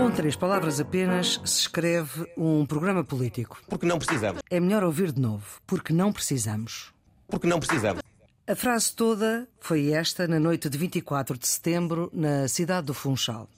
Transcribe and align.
Com 0.00 0.10
três 0.10 0.34
palavras 0.34 0.80
apenas 0.80 1.40
se 1.44 1.60
escreve 1.60 2.26
um 2.36 2.64
programa 2.64 3.04
político. 3.04 3.60
Porque 3.68 3.84
não 3.84 3.98
precisamos. 3.98 4.40
É 4.48 4.58
melhor 4.58 4.82
ouvir 4.82 5.12
de 5.12 5.20
novo, 5.20 5.60
porque 5.66 5.92
não 5.92 6.12
precisamos. 6.12 6.92
Porque 7.28 7.46
não 7.46 7.60
precisamos. 7.60 8.02
A 8.46 8.56
frase 8.56 8.94
toda 8.94 9.46
foi 9.60 9.90
esta 9.90 10.26
na 10.26 10.40
noite 10.40 10.68
de 10.68 10.78
24 10.78 11.36
de 11.36 11.46
setembro, 11.46 12.10
na 12.12 12.48
cidade 12.48 12.86
do 12.86 12.94
Funchal. 12.94 13.48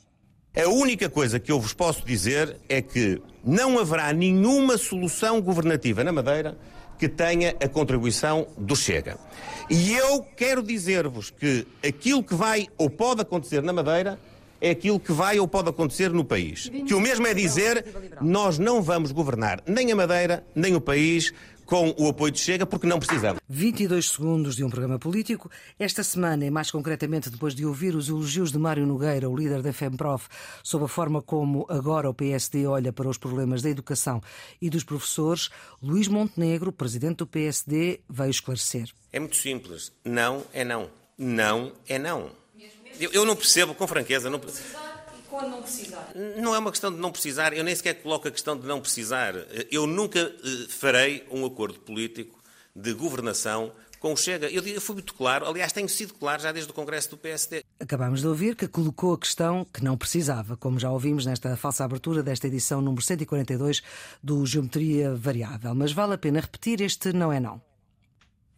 A 0.54 0.68
única 0.68 1.08
coisa 1.08 1.40
que 1.40 1.50
eu 1.50 1.58
vos 1.58 1.72
posso 1.72 2.04
dizer 2.04 2.58
é 2.68 2.82
que 2.82 3.22
não 3.42 3.78
haverá 3.78 4.12
nenhuma 4.12 4.76
solução 4.76 5.40
governativa 5.40 6.04
na 6.04 6.12
Madeira 6.12 6.58
que 6.98 7.08
tenha 7.08 7.56
a 7.58 7.66
contribuição 7.66 8.46
do 8.58 8.76
Chega. 8.76 9.16
E 9.70 9.94
eu 9.94 10.22
quero 10.36 10.62
dizer-vos 10.62 11.30
que 11.30 11.66
aquilo 11.82 12.22
que 12.22 12.34
vai 12.34 12.68
ou 12.76 12.90
pode 12.90 13.22
acontecer 13.22 13.62
na 13.62 13.72
Madeira 13.72 14.20
é 14.60 14.70
aquilo 14.70 15.00
que 15.00 15.10
vai 15.10 15.40
ou 15.40 15.48
pode 15.48 15.70
acontecer 15.70 16.10
no 16.10 16.22
país. 16.22 16.70
Que 16.86 16.94
o 16.94 17.00
mesmo 17.00 17.26
é 17.26 17.32
dizer, 17.32 17.86
nós 18.20 18.58
não 18.58 18.82
vamos 18.82 19.10
governar 19.10 19.62
nem 19.66 19.90
a 19.90 19.96
Madeira, 19.96 20.44
nem 20.54 20.76
o 20.76 20.80
país 20.82 21.32
com 21.72 21.94
o 21.96 22.06
apoio 22.06 22.30
de 22.30 22.38
Chega, 22.38 22.66
porque 22.66 22.86
não 22.86 22.98
precisamos. 22.98 23.40
22 23.48 24.10
segundos 24.10 24.56
de 24.56 24.62
um 24.62 24.68
programa 24.68 24.98
político. 24.98 25.50
Esta 25.78 26.02
semana, 26.02 26.44
e 26.44 26.50
mais 26.50 26.70
concretamente 26.70 27.30
depois 27.30 27.54
de 27.54 27.64
ouvir 27.64 27.94
os 27.96 28.10
elogios 28.10 28.52
de 28.52 28.58
Mário 28.58 28.86
Nogueira, 28.86 29.26
o 29.26 29.34
líder 29.34 29.62
da 29.62 29.72
FEMPROF, 29.72 30.28
sobre 30.62 30.84
a 30.84 30.88
forma 30.88 31.22
como 31.22 31.64
agora 31.70 32.10
o 32.10 32.12
PSD 32.12 32.66
olha 32.66 32.92
para 32.92 33.08
os 33.08 33.16
problemas 33.16 33.62
da 33.62 33.70
educação 33.70 34.20
e 34.60 34.68
dos 34.68 34.84
professores, 34.84 35.48
Luís 35.82 36.08
Montenegro, 36.08 36.72
presidente 36.72 37.16
do 37.16 37.26
PSD, 37.26 38.00
veio 38.06 38.30
esclarecer. 38.30 38.90
É 39.10 39.18
muito 39.18 39.36
simples. 39.36 39.92
Não 40.04 40.42
é 40.52 40.64
não. 40.64 40.90
Não 41.16 41.72
é 41.88 41.98
não. 41.98 42.32
Eu, 43.00 43.12
eu 43.12 43.24
não 43.24 43.34
percebo, 43.34 43.74
com 43.74 43.86
franqueza. 43.86 44.28
Não... 44.28 44.38
Quando 45.32 45.48
não 45.48 45.62
precisar? 45.62 46.12
Não 46.36 46.54
é 46.54 46.58
uma 46.58 46.70
questão 46.70 46.92
de 46.92 46.98
não 46.98 47.10
precisar, 47.10 47.54
eu 47.54 47.64
nem 47.64 47.74
sequer 47.74 47.94
coloco 47.94 48.28
a 48.28 48.30
questão 48.30 48.54
de 48.54 48.66
não 48.66 48.82
precisar. 48.82 49.34
Eu 49.70 49.86
nunca 49.86 50.18
eh, 50.18 50.66
farei 50.68 51.26
um 51.30 51.46
acordo 51.46 51.80
político 51.80 52.38
de 52.76 52.92
governação 52.92 53.72
com 53.98 54.12
o 54.12 54.16
Chega. 54.16 54.50
Eu 54.50 54.78
fui 54.78 54.96
muito 54.96 55.14
claro, 55.14 55.46
aliás, 55.46 55.72
tenho 55.72 55.88
sido 55.88 56.12
claro 56.12 56.42
já 56.42 56.52
desde 56.52 56.70
o 56.70 56.74
Congresso 56.74 57.08
do 57.08 57.16
PSD. 57.16 57.64
Acabamos 57.80 58.20
de 58.20 58.26
ouvir 58.26 58.54
que 58.54 58.68
colocou 58.68 59.14
a 59.14 59.18
questão 59.18 59.64
que 59.64 59.82
não 59.82 59.96
precisava, 59.96 60.54
como 60.54 60.78
já 60.78 60.90
ouvimos 60.90 61.24
nesta 61.24 61.56
falsa 61.56 61.82
abertura 61.82 62.22
desta 62.22 62.46
edição 62.46 62.82
número 62.82 63.02
142 63.02 63.82
do 64.22 64.44
Geometria 64.44 65.14
Variável. 65.14 65.74
Mas 65.74 65.92
vale 65.92 66.12
a 66.12 66.18
pena 66.18 66.40
repetir 66.40 66.82
este 66.82 67.10
não 67.10 67.32
é 67.32 67.40
não. 67.40 67.58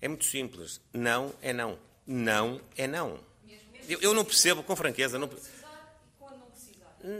É 0.00 0.08
muito 0.08 0.24
simples. 0.24 0.80
Não 0.92 1.32
é 1.40 1.52
não. 1.52 1.78
Não 2.04 2.60
é 2.76 2.88
não. 2.88 3.20
Eu, 3.88 4.00
eu 4.00 4.14
não 4.14 4.24
percebo, 4.24 4.62
com 4.64 4.74
franqueza. 4.74 5.18
Não... 5.18 5.30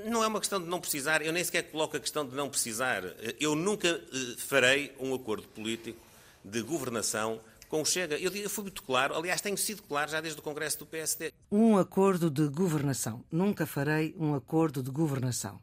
Não 0.07 0.25
é 0.25 0.27
uma 0.27 0.41
questão 0.41 0.61
de 0.61 0.67
não 0.67 0.81
precisar, 0.81 1.21
eu 1.21 1.33
nem 1.33 1.45
sequer 1.45 1.65
coloco 1.65 1.97
a 1.97 2.01
questão 2.01 2.27
de 2.27 2.35
não 2.35 2.49
precisar. 2.49 3.05
Eu 3.39 3.55
nunca 3.55 3.89
eh, 3.89 4.37
farei 4.39 4.95
um 4.99 5.15
acordo 5.15 5.47
político 5.49 6.01
de 6.43 6.63
governação 6.63 7.39
com 7.69 7.83
o 7.83 7.85
Chega. 7.85 8.17
Eu 8.17 8.49
fui 8.49 8.65
muito 8.65 8.83
claro, 8.83 9.15
aliás, 9.15 9.41
tenho 9.41 9.59
sido 9.59 9.83
claro 9.83 10.11
já 10.11 10.21
desde 10.21 10.41
o 10.41 10.43
Congresso 10.43 10.79
do 10.79 10.87
PSD. 10.87 11.33
Um 11.53 11.77
acordo 11.77 12.31
de 12.31 12.49
governação. 12.49 13.23
Nunca 13.31 13.67
farei 13.67 14.15
um 14.19 14.35
acordo 14.35 14.83
de 14.83 14.91
governação. 14.91 15.61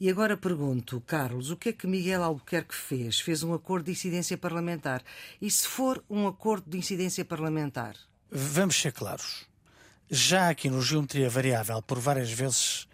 E 0.00 0.10
agora 0.10 0.36
pergunto, 0.36 1.00
Carlos, 1.06 1.50
o 1.50 1.56
que 1.56 1.68
é 1.68 1.72
que 1.72 1.86
Miguel 1.86 2.24
Albuquerque 2.24 2.74
fez? 2.74 3.20
Fez 3.20 3.44
um 3.44 3.54
acordo 3.54 3.84
de 3.84 3.92
incidência 3.92 4.36
parlamentar. 4.36 5.02
E 5.40 5.48
se 5.48 5.68
for 5.68 6.02
um 6.10 6.26
acordo 6.26 6.68
de 6.68 6.76
incidência 6.76 7.24
parlamentar? 7.24 7.94
Vamos 8.30 8.74
ser 8.80 8.92
claros. 8.92 9.46
Já 10.10 10.48
aqui 10.48 10.68
no 10.68 10.82
Geometria 10.82 11.30
Variável, 11.30 11.80
por 11.80 12.00
várias 12.00 12.32
vezes 12.32 12.88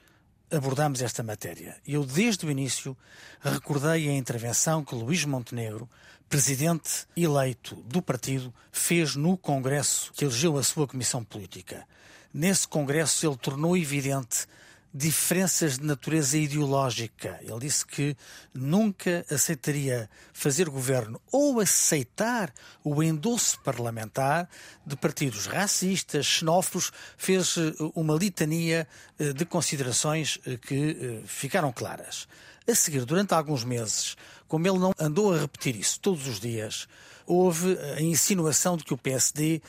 abordamos 0.51 1.01
esta 1.01 1.23
matéria. 1.23 1.77
Eu, 1.87 2.05
desde 2.05 2.47
o 2.47 2.51
início, 2.51 2.97
recordei 3.41 4.09
a 4.09 4.13
intervenção 4.13 4.85
que 4.85 4.95
Luís 4.95 5.25
Montenegro, 5.25 5.89
presidente 6.29 7.07
eleito 7.17 7.77
do 7.77 8.03
partido, 8.03 8.53
fez 8.71 9.17
no 9.17 9.37
Congresso 9.37 10.13
que 10.13 10.25
elegeu 10.25 10.57
a 10.59 10.63
sua 10.63 10.87
comissão 10.87 11.25
política. 11.25 11.87
Nesse 12.33 12.67
Congresso, 12.67 13.27
ele 13.27 13.37
tornou 13.37 13.77
evidente 13.77 14.47
diferenças 14.93 15.79
de 15.79 15.85
natureza 15.85 16.37
ideológica. 16.37 17.39
Ele 17.43 17.61
disse 17.61 17.87
que 17.87 18.17
nunca 18.53 19.25
aceitaria 19.31 20.11
fazer 20.33 20.69
governo 20.69 21.21
ou 21.31 21.61
aceitar 21.61 22.53
o 22.83 23.03
endosso 23.03 23.61
parlamentar 23.61 24.49
de 24.85 24.97
partidos 24.97 25.47
racistas, 25.47 26.27
xenófobos, 26.27 26.93
fez 27.17 27.57
eh, 27.57 27.73
uma 27.95 28.15
litania 28.15 28.87
eh, 29.19 29.33
de 29.33 29.45
considerações 29.45 30.39
eh, 30.45 30.57
que 30.57 31.23
ficaram 31.25 31.73
claras. 31.73 32.27
A 32.69 32.75
seguir, 32.75 33.05
durante 33.05 33.33
alguns 33.33 33.65
meses, 33.65 34.17
como 34.49 34.67
ele 34.67 34.79
não 34.79 34.93
andou 34.99 35.33
a 35.33 35.39
repetir 35.39 35.77
isso 35.77 35.99
todos 36.01 36.27
os 36.27 36.41
dias, 36.41 36.89
houve 37.31 37.79
a 37.97 38.03
insinuação 38.03 38.77
de 38.77 38.85
que 38.85 38.93
o 38.93 38.99
PSD 38.99 39.63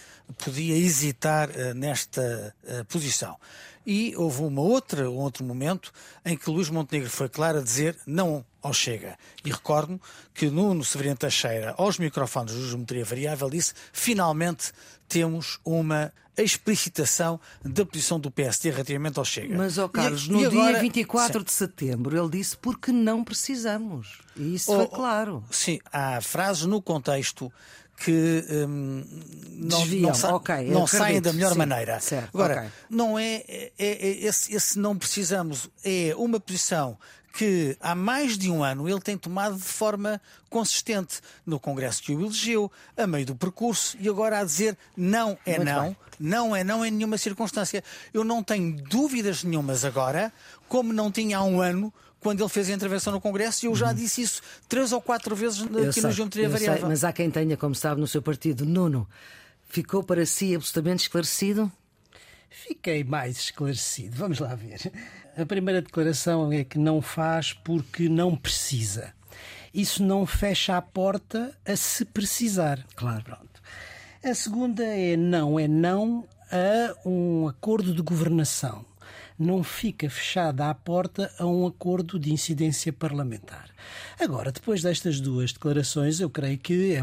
podia 0.43 0.75
hesitar 0.75 1.49
nesta 1.75 2.55
posição. 2.89 3.37
E 3.85 4.15
houve 4.15 4.41
uma 4.43 4.61
outra, 4.61 5.09
um 5.09 5.17
outro 5.17 5.43
momento 5.43 5.91
em 6.25 6.35
que 6.37 6.49
Luís 6.49 6.69
Montenegro 6.69 7.09
foi 7.09 7.29
claro 7.29 7.59
a 7.59 7.61
dizer 7.61 7.97
não 8.05 8.45
ao 8.61 8.73
Chega. 8.73 9.17
E 9.43 9.51
recordo 9.51 9.99
que 10.33 10.49
Nuno 10.49 10.83
Severino 10.83 11.17
Teixeira, 11.17 11.73
aos 11.77 11.97
microfones 11.97 12.53
do 12.53 12.67
Geometria 12.67 13.03
Variável, 13.03 13.49
disse 13.49 13.73
finalmente 13.91 14.71
temos 15.07 15.59
uma 15.65 16.13
explicitação 16.37 17.39
da 17.63 17.85
posição 17.85 18.19
do 18.19 18.31
PSD 18.31 18.71
relativamente 18.71 19.19
ao 19.19 19.25
Chega. 19.25 19.55
Mas, 19.55 19.77
ó 19.77 19.85
oh 19.85 19.89
Carlos, 19.89 20.25
e, 20.25 20.31
no 20.31 20.45
e 20.45 20.49
dia 20.49 20.79
24 20.79 21.39
sim. 21.39 21.45
de 21.45 21.51
setembro 21.51 22.17
ele 22.17 22.29
disse 22.29 22.55
porque 22.57 22.91
não 22.91 23.23
precisamos. 23.23 24.19
E 24.35 24.55
isso 24.55 24.71
oh, 24.71 24.77
foi 24.77 24.87
claro. 24.87 25.43
Sim, 25.51 25.79
há 25.91 26.21
frases 26.21 26.65
no 26.65 26.81
contexto 26.81 27.51
que 27.97 28.45
um, 28.67 29.03
não, 29.51 29.85
não, 29.85 30.13
sa 30.13 30.35
okay, 30.35 30.67
não 30.69 30.87
saem 30.87 31.21
da 31.21 31.31
melhor 31.31 31.51
sim, 31.51 31.57
maneira. 31.57 31.99
Certo, 31.99 32.29
Agora, 32.33 32.59
okay. 32.59 32.69
não 32.89 33.19
é, 33.19 33.43
é, 33.47 33.73
é 33.77 34.25
esse, 34.25 34.55
esse, 34.55 34.79
não 34.79 34.97
precisamos, 34.97 35.69
é 35.83 36.13
uma 36.17 36.39
posição 36.39 36.97
que 37.31 37.77
há 37.79 37.95
mais 37.95 38.37
de 38.37 38.49
um 38.51 38.63
ano 38.63 38.89
ele 38.89 38.99
tem 38.99 39.17
tomado 39.17 39.55
de 39.55 39.63
forma 39.63 40.21
consistente 40.49 41.21
no 41.45 41.59
Congresso 41.59 42.03
que 42.03 42.13
o 42.13 42.21
elegeu, 42.21 42.71
a 42.97 43.07
meio 43.07 43.25
do 43.25 43.35
percurso, 43.35 43.97
e 43.99 44.09
agora 44.09 44.39
a 44.39 44.43
dizer 44.43 44.77
não 44.95 45.37
é 45.45 45.57
Muito 45.57 45.65
não, 45.65 45.83
bem. 45.83 45.97
não 46.19 46.55
é 46.55 46.63
não 46.63 46.85
em 46.85 46.91
nenhuma 46.91 47.17
circunstância. 47.17 47.83
Eu 48.13 48.23
não 48.23 48.43
tenho 48.43 48.75
dúvidas 48.83 49.43
nenhumas 49.43 49.85
agora, 49.85 50.31
como 50.67 50.91
não 50.91 51.11
tinha 51.11 51.37
há 51.37 51.43
um 51.43 51.61
ano, 51.61 51.93
quando 52.19 52.41
ele 52.41 52.49
fez 52.49 52.69
a 52.69 52.73
intervenção 52.73 53.11
no 53.11 53.19
Congresso, 53.19 53.65
e 53.65 53.67
eu 53.67 53.75
já 53.75 53.87
uhum. 53.87 53.95
disse 53.95 54.21
isso 54.21 54.41
três 54.69 54.91
ou 54.91 55.01
quatro 55.01 55.35
vezes 55.35 55.59
eu 55.59 55.83
aqui 55.83 55.93
sei, 55.93 56.03
na 56.03 56.11
Geometria 56.11 56.49
Variável. 56.49 56.81
Sei, 56.81 56.89
mas 56.89 57.03
há 57.03 57.11
quem 57.11 57.31
tenha, 57.31 57.57
como 57.57 57.73
sabe, 57.73 57.99
no 57.99 58.07
seu 58.07 58.21
partido, 58.21 58.65
Nuno, 58.65 59.07
ficou 59.67 60.03
para 60.03 60.25
si 60.25 60.55
absolutamente 60.55 61.03
esclarecido? 61.03 61.71
Fiquei 62.49 63.03
mais 63.03 63.37
esclarecido. 63.37 64.17
Vamos 64.17 64.39
lá 64.39 64.53
ver. 64.53 64.91
A 65.41 65.45
primeira 65.45 65.81
declaração 65.81 66.51
é 66.51 66.63
que 66.63 66.77
não 66.77 67.01
faz 67.01 67.51
porque 67.53 68.07
não 68.07 68.35
precisa. 68.35 69.13
Isso 69.73 70.03
não 70.03 70.25
fecha 70.25 70.77
a 70.77 70.81
porta 70.81 71.57
a 71.65 71.75
se 71.75 72.05
precisar. 72.05 72.85
Claro. 72.95 73.23
Pronto. 73.23 73.61
A 74.23 74.33
segunda 74.35 74.83
é 74.83 75.17
não, 75.17 75.59
é 75.59 75.67
não 75.67 76.25
a 76.51 77.07
um 77.07 77.47
acordo 77.47 77.93
de 77.93 78.01
governação 78.01 78.85
não 79.41 79.63
fica 79.63 80.07
fechada 80.07 80.69
a 80.69 80.75
porta 80.75 81.31
a 81.39 81.45
um 81.47 81.65
acordo 81.65 82.19
de 82.19 82.31
incidência 82.31 82.93
parlamentar. 82.93 83.71
Agora, 84.19 84.51
depois 84.51 84.83
destas 84.83 85.19
duas 85.19 85.51
declarações, 85.51 86.19
eu 86.19 86.29
creio 86.29 86.59
que 86.59 86.93
é 86.93 87.01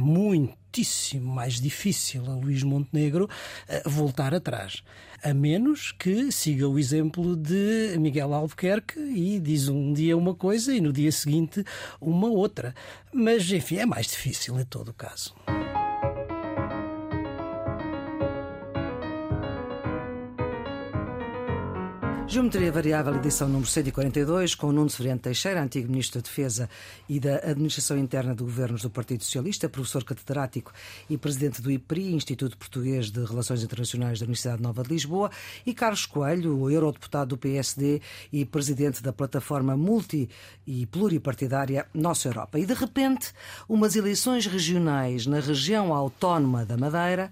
muitíssimo 0.78 1.34
mais 1.34 1.60
difícil 1.60 2.24
a 2.26 2.34
Luís 2.36 2.62
Montenegro 2.62 3.28
eh, 3.68 3.82
voltar 3.84 4.32
atrás. 4.32 4.84
A 5.24 5.34
menos 5.34 5.90
que 5.90 6.30
siga 6.30 6.68
o 6.68 6.78
exemplo 6.78 7.34
de 7.34 7.96
Miguel 7.98 8.32
Albuquerque 8.32 9.00
e 9.00 9.40
diz 9.40 9.68
um 9.68 9.92
dia 9.92 10.16
uma 10.16 10.34
coisa 10.34 10.72
e 10.72 10.80
no 10.80 10.92
dia 10.92 11.10
seguinte 11.10 11.64
uma 12.00 12.28
outra. 12.28 12.72
Mas, 13.12 13.50
enfim, 13.50 13.78
é 13.78 13.86
mais 13.86 14.06
difícil 14.06 14.58
em 14.60 14.64
todo 14.64 14.90
o 14.90 14.94
caso. 14.94 15.34
Geometria 22.30 22.70
Variável, 22.70 23.16
edição 23.16 23.48
número 23.48 23.66
142, 23.66 24.54
com 24.54 24.70
Nuno 24.70 24.90
Severiano 24.90 25.18
Teixeira, 25.18 25.62
antigo 25.62 25.88
Ministro 25.88 26.20
da 26.20 26.28
Defesa 26.28 26.68
e 27.08 27.18
da 27.18 27.36
Administração 27.36 27.96
Interna 27.96 28.34
do 28.34 28.44
Governos 28.44 28.82
do 28.82 28.90
Partido 28.90 29.24
Socialista, 29.24 29.66
professor 29.66 30.04
catedrático 30.04 30.70
e 31.08 31.16
presidente 31.16 31.62
do 31.62 31.70
IPRI, 31.70 32.12
Instituto 32.12 32.58
Português 32.58 33.10
de 33.10 33.24
Relações 33.24 33.62
Internacionais 33.62 34.18
da 34.18 34.24
Universidade 34.24 34.62
Nova 34.62 34.82
de 34.82 34.90
Lisboa, 34.90 35.30
e 35.64 35.72
Carlos 35.72 36.04
Coelho, 36.04 36.70
eurodeputado 36.70 37.30
do 37.30 37.38
PSD 37.38 38.02
e 38.30 38.44
presidente 38.44 39.02
da 39.02 39.10
plataforma 39.12 39.74
multi 39.74 40.28
e 40.66 40.84
pluripartidária 40.84 41.86
Nossa 41.94 42.28
Europa. 42.28 42.58
E, 42.58 42.66
de 42.66 42.74
repente, 42.74 43.32
umas 43.66 43.96
eleições 43.96 44.44
regionais 44.44 45.26
na 45.26 45.40
região 45.40 45.94
autónoma 45.94 46.66
da 46.66 46.76
Madeira 46.76 47.30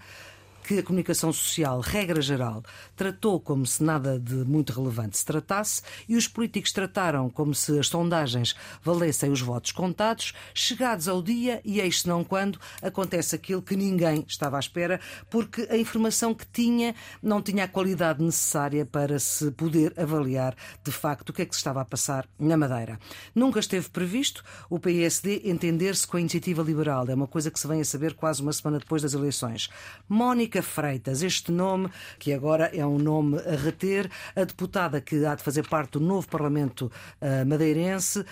que 0.66 0.80
a 0.80 0.82
comunicação 0.82 1.32
social, 1.32 1.78
regra 1.78 2.20
geral, 2.20 2.60
tratou 2.96 3.38
como 3.38 3.64
se 3.64 3.84
nada 3.84 4.18
de 4.18 4.34
muito 4.34 4.72
relevante 4.72 5.16
se 5.16 5.24
tratasse 5.24 5.80
e 6.08 6.16
os 6.16 6.26
políticos 6.26 6.72
trataram 6.72 7.30
como 7.30 7.54
se 7.54 7.78
as 7.78 7.86
sondagens 7.86 8.56
valessem 8.82 9.30
os 9.30 9.40
votos 9.40 9.70
contados, 9.70 10.34
chegados 10.52 11.06
ao 11.06 11.22
dia 11.22 11.60
e 11.64 11.80
eis 11.80 12.04
não 12.04 12.24
quando 12.24 12.58
acontece 12.82 13.36
aquilo 13.36 13.62
que 13.62 13.76
ninguém 13.76 14.24
estava 14.26 14.56
à 14.56 14.58
espera, 14.58 15.00
porque 15.30 15.68
a 15.70 15.76
informação 15.76 16.34
que 16.34 16.44
tinha 16.44 16.96
não 17.22 17.40
tinha 17.40 17.62
a 17.62 17.68
qualidade 17.68 18.20
necessária 18.20 18.84
para 18.84 19.20
se 19.20 19.52
poder 19.52 19.94
avaliar 19.96 20.56
de 20.82 20.90
facto 20.90 21.30
o 21.30 21.32
que 21.32 21.42
é 21.42 21.46
que 21.46 21.54
se 21.54 21.60
estava 21.60 21.80
a 21.80 21.84
passar 21.84 22.26
na 22.40 22.56
Madeira. 22.56 22.98
Nunca 23.32 23.60
esteve 23.60 23.88
previsto 23.88 24.42
o 24.68 24.80
PSD 24.80 25.42
entender-se 25.44 26.08
com 26.08 26.16
a 26.16 26.20
iniciativa 26.20 26.60
liberal. 26.60 27.06
É 27.08 27.14
uma 27.14 27.28
coisa 27.28 27.52
que 27.52 27.60
se 27.60 27.68
vem 27.68 27.80
a 27.80 27.84
saber 27.84 28.14
quase 28.14 28.42
uma 28.42 28.52
semana 28.52 28.80
depois 28.80 29.02
das 29.02 29.14
eleições. 29.14 29.70
Mónica 30.08 30.55
Freitas, 30.62 31.22
este 31.22 31.52
nome, 31.52 31.90
que 32.18 32.32
agora 32.32 32.70
é 32.74 32.84
um 32.84 32.98
nome 32.98 33.38
a 33.40 33.56
reter, 33.56 34.10
a 34.34 34.44
deputada 34.44 35.00
que 35.00 35.24
há 35.24 35.34
de 35.34 35.42
fazer 35.42 35.66
parte 35.68 35.92
do 35.92 36.00
novo 36.00 36.28
Parlamento 36.28 36.90
uh, 37.20 37.46
madeirense, 37.46 38.24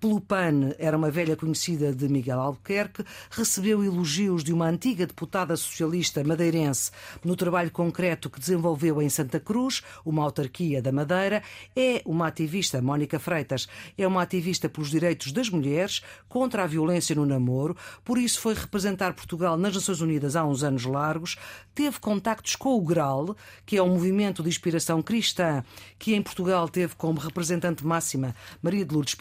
pelo 0.00 0.18
PAN, 0.18 0.72
era 0.78 0.96
uma 0.96 1.10
velha 1.10 1.36
conhecida 1.36 1.94
de 1.94 2.08
Miguel 2.08 2.40
Albuquerque, 2.40 3.04
recebeu 3.30 3.84
elogios 3.84 4.42
de 4.42 4.50
uma 4.50 4.66
antiga 4.66 5.06
deputada 5.06 5.54
socialista 5.56 6.24
madeirense 6.24 6.90
no 7.22 7.36
trabalho 7.36 7.70
concreto 7.70 8.30
que 8.30 8.40
desenvolveu 8.40 9.02
em 9.02 9.10
Santa 9.10 9.38
Cruz, 9.38 9.82
uma 10.04 10.22
autarquia 10.24 10.80
da 10.80 10.90
Madeira. 10.90 11.42
É 11.76 12.00
uma 12.06 12.28
ativista, 12.28 12.80
Mónica 12.80 13.18
Freitas, 13.18 13.68
é 13.98 14.06
uma 14.06 14.22
ativista 14.22 14.70
pelos 14.70 14.90
direitos 14.90 15.32
das 15.32 15.50
mulheres, 15.50 16.00
contra 16.28 16.64
a 16.64 16.66
violência 16.66 17.14
no 17.14 17.26
namoro, 17.26 17.76
por 18.02 18.16
isso 18.16 18.40
foi 18.40 18.54
representar 18.54 19.12
Portugal 19.12 19.58
nas 19.58 19.74
Nações 19.74 20.00
Unidas 20.00 20.34
há 20.34 20.44
uns 20.46 20.64
anos 20.64 20.86
largos, 20.86 21.36
teve 21.74 22.00
contactos 22.00 22.56
com 22.56 22.74
o 22.74 22.80
GRAL, 22.80 23.36
que 23.66 23.76
é 23.76 23.82
um 23.82 23.90
movimento 23.90 24.42
de 24.42 24.48
inspiração 24.48 25.02
cristã, 25.02 25.62
que 25.98 26.14
em 26.14 26.22
Portugal 26.22 26.68
teve 26.70 26.94
como 26.94 27.20
representante 27.20 27.84
máxima 27.84 28.34
Maria 28.62 28.84
de 28.84 28.94
Lourdes 28.94 29.14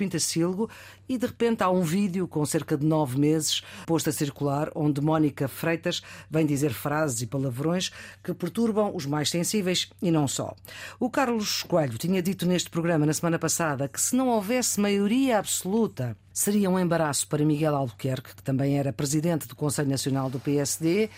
E 1.07 1.18
de 1.18 1.25
repente 1.25 1.63
há 1.63 1.69
um 1.69 1.81
vídeo 1.81 2.27
com 2.27 2.45
cerca 2.45 2.77
de 2.77 2.86
nove 2.86 3.19
meses 3.19 3.62
posto 3.86 4.10
a 4.10 4.13
circular 4.13 4.69
onde 4.75 5.01
Mónica 5.01 5.48
Freitas 5.48 6.01
vem 6.30 6.45
dizer 6.45 6.71
frases 6.71 7.21
e 7.21 7.27
palavrões 7.27 7.92
que 8.24 8.33
perturbam 8.33 8.95
os 8.95 9.06
mais 9.06 9.30
sensíveis 9.30 9.89
e 10.01 10.12
não 10.12 10.27
só. 10.27 10.56
O 11.00 11.10
Carlos 11.10 11.63
Coelho 11.63 11.98
tinha 11.98 12.21
dito 12.21 12.45
neste 12.45 12.69
programa 12.69 13.06
na 13.06 13.13
semana 13.13 13.39
passada 13.39 13.88
que 13.88 14.00
se 14.00 14.16
não 14.16 14.27
houvesse 14.27 14.80
maioria 14.80 15.39
absoluta 15.39 16.16
seria 16.39 16.69
um 16.69 16.80
embaraço 16.80 17.27
para 17.27 17.44
Miguel 17.44 17.75
Albuquerque, 17.75 18.33
que 18.33 18.42
também 18.42 18.80
era 18.80 18.94
presidente 18.94 19.45
do 19.45 19.57
Conselho 19.57 19.89
Nacional 19.89 20.30
do 20.30 20.39
PSD. 20.39 21.10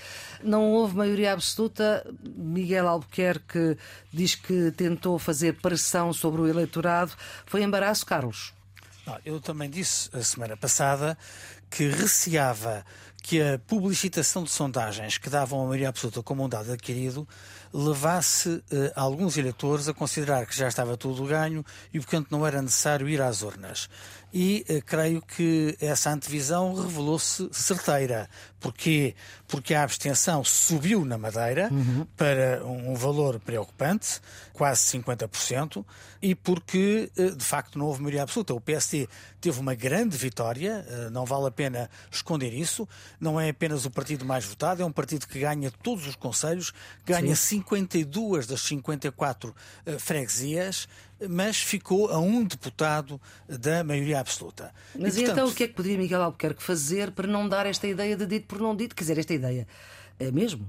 Não 0.43 0.71
houve 0.71 0.97
maioria 0.97 1.33
absoluta. 1.33 2.03
Miguel 2.35 2.87
Albuquerque 2.87 3.77
diz 4.11 4.33
que 4.33 4.71
tentou 4.71 5.19
fazer 5.19 5.53
pressão 5.61 6.11
sobre 6.11 6.41
o 6.41 6.47
eleitorado. 6.47 7.11
Foi 7.45 7.61
embaraço, 7.61 8.03
Carlos? 8.03 8.51
Eu 9.25 9.41
também 9.41 9.69
disse 9.69 10.09
a 10.13 10.23
semana 10.23 10.55
passada 10.55 11.17
que 11.69 11.87
receava 11.87 12.85
que 13.21 13.41
a 13.41 13.59
publicitação 13.59 14.43
de 14.43 14.49
sondagens 14.49 15.17
que 15.17 15.29
davam 15.29 15.61
a 15.61 15.65
maioria 15.65 15.89
absoluta 15.89 16.23
como 16.23 16.43
um 16.43 16.49
dado 16.49 16.71
adquirido 16.71 17.27
levasse 17.73 18.63
eh, 18.71 18.91
alguns 18.95 19.37
eleitores 19.37 19.87
a 19.87 19.93
considerar 19.93 20.45
que 20.45 20.55
já 20.57 20.67
estava 20.67 20.97
tudo 20.97 21.25
ganho 21.25 21.63
e, 21.93 21.99
portanto, 21.99 22.27
não 22.31 22.45
era 22.45 22.61
necessário 22.61 23.07
ir 23.07 23.21
às 23.21 23.43
urnas. 23.43 23.89
E 24.33 24.65
eh, 24.67 24.81
creio 24.81 25.21
que 25.21 25.75
essa 25.79 26.09
antevisão 26.09 26.73
revelou-se 26.73 27.49
certeira. 27.51 28.29
Porquê? 28.59 29.15
Porque 29.47 29.73
a 29.73 29.83
abstenção 29.83 30.43
subiu 30.43 31.03
na 31.03 31.17
Madeira 31.17 31.69
uhum. 31.71 32.05
para 32.15 32.63
um 32.65 32.93
valor 32.95 33.39
preocupante, 33.39 34.21
quase 34.53 34.85
50%, 34.97 35.83
e 36.21 36.35
porque, 36.35 37.11
eh, 37.17 37.31
de 37.31 37.43
facto, 37.43 37.77
não 37.77 37.87
houve 37.87 38.01
maioria 38.01 38.23
absoluta. 38.23 38.53
O 38.53 38.61
PSD 38.61 39.09
teve 39.41 39.59
uma 39.59 39.73
grande 39.73 40.15
vitória, 40.15 40.85
eh, 40.87 41.09
não 41.09 41.25
vale 41.25 41.47
a 41.47 41.51
pena 41.51 41.89
esconder 42.11 42.53
isso. 42.53 42.87
Não 43.19 43.41
é 43.41 43.49
apenas 43.49 43.85
o 43.85 43.91
partido 43.91 44.23
mais 44.23 44.45
votado, 44.45 44.83
é 44.83 44.85
um 44.85 44.91
partido 44.91 45.27
que 45.27 45.39
ganha 45.39 45.71
todos 45.81 46.05
os 46.07 46.15
conselhos, 46.15 46.71
ganha 47.05 47.35
Sim. 47.35 47.57
52 47.57 48.45
das 48.47 48.61
54 48.61 49.49
uh, 49.49 49.99
freguesias, 49.99 50.87
mas 51.29 51.57
ficou 51.57 52.09
a 52.09 52.19
um 52.19 52.43
deputado 52.43 53.19
da 53.47 53.83
maioria 53.83 54.19
absoluta. 54.19 54.73
Mas 54.97 55.15
e, 55.15 55.19
portanto... 55.19 55.37
então 55.37 55.47
o 55.49 55.53
que 55.53 55.63
é 55.63 55.67
que 55.67 55.73
poderia 55.73 55.97
Miguel 55.97 56.21
Albuquerque 56.21 56.63
fazer 56.63 57.11
para 57.11 57.27
não 57.27 57.47
dar 57.47 57.65
esta 57.65 57.87
ideia 57.87 58.15
de 58.15 58.25
dito 58.25 58.47
por 58.47 58.59
não 58.59 58.75
dito? 58.75 58.95
Quer 58.95 59.03
dizer, 59.03 59.17
esta 59.17 59.33
ideia 59.33 59.67
é 60.19 60.31
mesmo? 60.31 60.67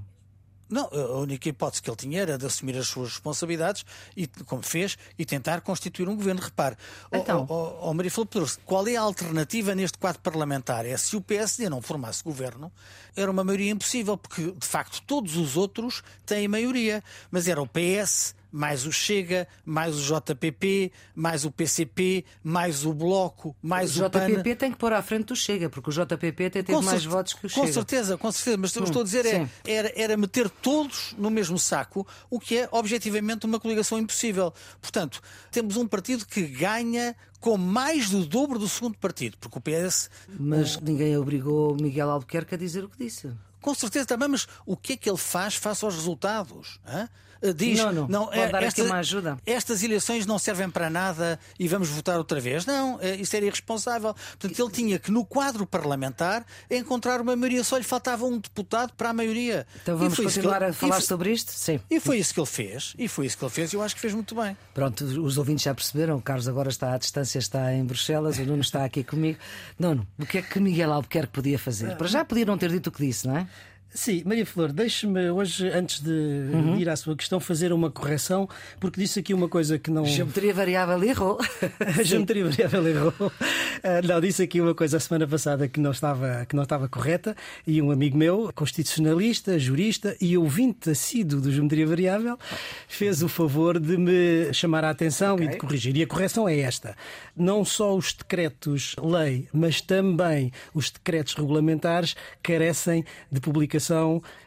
Não, 0.69 0.89
a 0.91 1.19
única 1.19 1.47
hipótese 1.49 1.83
que 1.83 1.89
ele 1.89 1.97
tinha 1.97 2.21
era 2.21 2.35
de 2.35 2.47
assumir 2.47 2.75
as 2.75 2.87
suas 2.87 3.09
responsabilidades, 3.09 3.85
e, 4.17 4.25
como 4.25 4.63
fez, 4.63 4.97
e 5.19 5.23
tentar 5.23 5.61
constituir 5.61 6.09
um 6.09 6.15
governo. 6.15 6.41
Repare, 6.41 6.75
então... 7.11 7.45
oh, 7.47 7.53
oh, 7.53 7.89
oh 7.89 7.93
Maria 7.93 8.09
Filipe 8.09 8.39
qual 8.65 8.87
é 8.87 8.95
a 8.95 9.01
alternativa 9.01 9.75
neste 9.75 9.99
quadro 9.99 10.19
parlamentar? 10.21 10.83
É 10.85 10.97
se 10.97 11.15
o 11.15 11.21
PSD 11.21 11.69
não 11.69 11.79
formasse 11.79 12.23
governo, 12.23 12.71
era 13.15 13.29
uma 13.29 13.43
maioria 13.43 13.71
impossível, 13.71 14.17
porque 14.17 14.51
de 14.51 14.65
facto 14.65 14.99
todos 15.05 15.35
os 15.35 15.55
outros 15.55 16.01
têm 16.25 16.47
maioria, 16.47 17.03
mas 17.29 17.47
era 17.47 17.61
o 17.61 17.67
PS 17.67 18.33
mais 18.53 18.85
o 18.85 18.91
Chega, 18.91 19.47
mais 19.65 19.97
o 19.97 19.99
JPP, 19.99 20.91
mais 21.15 21.43
o 21.43 21.49
PCP, 21.49 22.23
mais 22.43 22.85
o 22.85 22.93
Bloco, 22.93 23.55
mais 23.59 23.97
o, 23.97 24.05
o 24.05 24.09
PAN. 24.11 24.27
O 24.27 24.29
JPP 24.29 24.55
tem 24.55 24.71
que 24.71 24.77
pôr 24.77 24.93
à 24.93 25.01
frente 25.01 25.25
do 25.25 25.35
Chega, 25.35 25.71
porque 25.71 25.89
o 25.89 25.93
JPP 25.93 26.45
até 26.45 26.61
teve 26.61 26.79
mais 26.81 27.03
votos 27.03 27.33
que 27.33 27.47
o 27.47 27.49
Chega. 27.49 27.65
Com 27.65 27.73
certeza, 27.73 28.15
com 28.15 28.31
certeza, 28.31 28.57
mas 28.57 28.77
hum, 28.77 28.83
estou 28.83 29.01
a 29.01 29.05
dizer 29.05 29.25
é, 29.25 29.49
era, 29.65 29.91
era 29.95 30.15
meter 30.15 30.47
todos 30.49 31.15
no 31.17 31.31
mesmo 31.31 31.57
saco, 31.57 32.07
o 32.29 32.39
que 32.39 32.59
é 32.59 32.69
objetivamente 32.71 33.47
uma 33.47 33.59
coligação 33.59 33.97
impossível. 33.97 34.53
Portanto, 34.79 35.19
temos 35.49 35.75
um 35.75 35.87
partido 35.87 36.23
que 36.23 36.43
ganha 36.43 37.15
com 37.39 37.57
mais 37.57 38.11
do 38.11 38.23
dobro 38.23 38.59
do 38.59 38.69
segundo 38.69 38.97
partido, 38.99 39.35
porque 39.39 39.57
o 39.57 39.61
PS. 39.61 40.11
Mas 40.39 40.79
ninguém 40.79 41.17
obrigou 41.17 41.75
Miguel 41.75 42.11
Albuquerque 42.11 42.53
a 42.53 42.57
dizer 42.57 42.83
o 42.83 42.89
que 42.89 43.03
disse. 43.03 43.31
Com 43.59 43.73
certeza 43.73 44.05
também, 44.05 44.27
mas 44.27 44.45
o 44.65 44.77
que 44.77 44.93
é 44.93 44.97
que 44.97 45.09
ele 45.09 45.17
faz 45.17 45.55
face 45.55 45.83
aos 45.83 45.95
resultados? 45.95 46.79
Hã? 46.85 47.09
Diz 47.51 47.79
não, 47.79 47.91
não, 47.91 48.07
não 48.07 48.33
é, 48.33 48.47
dar 48.49 48.63
esta, 48.63 48.81
aqui 48.81 48.89
uma 48.89 48.99
ajuda. 48.99 49.37
Estas 49.45 49.83
eleições 49.83 50.25
não 50.25 50.39
servem 50.39 50.69
para 50.69 50.89
nada 50.89 51.39
e 51.59 51.67
vamos 51.67 51.89
votar 51.89 52.17
outra 52.17 52.39
vez. 52.39 52.65
Não, 52.65 52.99
é, 53.01 53.15
isso 53.15 53.35
era 53.35 53.45
irresponsável. 53.45 54.13
Portanto, 54.13 54.59
ele 54.59 54.71
tinha 54.71 54.99
que, 54.99 55.11
no 55.11 55.25
quadro 55.25 55.65
parlamentar, 55.65 56.45
encontrar 56.69 57.19
uma 57.19 57.35
maioria. 57.35 57.63
Só 57.63 57.77
lhe 57.77 57.83
faltava 57.83 58.25
um 58.25 58.37
deputado 58.37 58.93
para 58.93 59.09
a 59.09 59.13
maioria. 59.13 59.65
Então 59.81 59.97
vamos 59.97 60.17
continuar 60.17 60.61
ele, 60.61 60.71
a 60.71 60.73
falar 60.73 60.95
foi, 60.95 61.03
sobre 61.03 61.31
isto? 61.31 61.51
Sim. 61.51 61.79
E 61.89 61.99
foi 61.99 62.17
isso 62.17 62.33
que 62.33 62.39
ele 62.39 62.47
fez. 62.47 62.93
E 62.97 63.07
foi 63.07 63.25
isso 63.25 63.37
que 63.37 63.43
ele 63.43 63.51
fez 63.51 63.73
e 63.73 63.75
eu 63.75 63.81
acho 63.81 63.95
que 63.95 64.01
fez 64.01 64.13
muito 64.13 64.35
bem. 64.35 64.55
Pronto, 64.73 65.03
os 65.03 65.37
ouvintes 65.37 65.63
já 65.63 65.73
perceberam. 65.73 66.17
O 66.17 66.21
Carlos 66.21 66.47
agora 66.47 66.69
está 66.69 66.93
à 66.93 66.97
distância, 66.97 67.39
está 67.39 67.73
em 67.73 67.83
Bruxelas, 67.83 68.37
o 68.37 68.45
Nuno 68.45 68.61
está 68.61 68.83
aqui 68.85 69.03
comigo. 69.03 69.39
Nuno, 69.77 70.07
o 70.19 70.25
que 70.25 70.37
é 70.37 70.41
que 70.41 70.59
Miguel 70.59 70.91
Albuquerque 70.93 71.33
podia 71.33 71.59
fazer? 71.59 71.95
Para 71.97 72.07
já 72.07 72.23
podia 72.23 72.45
não 72.45 72.57
ter 72.57 72.69
dito 72.69 72.87
o 72.87 72.91
que 72.91 73.05
disse, 73.05 73.27
não 73.27 73.37
é? 73.37 73.47
Sim, 73.93 74.23
Maria 74.25 74.43
Flor, 74.43 74.71
deixe-me 74.71 75.29
hoje, 75.29 75.67
antes 75.69 76.01
de 76.01 76.09
uhum. 76.09 76.79
ir 76.79 76.89
à 76.89 76.95
sua 76.95 77.15
questão, 77.15 77.39
fazer 77.39 77.71
uma 77.71 77.91
correção, 77.91 78.49
porque 78.79 78.99
disse 78.99 79.19
aqui 79.19 79.35
uma 79.35 79.47
coisa 79.47 79.77
que 79.77 79.91
não. 79.91 80.03
Geometria 80.03 80.51
variável 80.51 81.03
errou. 81.03 81.37
Geometria 82.03 82.49
variável 82.49 82.87
errou. 82.87 83.13
Uh, 83.19 84.07
não, 84.07 84.19
disse 84.19 84.41
aqui 84.41 84.59
uma 84.59 84.73
coisa 84.73 84.97
a 84.97 84.99
semana 84.99 85.27
passada 85.27 85.67
que 85.67 85.79
não, 85.79 85.91
estava, 85.91 86.43
que 86.49 86.55
não 86.55 86.63
estava 86.63 86.89
correta, 86.89 87.37
e 87.67 87.79
um 87.83 87.91
amigo 87.91 88.17
meu, 88.17 88.51
constitucionalista, 88.55 89.59
jurista 89.59 90.17
e 90.19 90.35
ouvinte 90.35 90.89
assíduo 90.89 91.39
do 91.39 91.51
Geometria 91.51 91.85
Variável, 91.85 92.39
fez 92.87 93.21
o 93.21 93.29
favor 93.29 93.79
de 93.79 93.95
me 93.95 94.51
chamar 94.53 94.85
a 94.85 94.89
atenção 94.89 95.35
okay. 95.35 95.45
e 95.45 95.49
de 95.51 95.57
corrigir. 95.57 95.95
E 95.95 96.01
a 96.01 96.07
correção 96.07 96.49
é 96.49 96.59
esta: 96.59 96.97
não 97.37 97.63
só 97.63 97.95
os 97.95 98.11
decretos-lei, 98.11 99.47
mas 99.53 99.81
também 99.81 100.51
os 100.73 100.89
decretos 100.89 101.35
regulamentares 101.35 102.15
carecem 102.41 103.05
de 103.31 103.39
publicação 103.39 103.82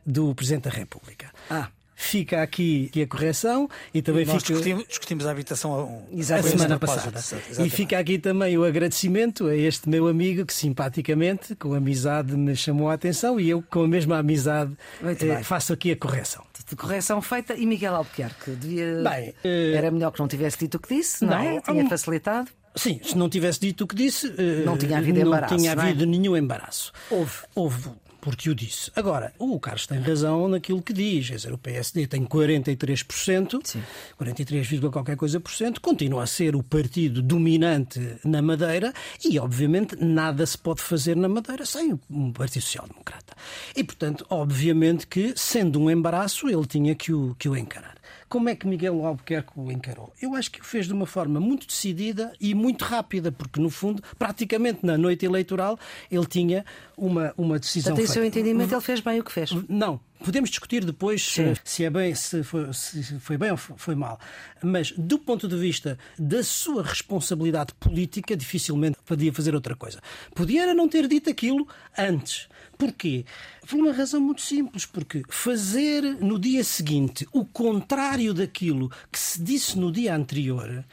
do 0.04 0.34
Presidente 0.34 0.64
da 0.64 0.70
República. 0.70 1.30
Ah. 1.50 1.68
fica 1.98 2.42
aqui, 2.42 2.90
a 3.02 3.06
correção 3.06 3.68
e 3.94 4.02
também 4.02 4.26
Nós 4.26 4.42
fica. 4.42 4.52
discutimos, 4.52 4.86
discutimos 4.86 5.26
a 5.26 5.30
habitação 5.30 6.04
a, 6.12 6.42
semana 6.42 6.78
passada. 6.78 7.18
E 7.64 7.70
fica 7.70 7.98
aqui 7.98 8.18
também 8.18 8.56
o 8.58 8.64
agradecimento 8.64 9.46
a 9.46 9.56
este 9.56 9.88
meu 9.88 10.06
amigo 10.06 10.44
que 10.44 10.52
simpaticamente, 10.52 11.54
com 11.56 11.72
amizade, 11.72 12.36
me 12.36 12.54
chamou 12.54 12.90
a 12.90 12.94
atenção 12.94 13.40
e 13.40 13.48
eu, 13.48 13.62
com 13.70 13.82
a 13.84 13.88
mesma 13.88 14.18
amizade, 14.18 14.76
eh, 15.02 15.42
faço 15.42 15.72
aqui 15.72 15.90
a 15.90 15.96
correção. 15.96 16.44
De 16.68 16.76
correção 16.76 17.22
feita 17.22 17.54
e 17.54 17.64
Miguel 17.64 17.94
Albuquerque 17.94 18.50
devia. 18.50 19.02
Bem, 19.02 19.34
Era 19.74 19.90
melhor 19.90 20.10
que 20.12 20.18
não 20.20 20.28
tivesse 20.28 20.58
dito 20.58 20.74
o 20.76 20.80
que 20.80 20.94
disse, 20.96 21.24
não, 21.24 21.30
não, 21.30 21.38
é? 21.38 21.60
Tinha 21.62 21.82
um- 21.84 21.88
facilitado. 21.88 22.50
Sim, 22.74 23.00
se 23.02 23.16
não 23.16 23.30
tivesse 23.30 23.58
dito 23.58 23.84
o 23.84 23.86
que 23.86 23.94
disse, 23.96 24.26
eh, 24.36 24.64
Não 24.66 24.76
tinha 24.76 24.98
havido 24.98 25.20
não 25.20 25.28
embaraço, 25.28 25.56
tinha 25.56 25.74
não 25.74 25.82
é? 25.82 25.86
havido 25.86 26.04
nenhum 26.04 26.36
embaraço. 26.36 26.92
Houve. 27.10 27.32
Houve, 27.54 27.88
porque 28.26 28.50
o 28.50 28.56
disse. 28.56 28.90
Agora, 28.96 29.32
o 29.38 29.60
Carlos 29.60 29.86
tem 29.86 30.00
razão 30.00 30.48
naquilo 30.48 30.82
que 30.82 30.92
diz. 30.92 31.28
Quer 31.28 31.36
dizer, 31.36 31.52
o 31.52 31.58
PSD 31.58 32.08
tem 32.08 32.24
43%, 32.24 33.60
Sim. 33.62 33.80
43, 34.16 34.66
vírgula 34.66 34.90
qualquer 34.90 35.16
coisa 35.16 35.38
por 35.38 35.52
cento, 35.52 35.80
continua 35.80 36.24
a 36.24 36.26
ser 36.26 36.56
o 36.56 36.62
partido 36.62 37.22
dominante 37.22 38.00
na 38.24 38.42
Madeira 38.42 38.92
e, 39.24 39.38
obviamente, 39.38 39.94
nada 39.94 40.44
se 40.44 40.58
pode 40.58 40.82
fazer 40.82 41.14
na 41.14 41.28
Madeira 41.28 41.64
sem 41.64 41.96
um 42.10 42.32
Partido 42.32 42.62
Social 42.62 42.88
Democrata. 42.88 43.32
E, 43.76 43.84
portanto, 43.84 44.26
obviamente 44.28 45.06
que, 45.06 45.32
sendo 45.36 45.78
um 45.78 45.88
embaraço, 45.88 46.48
ele 46.48 46.66
tinha 46.66 46.96
que 46.96 47.12
o, 47.12 47.36
que 47.38 47.48
o 47.48 47.56
encarar. 47.56 47.95
Como 48.28 48.48
é 48.48 48.56
que 48.56 48.66
Miguel 48.66 49.04
Albuquerque 49.04 49.52
o 49.56 49.70
encarou? 49.70 50.12
Eu 50.20 50.34
acho 50.34 50.50
que 50.50 50.60
o 50.60 50.64
fez 50.64 50.86
de 50.86 50.92
uma 50.92 51.06
forma 51.06 51.38
muito 51.38 51.66
decidida 51.66 52.32
e 52.40 52.54
muito 52.54 52.84
rápida, 52.84 53.30
porque, 53.30 53.60
no 53.60 53.70
fundo, 53.70 54.02
praticamente 54.18 54.84
na 54.84 54.98
noite 54.98 55.24
eleitoral, 55.24 55.78
ele 56.10 56.26
tinha 56.26 56.64
uma, 56.96 57.32
uma 57.36 57.58
decisão 57.58 57.94
Portanto, 57.94 58.10
em 58.10 58.12
seu 58.12 58.24
entendimento, 58.24 58.74
ele 58.74 58.80
fez 58.80 59.00
bem 59.00 59.20
o 59.20 59.24
que 59.24 59.32
fez. 59.32 59.50
Não. 59.68 60.00
Podemos 60.24 60.50
discutir 60.50 60.84
depois 60.84 61.22
se, 61.22 61.54
se 61.62 61.84
é 61.84 61.90
bem, 61.90 62.14
se 62.14 62.42
foi, 62.42 62.72
se 62.72 63.20
foi 63.20 63.36
bem 63.36 63.50
ou 63.50 63.56
foi 63.56 63.94
mal. 63.94 64.18
Mas, 64.62 64.92
do 64.92 65.18
ponto 65.18 65.46
de 65.46 65.56
vista 65.56 65.98
da 66.18 66.42
sua 66.42 66.82
responsabilidade 66.82 67.74
política, 67.74 68.36
dificilmente 68.36 68.98
podia 69.04 69.32
fazer 69.32 69.54
outra 69.54 69.76
coisa. 69.76 70.00
Podia 70.34 70.62
era 70.62 70.74
não 70.74 70.88
ter 70.88 71.06
dito 71.06 71.30
aquilo 71.30 71.68
antes. 71.96 72.48
Porquê? 72.78 73.24
Por 73.66 73.78
uma 73.78 73.92
razão 73.92 74.20
muito 74.20 74.42
simples. 74.42 74.84
Porque 74.86 75.22
fazer 75.28 76.02
no 76.20 76.38
dia 76.38 76.64
seguinte 76.64 77.26
o 77.32 77.44
contrário 77.44 78.34
daquilo 78.34 78.90
que 79.10 79.18
se 79.18 79.42
disse 79.42 79.78
no 79.78 79.92
dia 79.92 80.14
anterior. 80.14 80.84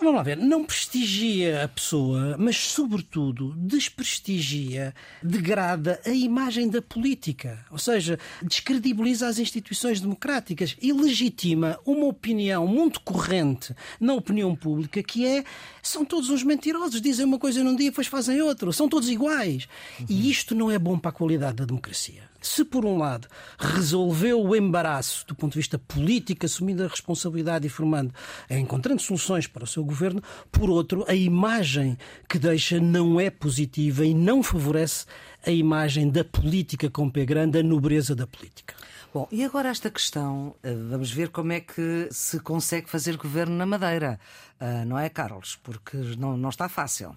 Vamos 0.00 0.14
lá 0.14 0.22
ver, 0.22 0.38
não 0.38 0.64
prestigia 0.64 1.62
a 1.62 1.68
pessoa, 1.68 2.34
mas, 2.38 2.56
sobretudo, 2.56 3.54
desprestigia, 3.58 4.94
degrada 5.22 6.00
a 6.06 6.08
imagem 6.08 6.70
da 6.70 6.80
política. 6.80 7.62
Ou 7.70 7.76
seja, 7.76 8.18
descredibiliza 8.42 9.28
as 9.28 9.38
instituições 9.38 10.00
democráticas 10.00 10.74
e 10.80 10.90
legitima 10.90 11.78
uma 11.84 12.06
opinião 12.06 12.66
muito 12.66 12.98
corrente 13.02 13.74
na 14.00 14.14
opinião 14.14 14.56
pública 14.56 15.02
que 15.02 15.26
é 15.26 15.44
são 15.82 16.02
todos 16.02 16.30
uns 16.30 16.42
mentirosos, 16.42 17.02
dizem 17.02 17.26
uma 17.26 17.38
coisa 17.38 17.62
num 17.62 17.76
dia 17.76 17.88
e 17.88 17.90
depois 17.90 18.06
fazem 18.06 18.40
outra, 18.40 18.72
são 18.72 18.88
todos 18.88 19.10
iguais. 19.10 19.68
E 20.08 20.30
isto 20.30 20.54
não 20.54 20.70
é 20.70 20.78
bom 20.78 20.98
para 20.98 21.10
a 21.10 21.12
qualidade 21.12 21.56
da 21.56 21.66
democracia. 21.66 22.22
Se, 22.40 22.64
por 22.64 22.84
um 22.84 22.98
lado, 22.98 23.28
resolveu 23.58 24.40
o 24.42 24.56
embaraço 24.56 25.26
do 25.26 25.34
ponto 25.34 25.52
de 25.52 25.58
vista 25.58 25.78
político, 25.78 26.46
assumindo 26.46 26.84
a 26.84 26.88
responsabilidade 26.88 27.66
e 27.66 27.70
formando, 27.70 28.14
encontrando 28.48 29.00
soluções 29.02 29.46
para 29.46 29.64
o 29.64 29.66
seu 29.66 29.84
governo, 29.84 30.22
por 30.50 30.70
outro, 30.70 31.04
a 31.08 31.14
imagem 31.14 31.98
que 32.28 32.38
deixa 32.38 32.80
não 32.80 33.20
é 33.20 33.30
positiva 33.30 34.04
e 34.04 34.14
não 34.14 34.42
favorece 34.42 35.06
a 35.46 35.50
imagem 35.50 36.10
da 36.10 36.24
política 36.24 36.90
com 36.90 37.10
P 37.10 37.24
grande, 37.24 37.58
a 37.58 37.62
nobreza 37.62 38.14
da 38.14 38.26
política. 38.26 38.74
Bom, 39.12 39.26
e 39.32 39.44
agora 39.44 39.68
esta 39.68 39.90
questão, 39.90 40.54
eh, 40.62 40.72
vamos 40.72 41.10
ver 41.10 41.30
como 41.30 41.52
é 41.52 41.60
que 41.60 42.08
se 42.12 42.38
consegue 42.38 42.88
fazer 42.88 43.16
governo 43.16 43.56
na 43.56 43.66
Madeira, 43.66 44.20
Ah, 44.60 44.84
não 44.84 44.98
é, 44.98 45.08
Carlos? 45.08 45.58
Porque 45.62 45.96
não, 46.18 46.36
não 46.36 46.50
está 46.50 46.68
fácil. 46.68 47.16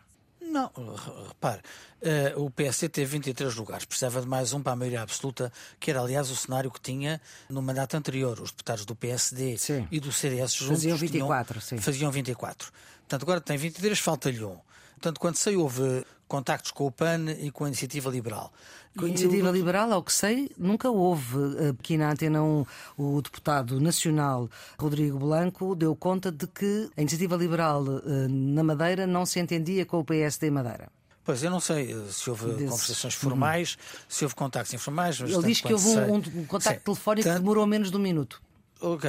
Não, 0.53 0.67
re- 0.75 1.27
repare, 1.29 1.61
eh, 2.01 2.33
o 2.37 2.49
PSD 2.49 2.87
teve 2.89 3.11
23 3.17 3.55
lugares, 3.55 3.85
precisava 3.85 4.21
de 4.21 4.27
mais 4.27 4.53
um 4.53 4.61
para 4.61 4.73
a 4.73 4.75
maioria 4.75 5.01
absoluta, 5.01 5.51
que 5.79 5.89
era 5.89 5.99
aliás 5.99 6.29
o 6.29 6.35
cenário 6.35 6.69
que 6.69 6.79
tinha 6.79 7.19
no 7.49 7.59
mandato 7.61 7.95
anterior. 7.97 8.39
Os 8.39 8.51
deputados 8.51 8.85
do 8.85 8.95
PSD 8.95 9.57
Sim. 9.57 9.87
e 9.91 9.99
do 9.99 10.11
CDS 10.11 10.53
juntos 10.53 10.77
Faziam 10.77 10.97
tinham- 10.97 11.11
24, 11.27 11.59
sim. 11.61 11.77
faziam 11.79 12.11
24. 12.11 12.71
Portanto, 12.99 13.23
agora 13.23 13.41
tem 13.41 13.57
23, 13.57 13.97
falta-lhe 13.99 14.43
um. 14.45 14.57
Portanto, 14.93 15.19
quando 15.19 15.35
sei, 15.35 15.55
houve 15.57 16.05
contactos 16.27 16.71
com 16.71 16.85
o 16.87 16.91
PAN 16.91 17.31
e 17.39 17.51
com 17.51 17.65
a 17.65 17.67
Iniciativa 17.67 18.09
Liberal. 18.09 18.51
Com 18.97 19.05
a 19.05 19.09
Iniciativa 19.09 19.49
o- 19.49 19.53
Liberal, 19.53 19.91
ao 19.91 20.03
que 20.03 20.13
sei, 20.13 20.49
nunca 20.57 20.89
houve. 20.89 21.37
eh, 21.59 21.69
Aqui 21.69 21.97
na 21.97 22.11
Antena 22.11 22.43
1, 22.43 22.65
o 22.97 23.21
deputado 23.21 23.79
nacional 23.79 24.49
Rodrigo 24.79 25.17
Blanco 25.19 25.75
deu 25.75 25.95
conta 25.95 26.31
de 26.31 26.45
que 26.47 26.89
a 26.95 27.01
Iniciativa 27.01 27.35
Liberal 27.35 27.83
eh, 28.05 28.27
na 28.29 28.63
Madeira 28.63 29.05
não 29.07 29.25
se 29.25 29.39
entendia 29.39 29.85
com 29.85 29.99
o 29.99 30.03
PSD 30.05 30.49
Madeira. 30.51 30.89
Pois, 31.25 31.41
eu 31.43 31.49
não 31.49 31.59
sei 31.59 31.91
eh, 31.91 32.03
se 32.11 32.29
houve 32.29 32.45
Desses- 32.53 32.69
conversações 32.69 33.13
formais, 33.15 33.77
se 34.09 34.25
houve 34.25 34.35
contactos 34.35 34.73
informais. 34.73 35.19
Mas, 35.21 35.31
Ele 35.31 35.43
diz 35.47 35.61
que 35.61 35.71
houve 35.73 35.85
sei- 35.85 36.03
um, 36.03 36.13
um- 36.15 36.41
um 36.41 36.45
contacto 36.45 36.79
Sim, 36.79 36.83
telefónico 36.85 37.27
que 37.29 37.33
demorou 37.35 37.65
menos 37.65 37.89
de 37.89 37.97
um 37.97 38.01
minuto. 38.01 38.41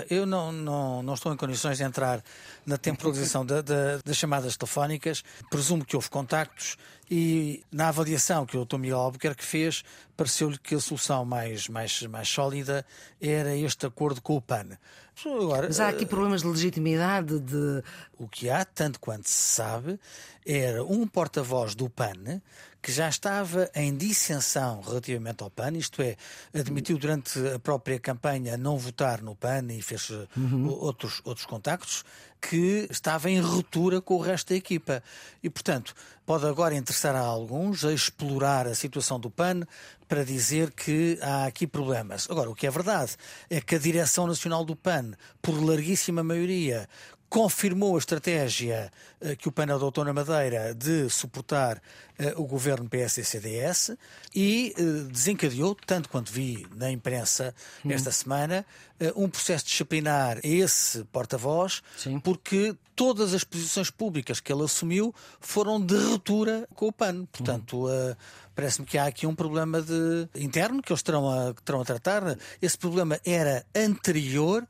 Eu 0.09 0.25
não, 0.27 0.53
não, 0.53 1.03
não 1.03 1.15
estou 1.15 1.33
em 1.33 1.37
condições 1.37 1.79
de 1.79 1.85
entrar 1.85 2.23
na 2.65 2.79
temporalização 2.79 3.45
da- 3.45 3.61
da- 3.61 3.99
das 4.05 4.17
chamadas 4.17 4.57
telefónicas. 4.57 5.25
Presumo 5.51 5.85
que 5.85 5.97
houve 5.97 6.09
contactos 6.09 6.77
e 7.11 7.63
na 7.73 7.89
avaliação 7.89 8.47
que 8.47 8.57
o 8.57 8.65
Dr. 8.65 8.79
Miguel 8.79 8.99
Albuquerque 8.99 9.45
fez, 9.45 9.83
pareceu-lhe 10.17 10.59
que 10.59 10.75
a 10.75 10.81
solução 10.81 11.25
mais, 11.25 11.69
mais, 11.69 12.03
mais 12.03 12.29
sólida 12.29 12.87
era 13.21 13.55
este 13.57 13.85
acordo 13.87 14.23
com 14.23 14.37
o 14.37 14.41
PAN. 14.41 14.79
Agora, 15.27 15.67
Mas 15.69 15.79
há 15.79 15.89
aqui 15.89 16.05
problemas 16.07 16.43
de 16.43 16.49
legitimidade, 16.49 17.39
de. 17.39 17.83
o 18.19 18.27
que 18.29 18.49
há, 18.51 18.65
tanto 18.65 18.99
quanto 18.99 19.29
se 19.29 19.55
sabe, 19.55 19.99
era 20.45 20.83
um 20.85 21.07
porta-voz 21.07 21.75
do 21.75 21.89
PAN 21.89 22.41
que 22.85 22.93
já 22.93 23.09
estava 23.09 23.71
em 23.75 23.97
dissensão 23.97 24.83
relativamente 24.83 25.43
ao 25.43 25.49
PAN, 25.49 25.73
isto 25.79 26.03
é, 26.03 26.17
admitiu 26.53 26.99
durante 26.99 27.39
a 27.49 27.59
própria 27.59 27.99
campanha 27.99 28.59
não 28.59 28.77
votar 28.77 29.23
no 29.23 29.35
PAN 29.35 29.69
e 29.71 29.81
fez 29.81 30.11
uh, 30.11 30.29
outros, 30.69 31.23
outros 31.25 31.47
contactos, 31.47 32.05
que 32.43 32.87
estava 32.91 33.31
em 33.31 33.41
ruptura 33.41 34.03
com 34.03 34.17
o 34.17 34.21
resto 34.21 34.51
da 34.51 34.57
equipa. 34.57 35.03
E, 35.43 35.49
portanto, 35.49 35.95
pode 36.27 36.47
agora 36.47 36.77
interessar 36.77 37.17
a 37.17 37.21
alguns 37.21 37.87
a 37.87 37.93
explorar 37.95 38.67
a 38.67 38.75
situação 38.75 39.19
do 39.19 39.31
PAN 39.31 39.63
para 40.07 40.23
dizer 40.23 40.71
que 40.71 41.19
há 41.23 41.47
aqui 41.47 41.67
problemas. 41.67 42.29
Agora, 42.31 42.51
o 42.51 42.55
que 42.55 42.67
é 42.67 42.71
verdade 42.71 43.17
é 43.49 43.63
que 43.63 43.77
a 43.77 43.79
direção 43.79 44.27
nacional 44.27 44.63
do 44.63 44.77
PAN, 44.77 45.13
por 45.41 45.55
larguíssima 45.55 46.23
maioria, 46.23 46.87
confirmou 47.35 47.97
a 47.97 47.99
estratégia 47.99 48.93
eh, 49.21 49.35
que 49.35 49.49
o 49.49 49.53
PAN 49.53 49.65
adotou 49.75 50.05
na 50.05 50.13
Madeira 50.13 50.73
de 50.73 51.11
suportar 51.11 51.83
eh, 52.17 52.33
o 52.37 52.45
governo 52.45 52.89
PSD-CDS 52.89 53.97
e 54.33 54.73
eh, 54.79 54.83
desencadeou, 55.11 55.75
tanto 55.75 56.09
quanto 56.09 56.31
vi 56.31 56.65
na 56.77 56.93
imprensa 56.93 57.53
esta 57.89 58.13
semana, 58.13 58.65
eh, 59.01 59.13
um 59.17 59.29
processo 59.29 59.65
disciplinar 59.65 60.37
a 60.37 60.47
esse 60.47 61.03
porta-voz, 61.07 61.83
porque 62.23 62.77
todas 62.95 63.35
as 63.35 63.43
posições 63.43 63.91
públicas 63.91 64.39
que 64.39 64.53
ele 64.53 64.63
assumiu 64.63 65.13
foram 65.41 65.85
de 65.85 65.97
ruptura 65.97 66.69
com 66.73 66.87
o 66.87 66.93
PAN. 66.93 67.25
Portanto, 67.33 67.91
eh, 67.91 68.17
parece-me 68.55 68.87
que 68.87 68.97
há 68.97 69.07
aqui 69.07 69.27
um 69.27 69.35
problema 69.35 69.83
de, 69.83 70.29
interno 70.37 70.81
que 70.81 70.93
eles 70.93 71.03
terão 71.03 71.29
a, 71.29 71.53
terão 71.65 71.81
a 71.81 71.85
tratar. 71.85 72.39
Esse 72.63 72.79
problema 72.79 73.19
era 73.25 73.67
anterior 73.75 74.65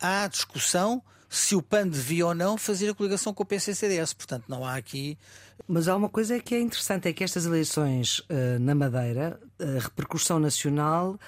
à 0.00 0.26
discussão 0.26 1.02
se 1.28 1.54
o 1.54 1.62
PAN 1.62 1.88
devia 1.88 2.26
ou 2.26 2.34
não 2.34 2.56
fazer 2.56 2.88
a 2.90 2.94
coligação 2.94 3.34
com 3.34 3.42
o 3.42 3.46
PCCDS. 3.46 4.14
Portanto, 4.14 4.44
não 4.48 4.64
há 4.64 4.76
aqui. 4.76 5.18
Mas 5.66 5.88
há 5.88 5.96
uma 5.96 6.08
coisa 6.08 6.40
que 6.40 6.54
é 6.54 6.60
interessante: 6.60 7.08
é 7.08 7.12
que 7.12 7.22
estas 7.22 7.44
eleições 7.44 8.22
eh, 8.28 8.58
na 8.58 8.74
Madeira, 8.74 9.38
a 9.58 9.80
repercussão 9.80 10.38
nacional. 10.38 11.18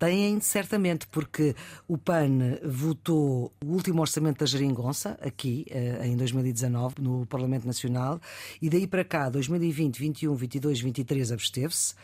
Têm 0.00 0.40
certamente, 0.40 1.06
porque 1.06 1.54
o 1.86 1.96
PAN 1.96 2.58
votou 2.62 3.52
o 3.64 3.68
último 3.68 4.00
orçamento 4.00 4.40
da 4.40 4.44
Geringonça, 4.44 5.16
aqui 5.22 5.64
eh, 5.70 6.08
em 6.08 6.16
2019, 6.16 6.96
no 7.00 7.24
Parlamento 7.24 7.64
Nacional, 7.64 8.20
e 8.60 8.68
daí 8.68 8.86
para 8.86 9.04
cá, 9.04 9.30
2020, 9.30 9.96
21, 9.96 10.34
22, 10.34 10.80
23, 10.80 11.32
absteve-se, 11.32 11.94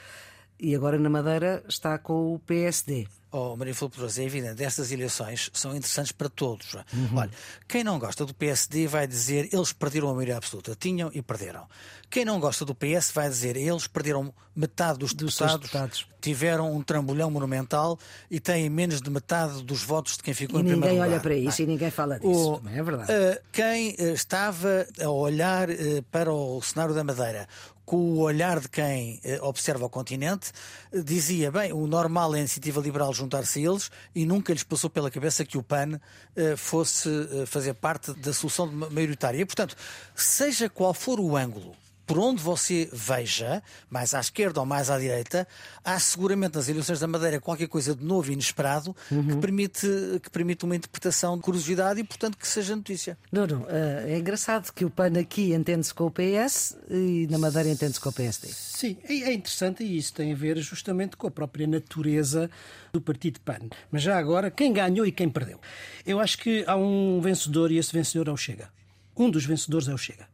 e 0.60 0.76
agora 0.76 0.96
na 0.96 1.10
Madeira 1.10 1.62
está 1.68 1.98
com 1.98 2.32
o 2.32 2.38
PSD. 2.38 3.08
Oh, 3.34 3.56
Maria 3.56 3.74
Filipe 3.74 3.96
Flores, 3.96 4.18
é 4.18 4.24
evidente, 4.24 4.62
estas 4.62 4.92
eleições 4.92 5.50
são 5.54 5.74
interessantes 5.74 6.12
para 6.12 6.28
todos. 6.28 6.76
Olha, 7.16 7.30
quem 7.66 7.82
não 7.82 7.98
gosta 7.98 8.26
do 8.26 8.34
PSD 8.34 8.86
vai 8.86 9.06
dizer 9.06 9.48
eles 9.52 9.72
perderam 9.72 10.10
a 10.10 10.12
maioria 10.14 10.36
absoluta. 10.36 10.76
Tinham 10.78 11.10
e 11.14 11.22
perderam. 11.22 11.66
Quem 12.10 12.26
não 12.26 12.38
gosta 12.38 12.62
do 12.66 12.74
PS 12.74 13.10
vai 13.14 13.26
dizer 13.30 13.56
eles 13.56 13.86
perderam 13.86 14.34
metade 14.54 14.98
dos, 14.98 15.14
Dos 15.14 15.34
deputados, 15.34 15.60
deputados. 15.62 16.06
tiveram 16.20 16.70
um 16.76 16.82
trambolhão 16.82 17.30
monumental 17.30 17.98
e 18.30 18.38
têm 18.38 18.68
menos 18.68 19.00
de 19.00 19.08
metade 19.08 19.62
dos 19.62 19.82
votos 19.82 20.18
de 20.18 20.22
quem 20.22 20.34
ficou 20.34 20.60
E 20.60 20.62
em 20.62 20.66
primeiro 20.66 20.88
ninguém 20.92 21.02
lugar. 21.02 21.10
olha 21.14 21.20
para 21.22 21.34
isso 21.34 21.62
Ah. 21.62 21.64
e 21.64 21.66
ninguém 21.66 21.90
fala 21.90 22.18
disso. 22.20 22.60
O- 22.62 22.68
é 22.68 22.82
verdade. 22.82 23.10
eh, 23.10 23.40
quem 23.50 23.96
eh, 23.98 24.12
estava 24.12 24.86
a 25.02 25.08
olhar 25.08 25.70
eh, 25.70 26.02
para 26.10 26.30
o 26.30 26.60
cenário 26.60 26.94
da 26.94 27.02
Madeira 27.02 27.48
com 27.84 27.96
o 27.96 28.18
olhar 28.20 28.60
de 28.60 28.68
quem 28.68 29.20
eh, 29.24 29.38
observa 29.42 29.84
o 29.86 29.88
continente, 29.88 30.52
eh, 30.92 31.00
dizia, 31.00 31.50
bem, 31.50 31.72
o 31.72 31.86
normal 31.86 32.34
é 32.34 32.38
a 32.38 32.40
iniciativa 32.40 32.80
liberal 32.80 33.12
juntar-se 33.12 33.58
a 33.58 33.70
eles 33.70 33.90
e 34.14 34.24
nunca 34.24 34.52
lhes 34.52 34.62
passou 34.62 34.88
pela 34.88 35.10
cabeça 35.10 35.44
que 35.44 35.58
o 35.58 35.62
PAN 35.62 36.00
eh, 36.36 36.56
fosse 36.56 37.08
fazer 37.46 37.74
parte 37.74 38.12
da 38.14 38.32
solução 38.32 38.66
maioritária. 38.70 39.40
E, 39.40 39.44
portanto, 39.44 39.76
seja 40.14 40.68
qual 40.68 40.94
for 40.94 41.18
o 41.18 41.36
ângulo 41.36 41.74
por 42.12 42.18
onde 42.18 42.42
você 42.42 42.90
veja, 42.92 43.62
mais 43.88 44.12
à 44.12 44.20
esquerda 44.20 44.60
ou 44.60 44.66
mais 44.66 44.90
à 44.90 44.98
direita, 44.98 45.48
há 45.82 45.98
seguramente 45.98 46.56
nas 46.56 46.68
eleições 46.68 47.00
da 47.00 47.06
Madeira 47.06 47.40
qualquer 47.40 47.68
coisa 47.68 47.94
de 47.96 48.04
novo 48.04 48.28
e 48.30 48.34
inesperado 48.34 48.94
uhum. 49.10 49.28
que, 49.28 49.36
permite, 49.36 49.86
que 50.22 50.28
permite 50.28 50.62
uma 50.66 50.76
interpretação 50.76 51.38
de 51.38 51.42
curiosidade 51.42 52.00
e, 52.00 52.04
portanto, 52.04 52.36
que 52.36 52.46
seja 52.46 52.76
notícia. 52.76 53.16
Nuno, 53.32 53.64
é 53.66 54.18
engraçado 54.18 54.70
que 54.74 54.84
o 54.84 54.90
PAN 54.90 55.18
aqui 55.18 55.54
entende-se 55.54 55.94
com 55.94 56.04
o 56.04 56.10
PS 56.10 56.76
e 56.90 57.26
na 57.30 57.38
Madeira 57.38 57.70
entende-se 57.70 57.98
com 57.98 58.10
o 58.10 58.12
PSD. 58.12 58.48
Sim, 58.48 58.98
é, 59.04 59.14
é 59.14 59.32
interessante 59.32 59.82
e 59.82 59.96
isso 59.96 60.12
tem 60.12 60.34
a 60.34 60.36
ver 60.36 60.58
justamente 60.58 61.16
com 61.16 61.26
a 61.26 61.30
própria 61.30 61.66
natureza 61.66 62.50
do 62.92 63.00
partido 63.00 63.40
PAN. 63.40 63.70
Mas 63.90 64.02
já 64.02 64.18
agora, 64.18 64.50
quem 64.50 64.70
ganhou 64.70 65.06
e 65.06 65.12
quem 65.12 65.30
perdeu? 65.30 65.58
Eu 66.04 66.20
acho 66.20 66.36
que 66.36 66.62
há 66.66 66.76
um 66.76 67.22
vencedor 67.22 67.72
e 67.72 67.78
esse 67.78 67.90
vencedor 67.90 68.28
é 68.28 68.32
o 68.32 68.36
Chega. 68.36 68.68
Um 69.16 69.30
dos 69.30 69.46
vencedores 69.46 69.88
é 69.88 69.94
o 69.94 69.98
Chega 69.98 70.31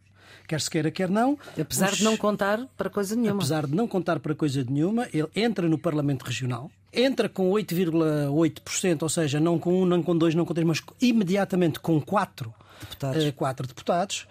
quer 0.49 0.61
se 0.61 0.71
queira, 0.71 0.90
quer 0.90 1.09
não. 1.09 1.38
Apesar 1.61 1.93
os... 1.93 1.99
de 1.99 2.05
não 2.05 2.17
contar 2.17 2.67
para 2.76 2.90
coisa 2.90 3.14
nenhuma. 3.14 3.37
Apesar 3.37 3.67
de 3.67 3.75
não 3.75 3.87
contar 3.87 4.19
para 4.19 4.35
coisa 4.35 4.64
nenhuma, 4.69 5.07
ele 5.12 5.28
entra 5.37 5.69
no 5.69 5.78
Parlamento 5.78 6.23
Regional, 6.25 6.71
entra 6.93 7.28
com 7.28 7.50
8,8%, 7.50 9.02
ou 9.02 9.09
seja, 9.09 9.38
não 9.38 9.59
com 9.59 9.83
um, 9.83 9.87
não 9.87 10.02
com 10.02 10.17
dois, 10.17 10.35
não 10.35 10.45
com 10.45 10.55
três, 10.55 10.67
mas 10.67 10.83
imediatamente 11.00 11.78
com 11.78 12.00
quatro 12.00 12.52
deputados. 12.81 13.25
Uh, 13.25 13.33
quatro 13.33 13.67
deputados. 13.67 14.26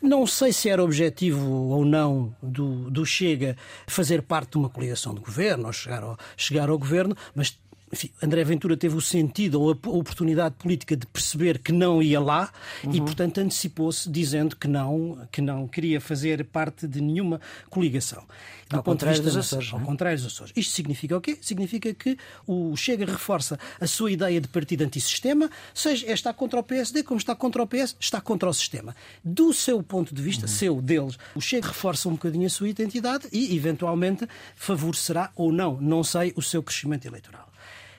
Não 0.00 0.26
sei 0.26 0.52
se 0.52 0.68
era 0.68 0.84
objetivo 0.84 1.50
ou 1.50 1.84
não 1.84 2.34
do, 2.42 2.90
do 2.90 3.04
Chega 3.04 3.56
fazer 3.86 4.22
parte 4.22 4.52
de 4.52 4.58
uma 4.58 4.68
coligação 4.68 5.14
de 5.14 5.20
governo 5.20 5.66
ou 5.66 5.72
chegar 5.72 6.02
ao, 6.02 6.18
chegar 6.36 6.68
ao 6.68 6.78
governo, 6.78 7.16
mas 7.34 7.58
enfim, 7.96 8.10
André 8.22 8.44
Ventura 8.44 8.76
teve 8.76 8.94
o 8.94 9.00
sentido 9.00 9.60
ou 9.60 9.70
a 9.70 9.88
oportunidade 9.88 10.54
política 10.56 10.94
de 10.94 11.06
perceber 11.06 11.58
que 11.58 11.72
não 11.72 12.02
ia 12.02 12.20
lá 12.20 12.52
uhum. 12.84 12.94
e, 12.94 13.00
portanto, 13.00 13.38
antecipou-se 13.38 14.08
dizendo 14.10 14.54
que 14.54 14.68
não, 14.68 15.26
que 15.32 15.40
não 15.40 15.66
queria 15.66 15.98
fazer 15.98 16.44
parte 16.44 16.86
de 16.86 17.00
nenhuma 17.00 17.40
coligação. 17.70 18.22
Do 18.68 18.76
ao 18.76 18.82
contrário 18.82 19.22
dos 19.22 19.36
Açores. 19.36 19.72
Ao 19.72 19.80
é? 19.80 19.84
contrário 19.84 20.18
dos 20.18 20.26
Açores. 20.26 20.52
Isto 20.54 20.74
significa 20.74 21.16
o 21.16 21.20
quê? 21.20 21.38
Significa 21.40 21.94
que 21.94 22.18
o 22.46 22.76
Chega 22.76 23.06
reforça 23.06 23.58
a 23.80 23.86
sua 23.86 24.10
ideia 24.10 24.40
de 24.40 24.48
partido 24.48 24.84
antissistema, 24.84 25.50
seja 25.72 26.12
está 26.12 26.34
contra 26.34 26.60
o 26.60 26.62
PSD, 26.62 27.02
como 27.02 27.18
está 27.18 27.34
contra 27.34 27.62
o 27.62 27.66
PS, 27.66 27.96
está 27.98 28.20
contra 28.20 28.50
o 28.50 28.52
sistema. 28.52 28.94
Do 29.24 29.54
seu 29.54 29.82
ponto 29.82 30.14
de 30.14 30.20
vista, 30.20 30.42
uhum. 30.42 30.52
seu, 30.52 30.82
deles, 30.82 31.18
o 31.34 31.40
Chega 31.40 31.68
reforça 31.68 32.10
um 32.10 32.12
bocadinho 32.12 32.46
a 32.46 32.50
sua 32.50 32.68
identidade 32.68 33.26
e, 33.32 33.56
eventualmente, 33.56 34.28
favorecerá 34.54 35.30
ou 35.34 35.50
não, 35.50 35.80
não 35.80 36.04
sei, 36.04 36.34
o 36.36 36.42
seu 36.42 36.62
crescimento 36.62 37.06
eleitoral. 37.06 37.55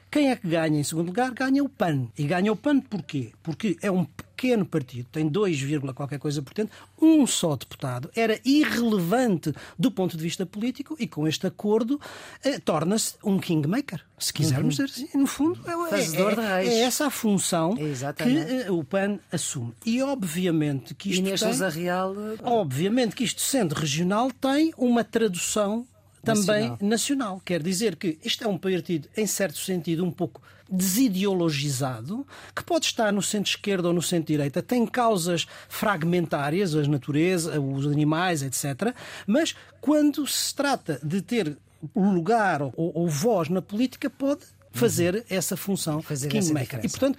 Quem 0.10 0.32
é 0.32 0.36
que 0.36 0.48
ganha 0.48 0.80
em 0.80 0.84
segundo 0.84 1.08
lugar? 1.08 1.32
Ganha 1.32 1.64
o 1.64 1.70
PAN. 1.70 2.08
E 2.18 2.24
ganha 2.24 2.52
o 2.52 2.56
PAN 2.56 2.80
porquê? 2.80 3.32
Porque 3.44 3.78
é 3.82 3.92
um 3.92 4.06
pequeno 4.38 4.66
partido, 4.66 5.08
tem 5.12 5.28
2, 5.28 5.60
qualquer 5.96 6.20
coisa 6.20 6.44
portanto, 6.44 6.72
um 7.02 7.26
só 7.26 7.56
deputado. 7.56 8.10
Era 8.16 8.40
irrelevante 8.46 9.52
do 9.80 9.90
ponto 9.90 10.16
de 10.16 10.22
vista 10.22 10.46
político 10.46 10.96
e 11.00 11.08
com 11.08 11.28
este 11.28 11.48
acordo 11.48 12.00
eh, 12.44 12.60
torna-se 12.60 13.16
um 13.24 13.40
kingmaker, 13.40 14.06
se 14.20 14.32
quisermos 14.32 14.78
uhum. 14.78 14.86
dizer 14.86 15.06
assim. 15.06 15.18
No 15.18 15.26
fundo, 15.26 15.60
é, 15.66 16.62
é, 16.62 16.68
é, 16.68 16.80
essa 16.82 17.08
a 17.08 17.10
função 17.10 17.76
que 17.76 18.38
eh, 18.38 18.72
o 18.72 18.84
PAN 18.84 19.20
assume. 19.32 19.74
E 19.84 20.04
obviamente 20.04 20.94
que 20.94 21.10
isto 21.10 21.20
Inês 21.20 21.42
tem, 21.42 21.84
Real... 21.84 22.14
Eh, 22.14 22.38
obviamente 22.44 23.16
que 23.16 23.24
isto 23.24 23.42
sendo 23.42 23.74
regional 23.74 24.30
tem 24.32 24.72
uma 24.78 25.04
tradução 25.04 25.88
também 26.24 26.70
nacional. 26.70 26.78
nacional. 26.82 27.42
Quer 27.44 27.62
dizer 27.62 27.96
que 27.96 28.18
isto 28.24 28.44
é 28.44 28.48
um 28.48 28.58
partido, 28.58 29.08
em 29.16 29.26
certo 29.26 29.58
sentido, 29.58 30.04
um 30.04 30.12
pouco 30.12 30.42
desideologizado, 30.70 32.28
que 32.56 32.64
pode 32.64 32.86
estar 32.86 33.12
no 33.14 33.22
centro-esquerda 33.22 33.88
ou 33.88 33.94
no 33.94 34.02
centro-direita, 34.02 34.62
tem 34.62 34.86
causas 34.86 35.48
fragmentárias, 35.70 36.76
a 36.76 36.82
natureza, 36.84 37.60
os 37.60 37.88
animais, 37.88 38.44
etc. 38.44 38.94
Mas 39.26 39.56
quando 39.80 40.28
se 40.28 40.54
trata 40.54 41.00
de 41.02 41.22
ter 41.22 41.58
lugar 41.96 42.62
ou, 42.62 42.74
ou 42.76 43.08
voz 43.08 43.50
na 43.50 43.62
política, 43.62 44.10
pode 44.10 44.42
fazer 44.72 45.16
uhum. 45.16 45.24
essa 45.30 45.58
função 45.58 46.02
fazer 46.02 46.30
kingmaker. 46.30 46.80
E, 46.84 46.90
portanto, 46.90 47.18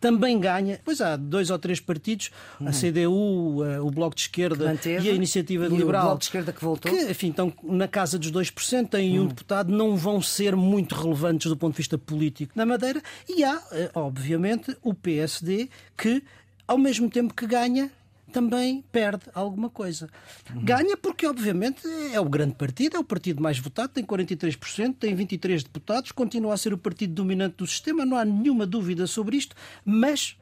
também 0.00 0.38
ganha. 0.40 0.80
Pois 0.84 1.00
há 1.00 1.16
dois 1.16 1.50
ou 1.50 1.58
três 1.58 1.78
partidos, 1.78 2.30
a 2.58 2.64
uhum. 2.64 2.70
CDU, 2.70 3.86
o 3.86 3.90
Bloco 3.90 4.14
de 4.14 4.22
Esquerda 4.22 4.64
Manteve, 4.66 5.06
e 5.06 5.10
a 5.10 5.14
Iniciativa 5.14 5.66
e 5.66 5.68
Liberal. 5.68 6.02
O 6.02 6.06
Bloco 6.06 6.18
de 6.18 6.24
Esquerda 6.24 6.52
que 6.52 6.64
voltou. 6.64 6.90
Que, 6.90 7.10
enfim, 7.10 7.30
estão 7.30 7.52
na 7.62 7.86
casa 7.86 8.18
dos 8.18 8.32
2%, 8.32 8.88
têm 8.88 9.18
um 9.18 9.22
uhum. 9.22 9.28
deputado, 9.28 9.70
não 9.70 9.96
vão 9.96 10.22
ser 10.22 10.56
muito 10.56 10.94
relevantes 10.94 11.48
do 11.48 11.56
ponto 11.56 11.72
de 11.72 11.78
vista 11.78 11.98
político 11.98 12.52
na 12.56 12.64
Madeira. 12.64 13.02
E 13.28 13.44
há, 13.44 13.62
eh, 13.72 13.90
obviamente, 13.94 14.76
o 14.82 14.94
PSD 14.94 15.68
que, 15.96 16.22
ao 16.66 16.78
mesmo 16.78 17.10
tempo 17.10 17.34
que 17.34 17.46
ganha, 17.46 17.90
também 18.30 18.82
perde 18.90 19.24
alguma 19.34 19.68
coisa. 19.68 20.08
Uhum. 20.54 20.64
Ganha 20.64 20.96
porque, 20.96 21.26
obviamente, 21.26 21.86
é 22.12 22.20
o 22.20 22.24
grande 22.24 22.54
partido, 22.54 22.96
é 22.96 23.00
o 23.00 23.04
partido 23.04 23.42
mais 23.42 23.58
votado, 23.58 23.92
tem 23.92 24.04
43%, 24.04 24.96
tem 24.98 25.14
23 25.14 25.62
deputados, 25.62 26.12
continua 26.12 26.54
a 26.54 26.56
ser 26.56 26.72
o 26.72 26.78
partido 26.78 27.12
dominante 27.12 27.56
do 27.56 27.66
sistema, 27.66 28.06
não 28.06 28.16
há 28.16 28.24
nenhuma 28.24 28.66
dúvida 28.66 29.06
sobre 29.06 29.36
isto, 29.36 29.54
mas 29.84 30.36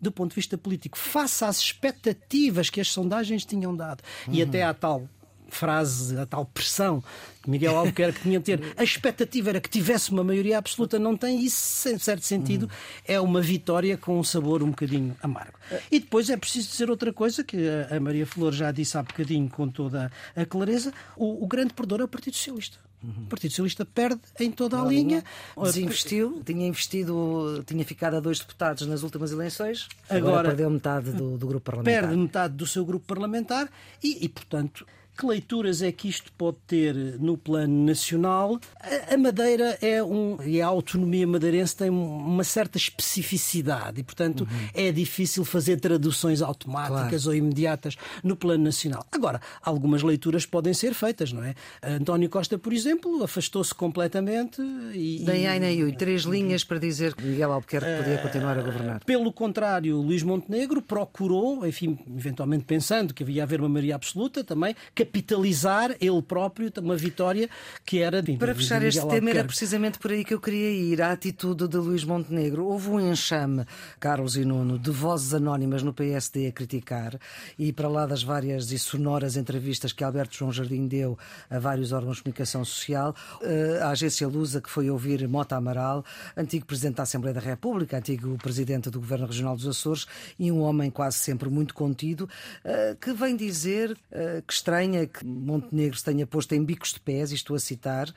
do 0.00 0.12
ponto 0.12 0.30
de 0.30 0.36
vista 0.36 0.56
político, 0.56 0.96
face 0.96 1.44
às 1.44 1.58
expectativas 1.58 2.70
que 2.70 2.80
as 2.80 2.88
sondagens 2.88 3.44
tinham 3.44 3.74
dado 3.74 4.02
uhum. 4.28 4.34
e 4.34 4.42
até 4.42 4.62
à 4.62 4.72
tal 4.72 5.08
frase, 5.48 6.16
a 6.18 6.26
tal 6.26 6.44
pressão 6.44 7.02
que 7.42 7.50
Miguel 7.50 7.76
Albuquerque 7.76 8.22
tinha 8.22 8.38
de 8.38 8.44
ter. 8.56 8.74
A 8.76 8.84
expectativa 8.84 9.50
era 9.50 9.60
que 9.60 9.68
tivesse 9.68 10.10
uma 10.10 10.24
maioria 10.24 10.58
absoluta, 10.58 10.98
não 10.98 11.16
tem. 11.16 11.44
Isso, 11.44 11.88
em 11.88 11.98
certo 11.98 12.24
sentido, 12.24 12.70
é 13.04 13.20
uma 13.20 13.40
vitória 13.40 13.96
com 13.96 14.18
um 14.18 14.24
sabor 14.24 14.62
um 14.62 14.70
bocadinho 14.70 15.16
amargo. 15.22 15.58
E 15.90 15.98
depois 16.00 16.30
é 16.30 16.36
preciso 16.36 16.70
dizer 16.70 16.90
outra 16.90 17.12
coisa, 17.12 17.44
que 17.44 17.56
a 17.90 17.98
Maria 18.00 18.26
Flor 18.26 18.52
já 18.52 18.70
disse 18.70 18.96
há 18.96 19.02
bocadinho 19.02 19.48
com 19.48 19.68
toda 19.68 20.10
a 20.34 20.44
clareza: 20.44 20.92
o, 21.16 21.44
o 21.44 21.46
grande 21.46 21.74
perdedor 21.74 22.00
é 22.00 22.04
o 22.04 22.08
Partido 22.08 22.36
Socialista. 22.36 22.78
O 23.00 23.26
Partido 23.28 23.50
Socialista 23.50 23.84
perde 23.84 24.20
em 24.40 24.50
toda 24.50 24.80
a 24.80 24.84
linha. 24.84 25.22
Desinvestiu, 25.62 26.42
tinha 26.44 26.66
investido, 26.66 27.62
tinha 27.64 27.84
ficado 27.84 28.16
a 28.16 28.20
dois 28.20 28.40
deputados 28.40 28.86
nas 28.88 29.04
últimas 29.04 29.30
eleições, 29.30 29.88
agora, 30.08 30.26
agora 30.26 30.48
perdeu 30.48 30.70
metade 30.70 31.12
do, 31.12 31.38
do 31.38 31.46
grupo 31.46 31.64
parlamentar. 31.64 32.02
Perde 32.02 32.16
metade 32.16 32.54
do 32.54 32.66
seu 32.66 32.84
grupo 32.84 33.06
parlamentar 33.06 33.70
e, 34.02 34.24
e 34.24 34.28
portanto, 34.28 34.84
que 35.18 35.26
leituras 35.26 35.82
é 35.82 35.90
que 35.90 36.08
isto 36.08 36.30
pode 36.38 36.58
ter 36.64 36.94
no 36.94 37.36
plano 37.36 37.84
nacional? 37.84 38.60
A 39.10 39.16
Madeira 39.16 39.76
é 39.82 40.00
um. 40.00 40.38
e 40.44 40.62
a 40.62 40.66
autonomia 40.66 41.26
madeirense 41.26 41.74
tem 41.74 41.90
uma 41.90 42.44
certa 42.44 42.78
especificidade 42.78 44.00
e, 44.00 44.04
portanto, 44.04 44.42
uhum. 44.42 44.68
é 44.72 44.92
difícil 44.92 45.44
fazer 45.44 45.80
traduções 45.80 46.40
automáticas 46.40 47.24
claro. 47.24 47.28
ou 47.30 47.34
imediatas 47.34 47.96
no 48.22 48.36
plano 48.36 48.62
nacional. 48.62 49.04
Agora, 49.10 49.40
algumas 49.60 50.04
leituras 50.04 50.46
podem 50.46 50.72
ser 50.72 50.94
feitas, 50.94 51.32
não 51.32 51.42
é? 51.42 51.56
António 51.82 52.30
Costa, 52.30 52.56
por 52.56 52.72
exemplo, 52.72 53.24
afastou-se 53.24 53.74
completamente 53.74 54.62
e. 54.94 55.24
Nem 55.26 55.48
ai, 55.48 55.58
nem 55.58 55.82
ui. 55.82 55.92
Três 55.96 56.22
linhas 56.22 56.62
para 56.62 56.78
dizer 56.78 57.16
que 57.16 57.24
Miguel 57.24 57.50
Albuquerque 57.50 58.04
podia 58.04 58.18
continuar 58.18 58.56
a 58.56 58.62
governar. 58.62 59.04
Pelo 59.04 59.32
contrário, 59.32 59.96
Luís 60.00 60.22
Montenegro 60.22 60.80
procurou, 60.80 61.66
enfim, 61.66 61.98
eventualmente 62.16 62.64
pensando 62.64 63.12
que 63.12 63.24
havia 63.24 63.42
haver 63.42 63.58
uma 63.58 63.68
maioria 63.68 63.96
absoluta 63.96 64.44
também, 64.44 64.76
que 64.94 65.07
capitalizar 65.08 65.96
ele 66.00 66.22
próprio 66.22 66.70
uma 66.78 66.96
vitória 66.96 67.48
que 67.84 68.00
era 68.00 68.22
de 68.22 68.36
Para 68.36 68.54
fechar 68.54 68.82
este 68.84 69.04
tema, 69.06 69.30
era 69.30 69.44
precisamente 69.44 69.98
por 69.98 70.12
aí 70.12 70.24
que 70.24 70.34
eu 70.34 70.40
queria 70.40 70.70
ir. 70.70 71.00
A 71.00 71.12
atitude 71.12 71.66
de 71.66 71.76
Luís 71.78 72.04
Montenegro. 72.04 72.66
Houve 72.66 72.90
um 72.90 73.00
enxame, 73.00 73.64
Carlos 73.98 74.36
e 74.36 74.44
Nuno, 74.44 74.78
de 74.78 74.90
vozes 74.90 75.32
anónimas 75.32 75.82
no 75.82 75.92
PSD 75.92 76.48
a 76.48 76.52
criticar 76.52 77.18
e 77.58 77.72
para 77.72 77.88
lá 77.88 78.06
das 78.06 78.22
várias 78.22 78.70
e 78.70 78.78
sonoras 78.78 79.36
entrevistas 79.36 79.92
que 79.92 80.04
Alberto 80.04 80.36
João 80.36 80.52
Jardim 80.52 80.86
deu 80.86 81.18
a 81.48 81.58
vários 81.58 81.92
órgãos 81.92 82.18
de 82.18 82.24
comunicação 82.24 82.64
social, 82.64 83.14
eh, 83.42 83.80
a 83.82 83.90
agência 83.90 84.28
Lusa, 84.28 84.60
que 84.60 84.70
foi 84.70 84.90
ouvir 84.90 85.26
Mota 85.26 85.56
Amaral, 85.56 86.04
antigo 86.36 86.66
presidente 86.66 86.96
da 86.96 87.04
Assembleia 87.04 87.34
da 87.34 87.40
República, 87.40 87.96
antigo 87.96 88.36
presidente 88.38 88.90
do 88.90 89.00
Governo 89.00 89.26
Regional 89.26 89.56
dos 89.56 89.66
Açores 89.66 90.06
e 90.38 90.52
um 90.52 90.60
homem 90.60 90.90
quase 90.90 91.18
sempre 91.18 91.48
muito 91.48 91.74
contido, 91.74 92.28
eh, 92.64 92.96
que 93.00 93.12
vem 93.12 93.36
dizer 93.36 93.96
eh, 94.12 94.42
que 94.46 94.52
estranha 94.52 94.97
que 95.06 95.24
Montenegro 95.24 95.96
se 95.96 96.04
tenha 96.04 96.26
posto 96.26 96.54
em 96.54 96.64
bicos 96.64 96.92
de 96.92 97.00
pés, 97.00 97.30
e 97.32 97.34
estou 97.34 97.56
a 97.56 97.60
citar, 97.60 98.12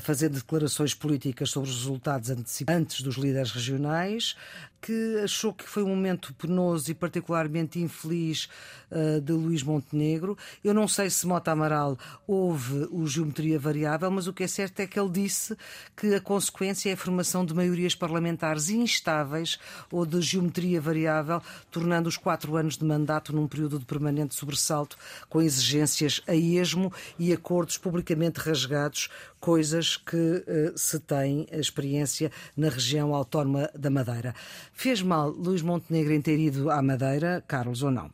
fazendo 0.00 0.34
declarações 0.34 0.94
políticas 0.94 1.50
sobre 1.50 1.70
os 1.70 1.76
resultados 1.76 2.30
antecipantes 2.30 3.02
dos 3.02 3.16
líderes 3.16 3.52
regionais, 3.52 4.36
que 4.80 5.20
achou 5.22 5.52
que 5.52 5.68
foi 5.68 5.82
um 5.82 5.88
momento 5.88 6.32
penoso 6.34 6.90
e 6.90 6.94
particularmente 6.94 7.80
infeliz 7.80 8.48
uh, 8.90 9.20
de 9.20 9.32
Luís 9.32 9.62
Montenegro. 9.62 10.36
Eu 10.62 10.72
não 10.72 10.86
sei 10.86 11.10
se 11.10 11.26
Mota 11.26 11.50
Amaral 11.50 11.98
houve 12.26 12.86
o 12.90 13.06
geometria 13.06 13.58
variável, 13.58 14.10
mas 14.10 14.26
o 14.26 14.32
que 14.32 14.44
é 14.44 14.48
certo 14.48 14.80
é 14.80 14.86
que 14.86 14.98
ele 14.98 15.10
disse 15.10 15.56
que 15.96 16.14
a 16.14 16.20
consequência 16.20 16.90
é 16.90 16.92
a 16.92 16.96
formação 16.96 17.44
de 17.44 17.54
maiorias 17.54 17.94
parlamentares 17.94 18.70
instáveis 18.70 19.58
ou 19.90 20.06
de 20.06 20.20
geometria 20.20 20.80
variável, 20.80 21.42
tornando 21.70 22.08
os 22.08 22.16
quatro 22.16 22.56
anos 22.56 22.76
de 22.76 22.84
mandato 22.84 23.32
num 23.32 23.48
período 23.48 23.78
de 23.78 23.84
permanente 23.84 24.34
sobressalto, 24.34 24.96
com 25.28 25.42
exigências 25.42 26.20
a 26.26 26.34
esmo 26.34 26.92
e 27.18 27.32
acordos 27.32 27.76
publicamente 27.76 28.38
rasgados, 28.38 29.08
coisas 29.40 29.96
que 29.96 30.16
uh, 30.16 30.76
se 30.76 30.98
tem 30.98 31.46
experiência 31.52 32.30
na 32.56 32.68
região 32.68 33.14
autónoma 33.14 33.70
da 33.74 33.90
Madeira. 33.90 34.34
Fez 34.78 35.02
mal 35.02 35.30
Luís 35.30 35.60
Montenegro 35.60 36.22
ter 36.22 36.38
ido 36.38 36.70
à 36.70 36.80
Madeira, 36.80 37.42
Carlos, 37.48 37.82
ou 37.82 37.90
não? 37.90 38.12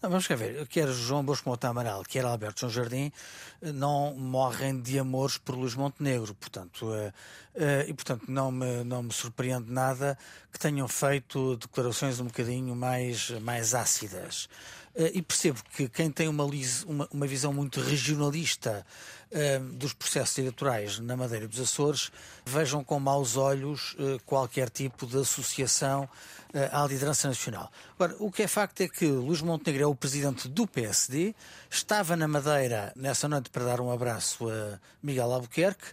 Não, 0.00 0.08
vamos 0.08 0.26
ver, 0.26 0.66
quer 0.68 0.88
João 0.88 1.22
Bosco 1.22 1.50
Mota 1.50 1.68
Amaral, 1.68 2.02
quer 2.02 2.24
Alberto 2.24 2.60
João 2.60 2.72
Jardim, 2.72 3.12
não 3.60 4.14
morrem 4.14 4.80
de 4.80 4.98
amores 4.98 5.36
por 5.36 5.54
Luís 5.54 5.74
Montenegro, 5.74 6.34
portanto, 6.34 6.86
uh, 6.86 7.08
uh, 7.08 7.12
e 7.86 7.92
portanto 7.92 8.24
não 8.26 8.50
me, 8.50 8.82
não 8.84 9.02
me 9.02 9.12
surpreende 9.12 9.70
nada 9.70 10.16
que 10.50 10.58
tenham 10.58 10.88
feito 10.88 11.58
declarações 11.58 12.18
um 12.20 12.24
bocadinho 12.24 12.74
mais, 12.74 13.28
mais 13.42 13.74
ácidas. 13.74 14.48
Uh, 14.94 15.12
e 15.12 15.20
percebo 15.20 15.62
que 15.76 15.90
quem 15.90 16.10
tem 16.10 16.26
uma, 16.26 16.46
uma, 16.86 17.06
uma 17.12 17.26
visão 17.26 17.52
muito 17.52 17.82
regionalista 17.82 18.86
dos 19.74 19.92
processos 19.92 20.36
eleitorais 20.38 20.98
na 20.98 21.16
Madeira 21.16 21.44
e 21.44 21.48
dos 21.48 21.60
Açores 21.60 22.10
vejam 22.44 22.82
com 22.82 22.98
maus 22.98 23.36
olhos 23.36 23.96
qualquer 24.26 24.68
tipo 24.68 25.06
de 25.06 25.18
associação 25.18 26.08
eh, 26.52 26.68
à 26.72 26.84
liderança 26.84 27.28
nacional. 27.28 27.70
Agora, 27.94 28.16
o 28.18 28.28
que 28.28 28.42
é 28.42 28.48
facto 28.48 28.80
é 28.80 28.88
que 28.88 29.06
Luís 29.06 29.40
Montenegro 29.40 29.84
é 29.84 29.86
o 29.86 29.94
presidente 29.94 30.48
do 30.48 30.66
PSD, 30.66 31.32
estava 31.70 32.16
na 32.16 32.26
Madeira 32.26 32.92
nessa 32.96 33.28
noite 33.28 33.50
para 33.50 33.64
dar 33.64 33.80
um 33.80 33.92
abraço 33.92 34.48
a 34.48 34.80
Miguel 35.00 35.32
Albuquerque 35.32 35.84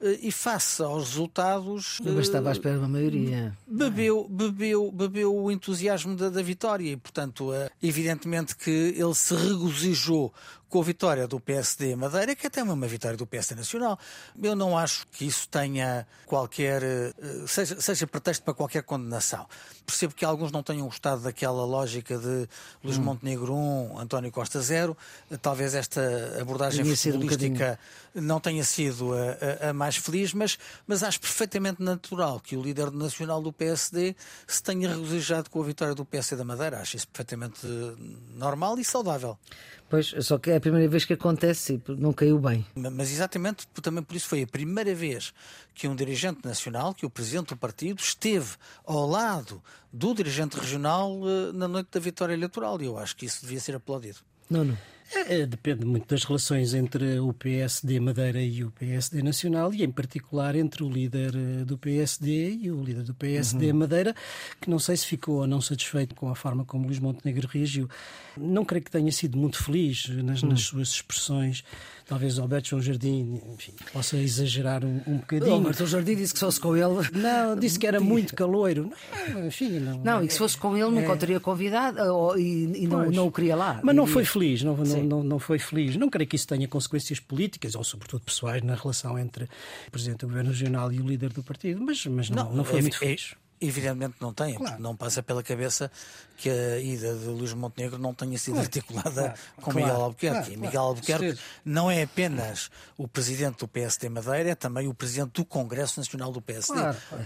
eh, 0.00 0.20
e 0.22 0.30
face 0.30 0.80
aos 0.80 1.08
resultados. 1.08 2.00
Mas 2.04 2.26
estava 2.26 2.50
à 2.50 2.52
eh, 2.52 2.52
espera 2.52 2.74
de 2.74 2.80
uma 2.80 2.88
maioria. 2.88 3.58
Bebeu, 3.66 4.28
bebeu, 4.28 4.92
bebeu 4.92 5.34
o 5.34 5.50
entusiasmo 5.50 6.14
da, 6.14 6.28
da 6.28 6.42
vitória 6.42 6.92
e, 6.92 6.96
portanto, 6.96 7.50
evidentemente 7.82 8.54
que 8.54 8.70
ele 8.70 9.14
se 9.16 9.34
regozijou 9.34 10.32
com 10.74 10.80
a 10.80 10.84
vitória 10.84 11.28
do 11.28 11.38
PSD 11.38 11.94
Madeira, 11.94 12.34
que 12.34 12.48
até 12.48 12.58
é 12.58 12.64
uma 12.64 12.88
vitória 12.88 13.16
do 13.16 13.24
PSD 13.24 13.54
Nacional. 13.54 13.96
Eu 14.42 14.56
não 14.56 14.76
acho 14.76 15.06
que 15.06 15.24
isso 15.24 15.48
tenha 15.48 16.04
qualquer. 16.26 16.82
seja, 17.46 17.80
seja 17.80 18.08
pretexto 18.08 18.42
para 18.42 18.54
qualquer 18.54 18.82
condenação. 18.82 19.46
Percebo 19.86 20.14
que 20.14 20.24
alguns 20.24 20.50
não 20.50 20.62
tenham 20.62 20.86
gostado 20.86 21.22
daquela 21.22 21.64
lógica 21.64 22.16
de 22.16 22.48
Luís 22.82 22.96
hum. 22.98 23.02
Montenegro 23.02 23.54
1, 23.54 23.98
António 23.98 24.30
Costa 24.30 24.60
0. 24.60 24.96
Talvez 25.42 25.74
esta 25.74 26.00
abordagem 26.40 26.84
futebolística 26.84 27.78
um 28.14 28.22
não 28.22 28.40
tenha 28.40 28.64
sido 28.64 29.12
a, 29.12 29.66
a, 29.66 29.70
a, 29.70 29.72
mais 29.72 29.96
feliz, 29.96 30.32
mas, 30.32 30.58
mas 30.86 31.02
acho 31.02 31.20
perfeitamente 31.20 31.82
natural 31.82 32.40
que 32.40 32.56
o 32.56 32.62
líder 32.62 32.90
nacional 32.90 33.42
do 33.42 33.52
PSD 33.52 34.14
se 34.46 34.62
tenha 34.62 34.88
regozijado 34.88 35.50
com 35.50 35.60
a 35.60 35.64
vitória 35.64 35.94
do 35.94 36.04
PSD 36.04 36.36
da 36.36 36.44
Madeira. 36.44 36.80
Acho 36.80 36.96
isso 36.96 37.08
perfeitamente 37.08 37.66
normal 38.34 38.78
e 38.78 38.84
saudável. 38.84 39.38
Pois, 39.88 40.14
só 40.20 40.38
que 40.38 40.50
é 40.50 40.56
a 40.56 40.60
primeira 40.60 40.88
vez 40.88 41.04
que 41.04 41.12
acontece 41.12 41.74
e 41.74 41.92
não 41.92 42.12
caiu 42.12 42.38
bem. 42.38 42.66
Mas 42.74 43.12
exatamente, 43.12 43.66
também 43.82 44.02
por 44.02 44.16
isso 44.16 44.28
foi 44.28 44.42
a 44.42 44.46
primeira 44.46 44.94
vez 44.94 45.32
que 45.74 45.88
um 45.88 45.94
dirigente 45.94 46.40
nacional, 46.44 46.94
que 46.94 47.04
o 47.04 47.10
presidente 47.10 47.48
do 47.48 47.56
partido, 47.56 48.00
esteve 48.00 48.56
ao 48.84 49.06
lado 49.06 49.62
do 49.92 50.14
dirigente 50.14 50.58
regional 50.58 51.18
eh, 51.24 51.52
na 51.52 51.66
noite 51.66 51.88
da 51.90 52.00
vitória 52.00 52.32
eleitoral. 52.32 52.80
E 52.80 52.86
eu 52.86 52.98
acho 52.98 53.16
que 53.16 53.26
isso 53.26 53.42
devia 53.42 53.60
ser 53.60 53.74
aplaudido. 53.74 54.18
Não, 54.48 54.64
não. 54.64 54.78
É, 55.14 55.40
é, 55.40 55.46
depende 55.46 55.84
muito 55.84 56.08
das 56.08 56.24
relações 56.24 56.74
entre 56.74 57.18
o 57.20 57.32
PSD 57.32 58.00
Madeira 58.00 58.40
e 58.42 58.64
o 58.64 58.70
PSD 58.70 59.22
Nacional 59.22 59.72
e, 59.72 59.84
em 59.84 59.90
particular, 59.90 60.56
entre 60.56 60.82
o 60.82 60.88
líder 60.88 61.34
eh, 61.34 61.64
do 61.64 61.78
PSD 61.78 62.58
e 62.62 62.70
o 62.70 62.82
líder 62.82 63.04
do 63.04 63.14
PSD 63.14 63.70
uhum. 63.70 63.78
Madeira, 63.78 64.14
que 64.60 64.68
não 64.68 64.78
sei 64.78 64.96
se 64.96 65.06
ficou 65.06 65.36
ou 65.36 65.46
não 65.46 65.60
satisfeito 65.60 66.14
com 66.14 66.28
a 66.28 66.34
forma 66.34 66.64
como 66.64 66.86
Luís 66.86 66.98
Montenegro 66.98 67.48
reagiu. 67.48 67.88
Não 68.36 68.64
creio 68.64 68.84
que 68.84 68.90
tenha 68.90 69.12
sido 69.12 69.38
muito 69.38 69.62
feliz 69.62 70.08
nas, 70.08 70.42
uhum. 70.42 70.50
nas 70.50 70.62
suas 70.62 70.88
expressões. 70.88 71.64
Talvez 72.06 72.38
Alberto 72.38 72.68
João 72.68 72.82
Jardim 72.82 73.40
enfim, 73.54 73.72
possa 73.92 74.18
exagerar 74.18 74.84
um, 74.84 75.00
um 75.06 75.16
bocadinho. 75.16 75.52
O 75.52 75.54
Alberto 75.54 75.78
João 75.78 75.88
Jardim 75.88 76.16
disse 76.16 76.34
que 76.34 76.38
se 76.38 76.44
fosse 76.44 76.60
com 76.60 76.76
ele. 76.76 77.08
Não, 77.12 77.56
disse 77.56 77.78
que 77.78 77.86
era 77.86 77.98
muito 77.98 78.34
caloiro. 78.34 78.90
Não, 79.32 79.46
enfim, 79.46 79.78
não. 79.78 79.98
Não, 79.98 80.24
e 80.24 80.26
que 80.26 80.32
se 80.32 80.38
fosse 80.38 80.58
com 80.58 80.76
ele 80.76 80.90
nunca 80.90 81.12
é... 81.12 81.12
o 81.12 81.16
teria 81.16 81.40
convidado 81.40 81.98
e, 82.38 82.82
e 82.82 82.86
não, 82.86 83.10
não 83.10 83.26
o 83.28 83.32
queria 83.32 83.56
lá. 83.56 83.80
Mas 83.82 83.94
não 83.94 84.06
foi 84.06 84.24
feliz, 84.24 84.62
não, 84.62 84.76
não, 84.76 85.03
não, 85.04 85.22
não, 85.22 85.38
foi 85.38 85.58
feliz. 85.58 85.96
Não 85.96 86.08
creio 86.08 86.28
que 86.28 86.36
isso 86.36 86.46
tenha 86.46 86.66
consequências 86.68 87.20
políticas 87.20 87.74
ou, 87.74 87.84
sobretudo, 87.84 88.22
pessoais 88.22 88.62
na 88.62 88.74
relação 88.74 89.18
entre 89.18 89.44
o 89.86 89.90
Presidente 89.90 90.20
do 90.20 90.28
Governo 90.28 90.50
Regional 90.50 90.92
e 90.92 91.00
o 91.00 91.06
líder 91.06 91.32
do 91.32 91.42
partido, 91.42 91.80
mas, 91.80 92.04
mas 92.06 92.30
não, 92.30 92.44
não, 92.44 92.56
não 92.56 92.64
foi 92.64 92.78
é, 92.78 92.82
muito 92.82 92.98
feliz. 92.98 93.34
Evidentemente 93.60 94.16
não 94.20 94.34
tem, 94.34 94.54
claro. 94.54 94.82
não 94.82 94.96
passa 94.96 95.22
pela 95.22 95.42
cabeça 95.42 95.90
que 96.36 96.50
a 96.50 96.78
ida 96.78 97.14
de 97.14 97.26
Luís 97.26 97.52
Montenegro 97.52 97.98
não 97.98 98.12
tenha 98.12 98.36
sido 98.38 98.54
claro. 98.54 98.66
articulada 98.66 99.12
claro. 99.12 99.38
com 99.60 99.72
Miguel 99.72 100.00
Albuquerque. 100.02 100.52
E 100.52 100.56
Miguel 100.56 100.82
Albuquerque 100.82 101.38
não 101.64 101.90
é 101.90 102.02
apenas 102.02 102.70
o 102.96 103.06
presidente 103.06 103.58
do 103.58 103.68
PSD 103.68 104.08
Madeira, 104.08 104.50
é 104.50 104.54
também 104.54 104.88
o 104.88 104.94
presidente 104.94 105.32
do 105.34 105.44
Congresso 105.44 105.98
Nacional 106.00 106.32
do 106.32 106.40
PSD. 106.40 106.80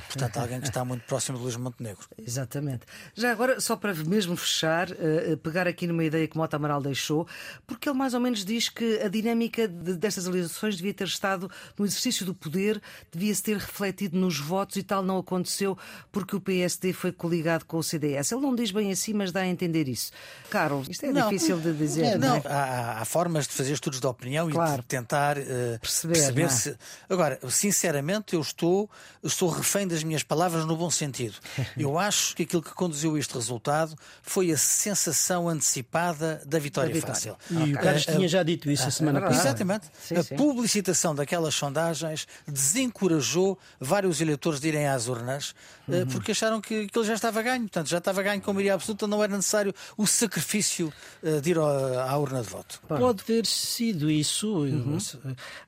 Portanto, 0.07 0.37
alguém 0.39 0.61
que 0.61 0.69
está 0.69 0.85
muito 0.85 1.05
próximo 1.05 1.39
de 1.39 1.45
Luís 1.45 1.57
Montenegro. 1.57 2.07
Exatamente. 2.19 2.87
Já 3.15 3.33
agora, 3.33 3.61
só 3.61 3.77
para 3.77 3.95
mesmo 3.95 4.37
fechar, 4.37 4.91
uh, 4.91 5.37
pegar 5.39 5.67
aqui 5.67 5.87
numa 5.87 6.05
ideia 6.05 6.27
que 6.27 6.37
Mota 6.37 6.57
Amaral 6.57 6.81
deixou, 6.81 7.27
porque 7.67 7.89
ele 7.89 7.99
mais 7.99 8.15
ou 8.15 8.21
menos 8.21 8.45
diz 8.45 8.69
que 8.69 9.01
a 9.01 9.09
dinâmica 9.09 9.67
de, 9.67 9.95
destas 9.95 10.27
eleições 10.27 10.77
devia 10.77 10.95
ter 10.95 11.07
estado 11.07 11.51
no 11.79 11.85
exercício 11.85 12.25
do 12.25 12.35
poder, 12.35 12.81
devia-se 13.13 13.43
ter 13.43 13.57
refletido 13.57 14.19
nos 14.19 14.39
votos 14.39 14.77
e 14.77 14.83
tal 14.83 15.03
não 15.03 15.19
aconteceu 15.19 15.77
porque 16.13 16.37
o 16.37 16.41
PSD 16.41 16.93
foi 16.93 17.13
coligado 17.13 17.65
com 17.65 17.79
o 17.79 17.83
CDS. 17.83 18.33
Ele 18.33 18.41
não 18.41 18.55
diz 18.55 18.71
bem 18.71 18.91
assim, 18.91 18.98
mas 19.15 19.33
dá 19.33 19.41
a 19.41 19.47
entender 19.47 19.89
isso. 19.89 20.11
Carlos, 20.51 20.89
isto 20.89 21.07
é 21.07 21.13
não, 21.13 21.29
difícil 21.29 21.59
de 21.59 21.73
dizer. 21.73 22.05
É, 22.05 22.19
não, 22.19 22.29
não 22.29 22.37
é? 22.37 22.43
há, 22.47 23.01
há, 23.01 23.05
formas 23.05 23.47
de 23.47 23.55
fazer 23.55 23.73
estudos 23.73 24.01
de 24.01 24.07
opinião 24.07 24.51
claro. 24.51 24.75
e 24.75 24.77
de 24.77 24.87
tentar 24.87 25.39
uh, 25.39 25.79
perceber, 25.81 26.15
perceber 26.15 26.43
é? 26.43 26.49
se. 26.49 26.77
Agora, 27.09 27.39
sinceramente, 27.49 28.35
eu 28.35 28.41
estou, 28.41 28.91
estou 29.23 29.49
refém 29.49 29.87
das 29.87 30.03
minhas 30.03 30.23
palavras 30.23 30.65
no 30.65 30.77
bom 30.77 30.91
sentido. 30.91 31.37
Eu 31.77 31.99
acho 31.99 32.35
que 32.35 32.43
aquilo 32.43 32.63
que 32.63 32.73
conduziu 32.75 33.17
este 33.17 33.35
resultado 33.35 33.95
foi 34.23 34.51
a 34.51 34.57
sensação 34.57 35.49
antecipada 35.49 36.43
da 36.47 36.59
vitória, 36.59 36.91
da 36.91 36.95
vitória. 36.95 37.15
fácil. 37.15 37.37
E 37.51 37.57
okay. 37.57 37.75
o 37.75 37.79
Carlos 37.79 38.07
tinha 38.07 38.29
já 38.29 38.43
dito 38.43 38.71
isso 38.71 38.87
a 38.87 38.91
semana 38.91 39.21
passada. 39.21 39.49
Exatamente. 39.49 39.87
Sim, 40.01 40.17
a 40.17 40.23
sim. 40.23 40.37
publicitação 40.37 41.15
daquelas 41.15 41.55
sondagens 41.55 42.27
desencorajou 42.47 43.59
vários 43.81 44.21
eleitores 44.21 44.61
de 44.61 44.69
irem 44.69 44.87
às 44.87 45.09
urnas 45.09 45.55
uhum. 45.87 46.07
porque 46.07 46.33
acharam 46.33 46.61
que, 46.61 46.87
que 46.87 46.99
ele 46.99 47.07
já 47.07 47.15
estava 47.15 47.43
ganho. 47.43 47.63
Portanto, 47.63 47.89
já 47.89 47.99
estava 47.99 48.23
ganho 48.23 48.41
com 48.41 48.53
maioria 48.53 48.75
absoluta, 48.75 48.88
não 49.07 49.23
era 49.23 49.35
necessário 49.37 49.75
o 49.97 50.07
sacrifício 50.07 50.93
uh, 51.23 51.41
de 51.41 51.51
ir 51.51 51.59
à 51.59 52.17
urna 52.17 52.43
de 52.43 52.49
voto. 52.49 52.81
Pode 52.87 53.23
ter 53.25 53.47
sido 53.47 54.11
isso, 54.11 54.65
uhum. 54.65 54.99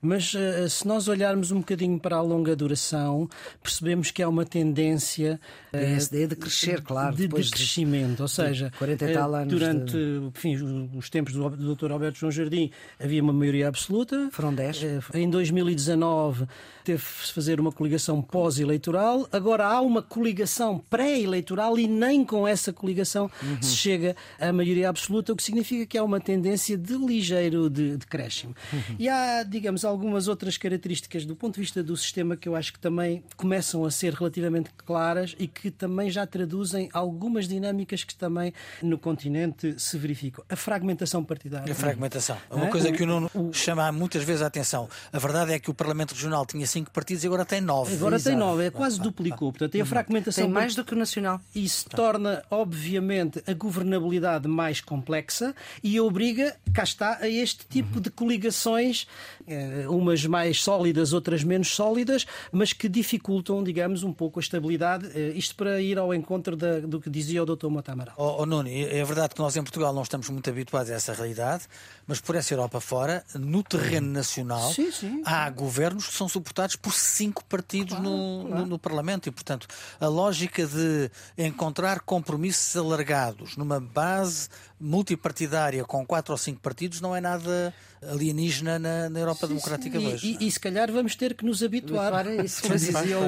mas 0.01 0.35
uh, 0.35 0.69
se 0.69 0.87
nós 0.87 1.09
olharmos 1.09 1.51
um 1.51 1.59
bocadinho 1.59 1.99
para 1.99 2.17
a 2.17 2.23
longa 2.23 2.55
duração, 2.55 3.29
percebemos 3.63 4.11
que 4.11 4.23
há 4.23 4.29
uma 4.29 4.45
tendência 4.45 5.41
uh, 5.69 5.71
PSD 5.71 6.27
de 6.27 6.37
crescer, 6.37 6.83
claro, 6.83 7.17
de, 7.17 7.29
de 7.29 7.51
crescimento. 7.51 8.21
Ou 8.21 8.29
seja, 8.29 8.73
40 8.79 9.11
e 9.11 9.15
tal 9.15 9.35
anos 9.35 9.49
durante 9.53 9.93
de... 9.93 10.31
enfim, 10.35 10.91
os 10.97 11.11
tempos 11.11 11.33
do, 11.33 11.51
do 11.51 11.75
Dr. 11.75 11.93
Alberto 11.93 12.19
João 12.19 12.33
Jardim 12.33 12.71
havia 12.99 13.23
uma 13.23 13.33
maioria 13.33 13.69
absoluta. 13.69 14.29
Foram 14.33 14.55
10. 14.55 14.83
Em 15.15 15.29
2019 15.29 16.47
teve-se 16.85 17.33
fazer 17.33 17.61
uma 17.61 17.71
coligação 17.71 18.21
pós-eleitoral, 18.23 19.29
agora 19.31 19.67
há 19.67 19.81
uma 19.81 20.03
coligação 20.03 20.83
pré-eleitoral 20.91 21.79
e 21.79 21.87
nem 21.87 22.25
com 22.25 22.49
essa 22.49 22.73
coligação 22.73 23.10
uhum. 23.19 23.63
se 23.63 23.77
chega 23.77 24.17
à 24.39 24.53
maioria 24.53 24.89
absoluta, 24.89 25.33
o 25.33 25.37
que 25.37 25.43
significa 25.43 25.85
que 25.85 25.99
há 25.99 26.05
uma 26.05 26.21
tendência 26.21 26.77
de 26.77 26.95
ligeiro 26.95 27.69
de, 27.69 27.97
decréscimo. 27.97 28.55
Uhum. 28.73 28.97
E 28.99 29.09
há, 29.09 29.43
digamos, 29.43 29.85
algumas 29.85 30.29
outras 30.29 30.57
características 30.57 31.25
do 31.25 31.35
ponto 31.35 31.55
de 31.55 31.61
vista 31.61 31.83
do 31.83 31.97
sistema 31.97 32.37
que 32.37 32.49
eu 32.49 32.55
acho 32.55 32.73
que 32.73 32.79
também 32.79 33.23
começam 33.37 33.85
a 33.85 33.91
ser 33.91 34.15
relativamente 34.15 34.71
claras 34.77 35.35
e 35.39 35.47
que 35.47 35.71
também 35.71 36.11
já 36.11 36.27
traduzem 36.27 36.89
algumas 36.93 37.49
dinâmicas 37.49 38.05
que 38.05 38.15
também 38.15 38.53
no 38.83 38.99
continente 38.99 39.75
se 39.79 39.99
verificam. 39.99 40.45
A 40.49 40.57
fragmentação 40.57 41.25
partidária. 41.25 41.73
A 41.73 41.75
fragmentação. 41.75 42.37
É 42.51 42.55
uma 42.55 42.67
é? 42.67 42.71
coisa 42.71 42.93
que 42.93 43.03
o 43.03 43.07
Nuno 43.07 43.31
chama 43.53 43.91
muitas 43.93 44.23
vezes 44.23 44.43
a 44.43 44.47
atenção. 44.47 44.89
A 45.13 45.19
verdade 45.19 45.53
é 45.53 45.59
que 45.59 45.71
o 45.71 45.75
Parlamento 45.75 46.13
Regional 46.13 46.47
tinha 46.47 46.67
cinco 46.67 46.91
partidos 46.91 47.25
e 47.25 47.27
agora 47.27 47.45
tem 47.45 47.61
nove. 47.61 47.95
Agora 47.95 48.17
Exato. 48.17 48.37
tem 48.37 48.39
nove, 48.39 48.67
é 48.67 48.71
quase 48.71 49.01
duplicou. 49.01 49.53
Portanto, 49.53 49.81
a 49.81 49.85
fragmentação 49.85 50.21
regulamentação. 50.21 50.45
Tem 50.45 50.53
mais 50.53 50.75
do 50.75 50.85
que 50.85 50.95
o 50.95 50.97
nacional. 50.97 51.41
Isso 51.55 51.89
torna, 51.89 52.43
obviamente, 52.51 53.00
a 53.47 53.53
governabilidade 53.55 54.47
mais 54.49 54.81
complexa 54.81 55.55
e 55.83 56.01
obriga, 56.01 56.57
cá 56.73 56.83
está, 56.83 57.19
a 57.21 57.29
este 57.29 57.67
tipo 57.67 58.01
de 58.01 58.11
coligações, 58.11 59.07
eh, 59.47 59.87
umas 59.89 60.25
mais 60.27 60.63
sólidas, 60.63 61.13
outras 61.13 61.43
menos 61.43 61.69
sólidas, 61.75 62.27
mas 62.53 62.73
que 62.73 62.89
dificultam, 62.89 63.63
digamos, 63.65 64.03
um 64.03 64.13
pouco 64.13 64.39
a 64.39 64.43
estabilidade. 64.43 65.11
Eh, 65.15 65.33
isto 65.35 65.55
para 65.57 65.81
ir 65.81 65.99
ao 65.99 66.15
encontro 66.15 66.57
da, 66.57 66.81
do 66.81 67.01
que 67.01 67.09
dizia 67.11 67.43
o 67.43 67.47
Dr. 67.47 67.69
Mota 67.69 67.93
Amaral. 67.93 68.15
Oh, 68.17 68.37
oh, 68.43 68.47
Nuno, 68.47 68.69
é 68.69 69.05
verdade 69.05 69.35
que 69.35 69.41
nós 69.41 69.57
em 69.57 69.63
Portugal 69.63 69.93
não 69.93 70.03
estamos 70.03 70.29
muito 70.31 70.49
habituados 70.51 70.91
a 70.91 70.95
essa 70.95 71.13
realidade, 71.13 71.65
mas 72.07 72.21
por 72.21 72.35
essa 72.37 72.53
Europa 72.55 72.81
fora, 72.81 73.25
no 73.35 73.63
terreno 73.63 74.09
nacional, 74.11 74.73
Sim, 74.73 74.91
sim. 74.91 75.23
há 75.25 75.49
governos 75.51 76.07
que 76.07 76.15
são 76.15 76.29
suportados 76.29 76.77
por 76.77 76.93
cinco 76.93 77.45
partidos 77.45 77.99
no, 78.01 78.49
no- 78.49 78.67
no 78.67 78.79
Parlamento 78.79 79.29
e, 79.29 79.33
portanto, 79.33 79.67
a 80.01 80.07
lógica 80.09 80.67
de 80.67 81.11
encontrar 81.39 82.01
compromissos 82.01 82.77
alargados 82.91 83.57
numa 83.57 83.79
base 83.81 84.49
multipartidária 84.81 85.85
com 85.85 86.05
quatro 86.07 86.33
ou 86.33 86.39
cinco 86.39 86.61
partidos 86.61 87.01
não 87.01 87.15
é 87.15 87.21
nada 87.21 87.73
alienígena 88.03 88.79
na, 88.79 89.11
na 89.11 89.19
Europa 89.21 89.47
democrática 89.47 89.99
de 89.99 90.05
E, 90.05 90.09
hoje. 90.09 90.39
e- 90.41 90.47
e 90.47 90.51
se 90.51 90.59
calhar 90.59 90.91
vamos 90.91 91.15
ter 91.15 91.35
que 91.35 91.45
nos 91.45 91.63
habituar. 91.63 92.15
Habituar 92.15 92.41
a 92.41 92.45
isso. 92.45 92.63
Como 92.63 92.75
dizia 92.77 93.19
o 93.19 93.25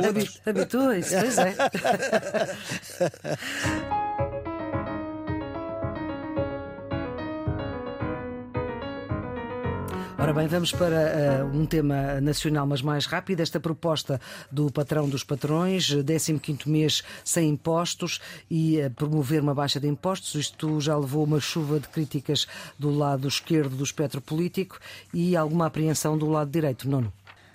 Habitua-se, 0.48 1.14
pois 1.20 1.38
é. 1.38 1.55
Ora 10.23 10.33
bem, 10.33 10.47
vamos 10.47 10.71
para 10.71 11.01
eh, 11.01 11.45
um 11.53 11.67
tema 11.67 12.21
nacional, 12.21 12.65
mas 12.65 12.81
mais 12.81 13.07
rápido. 13.07 13.41
Esta 13.41 13.59
proposta 13.59 14.21
do 14.53 14.71
patrão 14.71 15.09
dos 15.09 15.25
patrões, 15.25 15.91
15 16.41 16.69
mês 16.71 17.03
sem 17.25 17.49
impostos 17.49 18.21
e 18.49 18.79
eh, 18.79 18.89
promover 18.89 19.43
uma 19.43 19.53
baixa 19.53 19.81
de 19.81 19.89
impostos. 19.89 20.37
Isto 20.37 20.81
já 20.81 20.97
levou 20.97 21.25
uma 21.25 21.41
chuva 21.41 21.81
de 21.81 21.89
críticas 21.89 22.47
do 22.79 22.97
lado 22.97 23.27
esquerdo 23.27 23.75
do 23.75 23.83
espectro 23.83 24.21
político 24.21 24.79
e 25.13 25.35
alguma 25.35 25.67
apreensão 25.67 26.17
do 26.17 26.29
lado 26.31 26.53
direito. 26.53 26.89
Nono. 26.89 27.13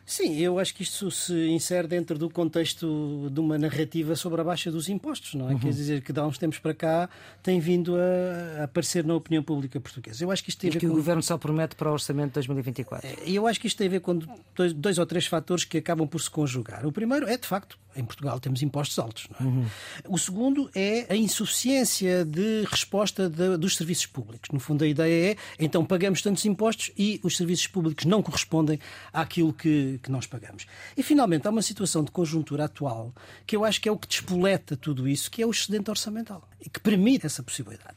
Sim, 0.09 0.37
eu 0.37 0.57
acho 0.57 0.73
que 0.73 0.83
isto 0.83 1.11
se 1.11 1.33
insere 1.49 1.85
dentro 1.85 2.17
do 2.17 2.29
contexto 2.29 3.29
de 3.29 3.39
uma 3.41 3.57
narrativa 3.57 4.15
sobre 4.15 4.39
a 4.39 4.43
baixa 4.45 4.71
dos 4.71 4.87
impostos, 4.87 5.33
não 5.33 5.49
é? 5.49 5.53
Uhum. 5.53 5.59
Quer 5.59 5.69
dizer, 5.71 6.01
que 6.01 6.13
de 6.13 6.19
há 6.21 6.25
uns 6.25 6.37
tempos 6.37 6.59
para 6.59 6.73
cá 6.73 7.09
tem 7.43 7.59
vindo 7.59 7.93
a, 7.97 8.63
aparecer 8.63 9.03
na 9.03 9.13
opinião 9.15 9.43
pública 9.43 9.81
portuguesa. 9.81 10.23
Eu 10.23 10.31
acho 10.31 10.41
que 10.41 10.49
isto 10.49 10.59
tem 10.59 10.69
E 10.69 10.71
a 10.71 10.73
ver 10.75 10.79
que 10.79 10.85
o 10.85 10.89
com... 10.91 10.95
governo 10.95 11.21
só 11.21 11.37
promete 11.37 11.75
para 11.75 11.89
o 11.89 11.91
orçamento 11.91 12.27
de 12.29 12.33
2024. 12.35 13.05
E 13.25 13.35
eu 13.35 13.45
acho 13.45 13.59
que 13.59 13.67
isto 13.67 13.77
tem 13.77 13.87
a 13.87 13.89
ver 13.91 13.99
com 13.99 14.17
dois, 14.55 14.71
dois 14.71 14.97
ou 14.97 15.05
três 15.05 15.25
fatores 15.27 15.65
que 15.65 15.77
acabam 15.77 16.07
por 16.07 16.21
se 16.21 16.29
conjugar. 16.29 16.85
O 16.85 16.91
primeiro 16.93 17.27
é, 17.27 17.35
de 17.37 17.45
facto, 17.45 17.77
em 17.93 18.05
Portugal 18.05 18.39
temos 18.39 18.61
impostos 18.61 18.97
altos. 18.99 19.27
Não 19.37 19.63
é? 19.63 19.65
O 20.07 20.17
segundo 20.17 20.69
é 20.73 21.05
a 21.09 21.15
insuficiência 21.17 22.23
de 22.23 22.63
resposta 22.69 23.29
de- 23.29 23.57
dos 23.57 23.75
serviços 23.75 24.05
públicos. 24.05 24.49
No 24.53 24.59
fundo, 24.61 24.83
a 24.85 24.87
ideia 24.87 25.31
é, 25.31 25.35
então 25.59 25.83
pagamos 25.83 26.21
tantos 26.21 26.45
impostos 26.45 26.91
e 26.97 27.19
os 27.23 27.35
serviços 27.35 27.67
públicos 27.67 28.05
não 28.05 28.21
correspondem 28.23 28.79
àquilo 29.11 29.51
que, 29.51 29.96
que 29.97 30.11
nós 30.11 30.25
pagamos. 30.25 30.65
E, 30.95 31.03
finalmente, 31.03 31.47
há 31.47 31.51
uma 31.51 31.61
situação 31.61 32.03
de 32.03 32.11
conjuntura 32.11 32.65
atual 32.65 33.13
que 33.45 33.55
eu 33.55 33.63
acho 33.63 33.81
que 33.81 33.89
é 33.89 33.91
o 33.91 33.97
que 33.97 34.07
despoleta 34.07 34.75
tudo 34.75 35.07
isso, 35.07 35.29
que 35.29 35.41
é 35.41 35.45
o 35.45 35.51
excedente 35.51 35.89
orçamental 35.89 36.47
e 36.59 36.69
que 36.69 36.79
permite 36.79 37.25
essa 37.25 37.43
possibilidade. 37.43 37.95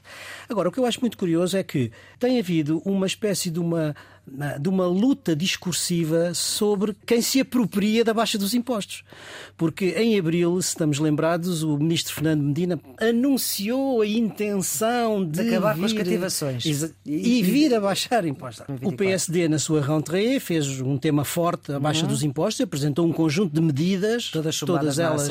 Agora, 0.49 0.69
o 0.69 0.73
que 0.73 0.79
eu 0.79 0.87
acho 0.87 1.01
muito 1.01 1.17
curioso 1.17 1.57
é 1.57 1.63
que 1.63 1.91
tem 2.19 2.39
havido 2.39 2.83
uma 2.85 3.07
espécie 3.07 3.51
de 3.51 3.59
uma, 3.59 3.95
de 4.61 4.69
uma 4.69 4.87
luta 4.87 5.35
discursiva 5.35 6.33
sobre 6.35 6.97
quem 7.05 7.21
se 7.21 7.41
apropria 7.41 8.05
da 8.05 8.15
baixa 8.15 8.39
dos 8.39 8.55
impostos. 8.55 9.03
Porque 9.57 9.87
em 9.97 10.19
abril, 10.19 10.61
se 10.63 10.69
estamos 10.69 10.99
lembrados, 10.99 11.63
o 11.63 11.77
ministro 11.77 12.15
Fernando 12.15 12.43
Medina 12.43 12.81
anunciou 13.01 14.01
a 14.03 14.07
intenção 14.07 15.25
de, 15.25 15.43
De 15.43 15.49
acabar 15.49 15.77
com 15.77 15.85
as 15.85 15.93
vir- 15.93 15.99
cativações. 15.99 16.65
E- 17.05 17.39
e 17.39 17.43
vir 17.43 17.75
a 17.75 17.81
baixar 17.81 18.25
impostos. 18.25 18.65
O 18.69 18.73
24. 18.73 18.97
PSD, 18.97 19.49
na 19.49 19.59
sua 19.59 19.81
rentrée, 19.81 20.39
fez 20.41 20.81
um 20.81 20.97
tema 20.97 21.25
forte, 21.25 21.73
a 21.73 21.81
baixa 21.81 22.07
dos 22.07 22.23
impostos, 22.23 22.61
apresentou 22.63 23.07
um 23.07 23.13
conjunto 23.13 23.53
de 23.55 23.61
medidas, 23.61 24.31
Todas 24.79 24.97
na 24.99 25.05
elas 25.05 25.29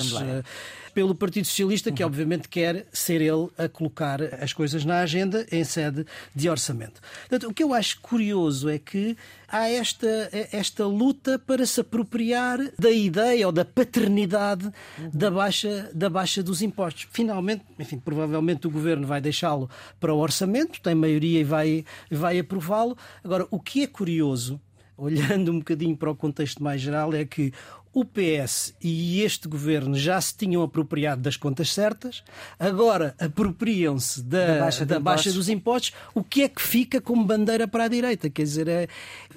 pelo 0.99 1.15
Partido 1.15 1.45
Socialista, 1.45 1.93
que 1.93 2.03
obviamente 2.03 2.49
quer 2.49 2.85
ser 2.91 3.21
ele 3.21 3.47
a 3.57 3.69
colocar 3.69 4.21
as 4.21 4.51
coisas 4.51 4.83
na 4.83 4.99
agenda 4.99 5.47
em 5.49 5.63
sede 5.63 6.05
de 6.35 6.49
orçamento. 6.49 6.99
Portanto, 7.21 7.49
o 7.49 7.53
que 7.53 7.63
eu 7.63 7.73
acho 7.73 8.01
curioso 8.01 8.67
é 8.67 8.77
que 8.77 9.15
há 9.47 9.69
esta, 9.69 10.29
esta 10.51 10.85
luta 10.85 11.39
para 11.39 11.65
se 11.65 11.79
apropriar 11.79 12.59
da 12.77 12.91
ideia 12.91 13.47
ou 13.47 13.53
da 13.53 13.63
paternidade 13.63 14.69
da, 15.13 15.31
baixa, 15.31 15.89
da 15.93 16.09
baixa 16.09 16.43
dos 16.43 16.62
impostos. 16.62 17.07
Finalmente, 17.13 17.63
enfim, 17.79 17.97
provavelmente 17.97 18.67
o 18.67 18.69
governo 18.69 19.07
vai 19.07 19.21
deixá-lo 19.21 19.69
para 20.01 20.13
o 20.13 20.17
orçamento, 20.17 20.81
tem 20.81 20.95
maioria 20.95 21.39
e 21.39 21.43
vai, 21.45 21.85
vai 22.12 22.39
aprová-lo. 22.39 22.97
Agora, 23.23 23.47
o 23.49 23.57
que 23.57 23.83
é 23.83 23.88
curioso 23.88 24.59
olhando 24.99 25.51
um 25.51 25.59
bocadinho 25.59 25.95
para 25.95 26.12
o 26.12 26.15
contexto 26.15 26.62
mais 26.62 26.81
geral, 26.81 27.13
é 27.13 27.23
que 27.23 27.53
o 27.93 28.06
PS 28.06 28.73
e 28.82 29.21
este 29.21 29.47
governo 29.47 29.97
já 29.97 30.19
se 30.21 30.36
tinham 30.36 30.62
apropriado 30.62 31.21
das 31.21 31.36
contas 31.36 31.73
certas, 31.73 32.23
agora 32.60 33.15
apropriam-se 33.19 34.21
da, 34.21 34.45
Da 34.45 34.60
baixa 34.60 34.86
da 34.86 34.99
baixa 34.99 35.32
dos 35.32 35.49
impostos. 35.49 35.93
O 36.13 36.23
que 36.23 36.43
é 36.43 36.49
que 36.49 36.62
fica 36.62 37.02
como 37.02 37.25
bandeira 37.25 37.67
para 37.67 37.86
a 37.86 37.88
direita? 37.88 38.30
Quer 38.30 38.43
dizer, 38.43 38.67
é, 38.67 38.88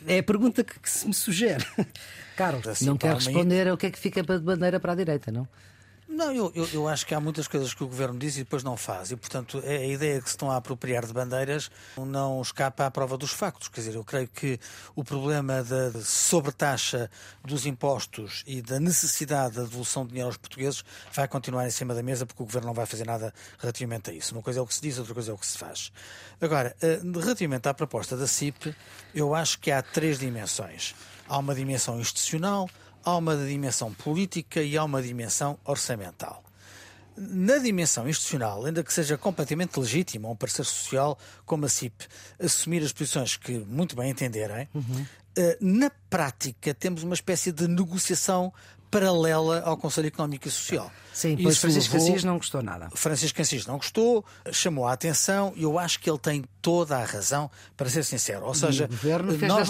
é 0.07 0.19
a 0.19 0.23
pergunta 0.23 0.63
que, 0.63 0.79
que 0.79 0.91
se 0.91 1.07
me 1.07 1.15
sugere. 1.15 1.65
Carlos, 2.37 2.67
Assim, 2.67 2.87
não 2.87 2.97
quer 2.97 3.15
responder 3.15 3.69
ao 3.69 3.77
que 3.77 3.87
é 3.87 3.91
que 3.91 3.99
fica 3.99 4.23
de 4.23 4.39
bandeira 4.39 4.81
para 4.81 4.93
a 4.93 4.97
direita, 4.97 5.31
não? 5.31 5.47
Não, 6.13 6.31
eu, 6.31 6.53
eu, 6.55 6.69
eu 6.75 6.89
acho 6.89 7.07
que 7.07 7.15
há 7.15 7.21
muitas 7.21 7.49
coisas 7.49 7.73
que 7.73 7.83
o 7.83 7.89
governo 7.89 8.19
diz 8.19 8.37
e 8.37 8.41
depois 8.41 8.63
não 8.63 8.77
faz. 8.77 9.11
E, 9.11 9.17
portanto, 9.17 9.63
é 9.65 9.79
a 9.79 9.87
ideia 9.87 10.21
que 10.21 10.29
se 10.29 10.35
estão 10.35 10.51
a 10.51 10.57
apropriar 10.57 11.07
de 11.07 11.13
bandeiras 11.13 11.71
não 11.97 12.43
escapa 12.43 12.85
à 12.85 12.91
prova 12.91 13.17
dos 13.17 13.31
factos. 13.31 13.69
Quer 13.69 13.81
dizer, 13.81 13.95
eu 13.95 14.05
creio 14.05 14.29
que 14.29 14.61
o 14.95 15.03
problema 15.03 15.65
da 15.65 15.91
sobretaxa 16.03 17.11
dos 17.43 17.65
impostos 17.65 18.45
e 18.47 18.61
da 18.61 18.79
necessidade 18.79 19.55
da 19.55 19.63
devolução 19.63 20.03
de 20.03 20.11
dinheiro 20.11 20.29
aos 20.29 20.37
portugueses 20.37 20.85
vai 21.15 21.27
continuar 21.27 21.67
em 21.67 21.71
cima 21.71 21.95
da 21.95 22.03
mesa 22.03 22.27
porque 22.27 22.43
o 22.43 22.47
governo 22.47 22.67
não 22.67 22.75
vai 22.75 22.85
fazer 22.85 23.07
nada 23.07 23.33
relativamente 23.59 24.11
a 24.11 24.13
isso. 24.13 24.35
Uma 24.35 24.43
coisa 24.43 24.61
é 24.61 24.63
o 24.63 24.67
que 24.67 24.75
se 24.75 24.83
diz, 24.83 24.99
outra 24.99 25.15
coisa 25.15 25.31
é 25.31 25.35
o 25.35 25.39
que 25.39 25.47
se 25.47 25.57
faz. 25.57 25.91
Agora, 26.43 26.77
eh, 26.83 27.01
relativamente 27.03 27.67
à 27.71 27.73
proposta 27.73 28.19
da 28.19 28.27
CIP, 28.27 28.75
eu 29.15 29.35
acho 29.35 29.59
que 29.59 29.71
há 29.71 29.81
três 29.81 30.19
dimensões. 30.19 30.95
Há 31.27 31.39
uma 31.39 31.55
dimensão 31.55 31.99
institucional, 31.99 32.69
há 33.05 33.17
uma 33.17 33.37
dimensão 33.37 33.93
política 33.93 34.63
e 34.63 34.77
há 34.77 34.85
uma 34.85 35.03
dimensão 35.03 35.59
orçamental. 35.65 36.43
Na 37.17 37.59
dimensão 37.59 38.09
institucional, 38.09 38.65
ainda 38.65 38.83
que 38.83 38.93
seja 38.93 39.19
completamente 39.19 39.79
legítimo 39.79 40.31
um 40.31 40.37
parecer 40.37 40.65
social 40.65 41.19
como 41.45 41.67
a 41.67 41.69
CIP 41.69 42.07
assumir 42.43 42.83
as 42.83 42.93
posições 42.93 43.37
que 43.37 43.59
muito 43.59 43.95
bem 43.95 44.11
entenderem, 44.11 44.67
eh, 45.37 45.59
na 45.61 45.91
prática 46.09 46.73
temos 46.73 47.03
uma 47.03 47.15
espécie 47.15 47.53
de 47.53 47.69
negociação 47.69 48.53
paralela 48.93 49.63
ao 49.63 49.77
Conselho 49.77 50.07
Económico 50.09 50.47
e 50.47 50.51
Social. 50.51 50.93
Sim, 51.15 51.37
pois 51.37 51.55
Isso 51.55 51.61
Francisco 51.63 51.95
levou- 51.95 52.09
Assis 52.11 52.25
não 52.25 52.37
gostou 52.37 52.63
nada. 52.63 52.89
Francisco 52.95 53.41
Assis 53.43 53.67
não 53.67 53.77
gostou, 53.79 54.25
chamou 54.53 54.87
a 54.87 54.93
atenção 54.93 55.53
e 55.57 55.63
eu 55.63 55.79
acho 55.79 55.99
que 55.99 56.09
ele 56.09 56.19
tem 56.19 56.45
toda 56.61 56.97
a 56.99 57.05
razão, 57.05 57.51
para 57.77 57.89
ser 57.91 58.05
sincero. 58.05 58.45
Ou 58.47 58.55
seja, 58.55 58.85
o 58.85 58.89
governo 58.89 59.37
fez 59.37 59.51
nós, 59.51 59.69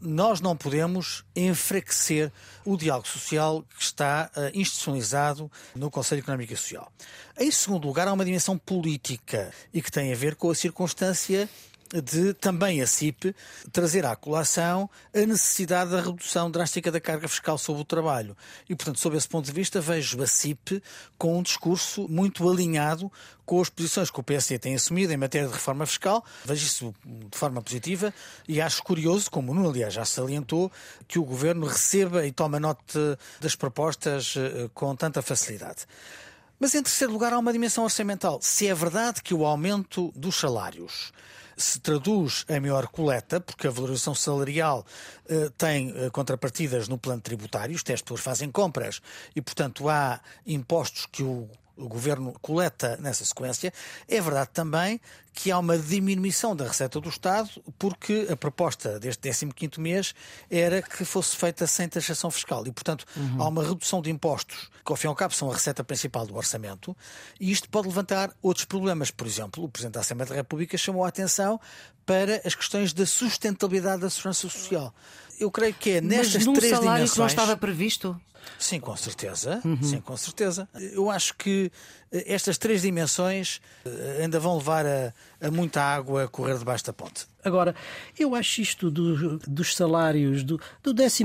nós 0.00 0.40
não 0.40 0.56
podemos 0.56 1.24
enfraquecer 1.34 2.30
o 2.64 2.76
diálogo 2.76 3.08
social 3.08 3.64
que 3.76 3.82
está 3.82 4.30
eh, 4.36 4.52
institucionalizado 4.54 5.50
no 5.74 5.90
Conselho 5.90 6.18
Económico 6.20 6.52
e 6.52 6.56
Social. 6.56 6.90
Em 7.38 7.50
segundo 7.50 7.86
lugar, 7.86 8.06
há 8.06 8.12
uma 8.12 8.24
dimensão 8.24 8.58
política 8.58 9.50
e 9.72 9.80
que 9.80 9.90
tem 9.90 10.12
a 10.12 10.16
ver 10.16 10.34
com 10.36 10.50
a 10.50 10.54
circunstância 10.54 11.48
de 11.92 12.34
também 12.34 12.80
a 12.80 12.86
CIP 12.86 13.34
trazer 13.72 14.04
à 14.06 14.16
colação 14.16 14.88
a 15.14 15.20
necessidade 15.20 15.90
da 15.90 16.00
redução 16.00 16.50
drástica 16.50 16.90
da 16.90 17.00
carga 17.00 17.28
fiscal 17.28 17.58
sobre 17.58 17.82
o 17.82 17.84
trabalho. 17.84 18.36
E, 18.68 18.74
portanto, 18.74 18.98
sob 18.98 19.16
esse 19.16 19.28
ponto 19.28 19.46
de 19.46 19.52
vista, 19.52 19.80
vejo 19.80 20.22
a 20.22 20.26
CIP 20.26 20.82
com 21.18 21.38
um 21.38 21.42
discurso 21.42 22.06
muito 22.08 22.48
alinhado 22.48 23.10
com 23.44 23.60
as 23.60 23.68
posições 23.68 24.10
que 24.10 24.18
o 24.18 24.22
PSD 24.22 24.58
tem 24.58 24.74
assumido 24.74 25.12
em 25.12 25.16
matéria 25.16 25.46
de 25.46 25.52
reforma 25.52 25.84
fiscal. 25.86 26.24
Vejo 26.44 26.66
isso 26.66 26.94
de 27.04 27.36
forma 27.36 27.60
positiva 27.60 28.12
e 28.48 28.60
acho 28.60 28.82
curioso, 28.82 29.30
como 29.30 29.52
o 29.52 29.54
Nuno, 29.54 29.68
aliás, 29.68 29.94
já 29.94 30.04
salientou, 30.04 30.72
que 31.06 31.18
o 31.18 31.24
Governo 31.24 31.66
receba 31.66 32.26
e 32.26 32.32
tome 32.32 32.58
nota 32.58 33.18
das 33.40 33.54
propostas 33.54 34.34
eh, 34.36 34.70
com 34.72 34.96
tanta 34.96 35.20
facilidade. 35.20 35.86
Mas, 36.58 36.74
em 36.74 36.82
terceiro 36.82 37.12
lugar, 37.12 37.32
há 37.32 37.38
uma 37.38 37.52
dimensão 37.52 37.84
orçamental. 37.84 38.38
Se 38.40 38.66
é 38.66 38.74
verdade 38.74 39.22
que 39.22 39.34
o 39.34 39.44
aumento 39.44 40.12
dos 40.16 40.36
salários 40.36 41.12
se 41.56 41.80
traduz 41.80 42.44
em 42.48 42.60
maior 42.60 42.86
coleta, 42.88 43.40
porque 43.40 43.66
a 43.66 43.70
valorização 43.70 44.14
salarial 44.14 44.84
eh, 45.28 45.50
tem 45.56 45.92
eh, 45.96 46.10
contrapartidas 46.10 46.88
no 46.88 46.98
plano 46.98 47.20
tributário, 47.20 47.74
isto 47.74 47.90
é, 47.90 47.94
as 47.94 48.02
pessoas 48.02 48.20
fazem 48.20 48.50
compras 48.50 49.00
e, 49.34 49.40
portanto, 49.40 49.88
há 49.88 50.20
impostos 50.46 51.06
que 51.06 51.22
o 51.22 51.48
o 51.76 51.88
governo 51.88 52.32
coleta 52.40 52.96
nessa 53.00 53.24
sequência, 53.24 53.72
é 54.08 54.20
verdade 54.20 54.50
também 54.52 55.00
que 55.32 55.50
há 55.50 55.58
uma 55.58 55.76
diminuição 55.76 56.54
da 56.54 56.68
receita 56.68 57.00
do 57.00 57.08
Estado, 57.08 57.50
porque 57.76 58.28
a 58.30 58.36
proposta 58.36 59.00
deste 59.00 59.28
15 59.28 59.80
mês 59.80 60.14
era 60.48 60.80
que 60.80 61.04
fosse 61.04 61.34
feita 61.34 61.66
sem 61.66 61.88
taxação 61.88 62.30
fiscal. 62.30 62.64
E, 62.66 62.70
portanto, 62.70 63.04
uhum. 63.16 63.42
há 63.42 63.48
uma 63.48 63.64
redução 63.64 64.00
de 64.00 64.10
impostos, 64.10 64.70
que 64.84 64.92
ao 64.92 64.96
fim 64.96 65.08
e 65.08 65.08
ao 65.08 65.14
cabo 65.16 65.34
são 65.34 65.50
a 65.50 65.54
receita 65.54 65.82
principal 65.82 66.24
do 66.24 66.36
orçamento, 66.36 66.96
e 67.40 67.50
isto 67.50 67.68
pode 67.68 67.88
levantar 67.88 68.30
outros 68.40 68.64
problemas. 68.64 69.10
Por 69.10 69.26
exemplo, 69.26 69.64
o 69.64 69.68
Presidente 69.68 69.94
da 69.94 70.00
Assembleia 70.00 70.28
da 70.28 70.36
República 70.36 70.78
chamou 70.78 71.04
a 71.04 71.08
atenção 71.08 71.60
para 72.06 72.40
as 72.44 72.54
questões 72.54 72.92
da 72.92 73.04
sustentabilidade 73.04 74.02
da 74.02 74.10
segurança 74.10 74.48
social. 74.48 74.94
Eu 75.40 75.50
creio 75.50 75.74
que 75.74 75.90
é 75.90 76.00
nestas 76.00 76.46
Mas 76.46 76.58
três 76.58 76.70
salário 76.70 76.94
dimensões. 76.94 77.12
que 77.12 77.18
não 77.18 77.26
estava 77.26 77.56
previsto? 77.56 78.20
Sim, 78.58 78.80
com 78.80 78.96
certeza. 78.96 79.60
Uhum. 79.64 79.82
Sim, 79.82 80.00
com 80.00 80.16
certeza. 80.16 80.68
Eu 80.92 81.10
acho 81.10 81.34
que 81.36 81.70
eh, 82.12 82.24
estas 82.26 82.56
três 82.58 82.82
dimensões 82.82 83.60
eh, 83.84 84.20
ainda 84.22 84.38
vão 84.38 84.56
levar 84.56 84.86
a, 84.86 85.12
a 85.40 85.50
muita 85.50 85.82
água 85.82 86.24
a 86.24 86.28
correr 86.28 86.58
debaixo 86.58 86.84
da 86.84 86.92
ponte. 86.92 87.26
Agora, 87.44 87.74
eu 88.18 88.34
acho 88.34 88.62
isto 88.62 88.90
do, 88.90 89.38
dos 89.46 89.76
salários 89.76 90.42
do, 90.42 90.58
do 90.82 90.94
13 90.94 91.24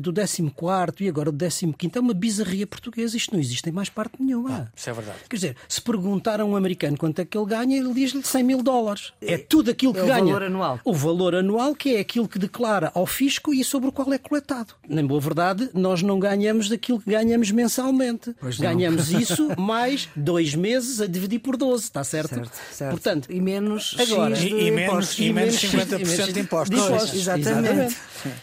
do 0.00 0.12
14 0.12 0.92
e 1.00 1.08
agora 1.08 1.32
do 1.32 1.44
15 1.44 1.74
é 1.96 2.00
uma 2.00 2.14
bizarria 2.14 2.64
portuguesa. 2.64 3.16
Isto 3.16 3.32
não 3.32 3.40
existe 3.40 3.68
em 3.68 3.72
mais 3.72 3.88
parte 3.88 4.22
nenhuma. 4.22 4.68
Ah, 4.68 4.72
isso 4.74 4.88
é 4.88 4.92
verdade. 4.92 5.18
Quer 5.28 5.36
dizer, 5.36 5.56
se 5.68 5.82
perguntar 5.82 6.40
a 6.40 6.44
um 6.44 6.54
americano 6.54 6.96
quanto 6.96 7.18
é 7.18 7.24
que 7.24 7.36
ele 7.36 7.46
ganha, 7.46 7.76
ele 7.76 7.92
diz-lhe 7.92 8.22
100 8.22 8.42
mil 8.44 8.62
dólares. 8.62 9.12
É 9.20 9.36
tudo 9.36 9.72
aquilo 9.72 9.92
que 9.92 9.98
é 9.98 10.04
o 10.04 10.06
ganha. 10.06 10.22
O 10.22 10.26
valor 10.26 10.42
anual. 10.44 10.80
O 10.84 10.94
valor 10.94 11.34
anual, 11.34 11.74
que 11.74 11.96
é 11.96 12.00
aquilo 12.00 12.28
que 12.28 12.38
declara 12.38 12.92
ao 12.94 13.04
fisco 13.04 13.52
e 13.52 13.64
sobre 13.64 13.88
o 13.88 13.92
qual 13.92 14.12
é 14.12 14.18
coletado. 14.18 14.74
Na 14.88 15.02
boa 15.02 15.20
verdade, 15.20 15.70
nós 15.74 16.02
não 16.02 16.20
ganhamos 16.20 16.31
daquilo 16.68 17.00
que 17.00 17.10
ganhamos 17.10 17.50
mensalmente. 17.50 18.34
Ganhamos 18.58 19.10
isso 19.12 19.48
mais 19.58 20.08
dois 20.14 20.54
meses 20.54 21.00
a 21.00 21.06
dividir 21.06 21.40
por 21.40 21.56
12, 21.56 21.84
está 21.84 22.04
certo? 22.04 22.34
Certo, 22.34 22.60
certo. 22.72 22.90
Portanto, 22.90 23.32
e 23.32 23.40
menos 23.40 23.96
agora, 23.98 24.34
X 24.34 24.48
de 24.48 24.54
e, 24.54 24.66
e 24.66 24.70
menos, 24.70 24.92
impostos. 24.92 25.18
e 25.18 25.32
menos 25.32 25.54
50% 25.56 26.32
de 26.32 26.40
impostos. 26.40 26.78
De 26.78 26.84
impostos. 26.84 27.14
Exatamente. 27.14 27.68
Exatamente. 27.68 27.96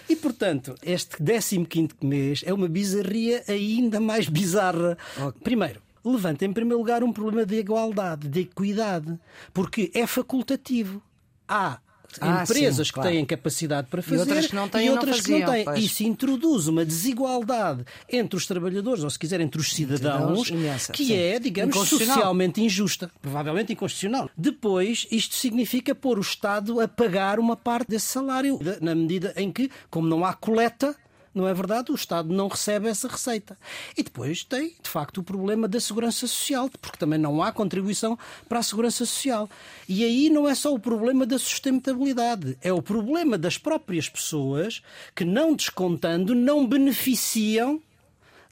E, 0.08 0.16
portanto, 0.16 0.76
este 0.84 1.18
15 1.18 1.90
mês 2.02 2.42
é 2.46 2.54
uma 2.54 2.68
bizarria 2.68 3.44
ainda 3.48 4.00
mais 4.00 4.28
bizarra. 4.28 4.98
Primeiro, 5.44 5.82
levanta 6.04 6.46
em 6.46 6.54
primeiro 6.54 6.80
lugar 6.80 7.04
um 7.04 7.12
problema 7.12 7.46
de 7.46 7.56
igualdade, 7.56 8.28
de 8.28 8.42
equidade, 8.42 9.20
porque 9.54 9.92
é 9.94 10.06
facultativo. 10.06 11.02
Há 11.48 11.80
Ah, 12.20 12.44
empresas 12.44 12.88
sim, 12.88 12.94
que 12.94 13.00
claro. 13.00 13.10
têm 13.10 13.26
capacidade 13.26 13.88
para 13.88 14.02
fazer 14.02 14.16
E 14.16 14.20
outras 14.20 14.48
que 14.48 14.56
não 14.56 14.68
têm, 14.70 14.88
e 14.88 14.90
outras 14.90 15.22
que 15.22 15.32
não 15.32 15.40
faziam, 15.40 15.54
têm. 15.54 15.66
pois. 15.66 15.84
Isso 15.84 16.04
introduz 16.04 16.68
uma 16.68 16.84
desigualdade 16.86 17.86
entre 18.12 18.36
os 18.38 18.46
trabalhadores, 18.46 19.04
ou 19.04 19.10
se 19.10 19.20
quiser, 19.20 19.42
entre 19.42 19.62
os 19.62 19.72
cidadãos, 19.72 20.50
que 20.92 21.06
sim. 21.06 21.14
é, 21.14 21.40
digamos, 21.40 21.76
socialmente 21.88 22.62
injusta. 22.62 23.12
Provavelmente 23.22 23.74
inconstitucional. 23.74 24.30
Depois, 24.36 25.08
isto 25.12 25.36
significa 25.36 25.94
pôr 25.94 26.18
o 26.18 26.22
Estado 26.22 26.80
a 26.80 26.88
pagar 26.88 27.40
uma 27.40 27.56
parte 27.56 27.90
desse 27.90 28.08
salário, 28.08 28.60
na 28.82 28.96
medida 28.96 29.34
em 29.36 29.52
que, 29.52 29.70
como 29.90 30.08
não 30.08 30.26
há 30.26 30.34
coleta, 30.34 30.96
não 31.40 31.48
é 31.48 31.54
verdade? 31.54 31.92
O 31.92 31.96
Estado 31.96 32.34
não 32.34 32.48
recebe 32.48 32.88
essa 32.88 33.08
receita. 33.08 33.58
E 33.98 34.04
depois 34.04 34.44
tem, 34.44 34.76
de 34.82 34.90
facto, 34.90 35.20
o 35.20 35.24
problema 35.24 35.68
da 35.68 35.80
segurança 35.80 36.28
social, 36.28 36.70
porque 36.82 36.98
também 36.98 37.18
não 37.18 37.42
há 37.42 37.52
contribuição 37.52 38.18
para 38.48 38.60
a 38.60 38.64
segurança 38.64 39.06
social. 39.06 39.50
E 39.88 40.04
aí 40.04 40.30
não 40.30 40.48
é 40.48 40.54
só 40.54 40.74
o 40.74 40.80
problema 40.80 41.26
da 41.26 41.40
sustentabilidade, 41.40 42.58
é 42.62 42.74
o 42.74 42.82
problema 42.82 43.38
das 43.38 43.58
próprias 43.58 44.10
pessoas 44.10 44.82
que, 45.16 45.24
não 45.24 45.56
descontando, 45.56 46.36
não 46.36 46.68
beneficiam 46.68 47.82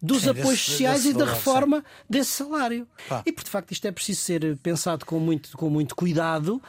dos 0.02 0.22
Sim, 0.24 0.30
apoios 0.30 0.50
desse- 0.52 0.72
sociais 0.72 0.98
desse 1.04 1.10
e 1.10 1.14
da 1.14 1.20
valor, 1.26 1.34
reforma 1.36 1.86
desse 2.10 2.32
salário. 2.32 2.88
Pá. 3.10 3.24
E, 3.26 3.32
por 3.32 3.44
de 3.44 3.50
facto, 3.50 3.72
isto 3.72 3.88
é 3.88 3.92
preciso 3.92 4.22
ser 4.22 4.58
pensado 4.62 5.06
com 5.06 5.20
muito, 5.20 5.58
com 5.58 5.70
muito 5.70 5.96
cuidado. 5.96 6.62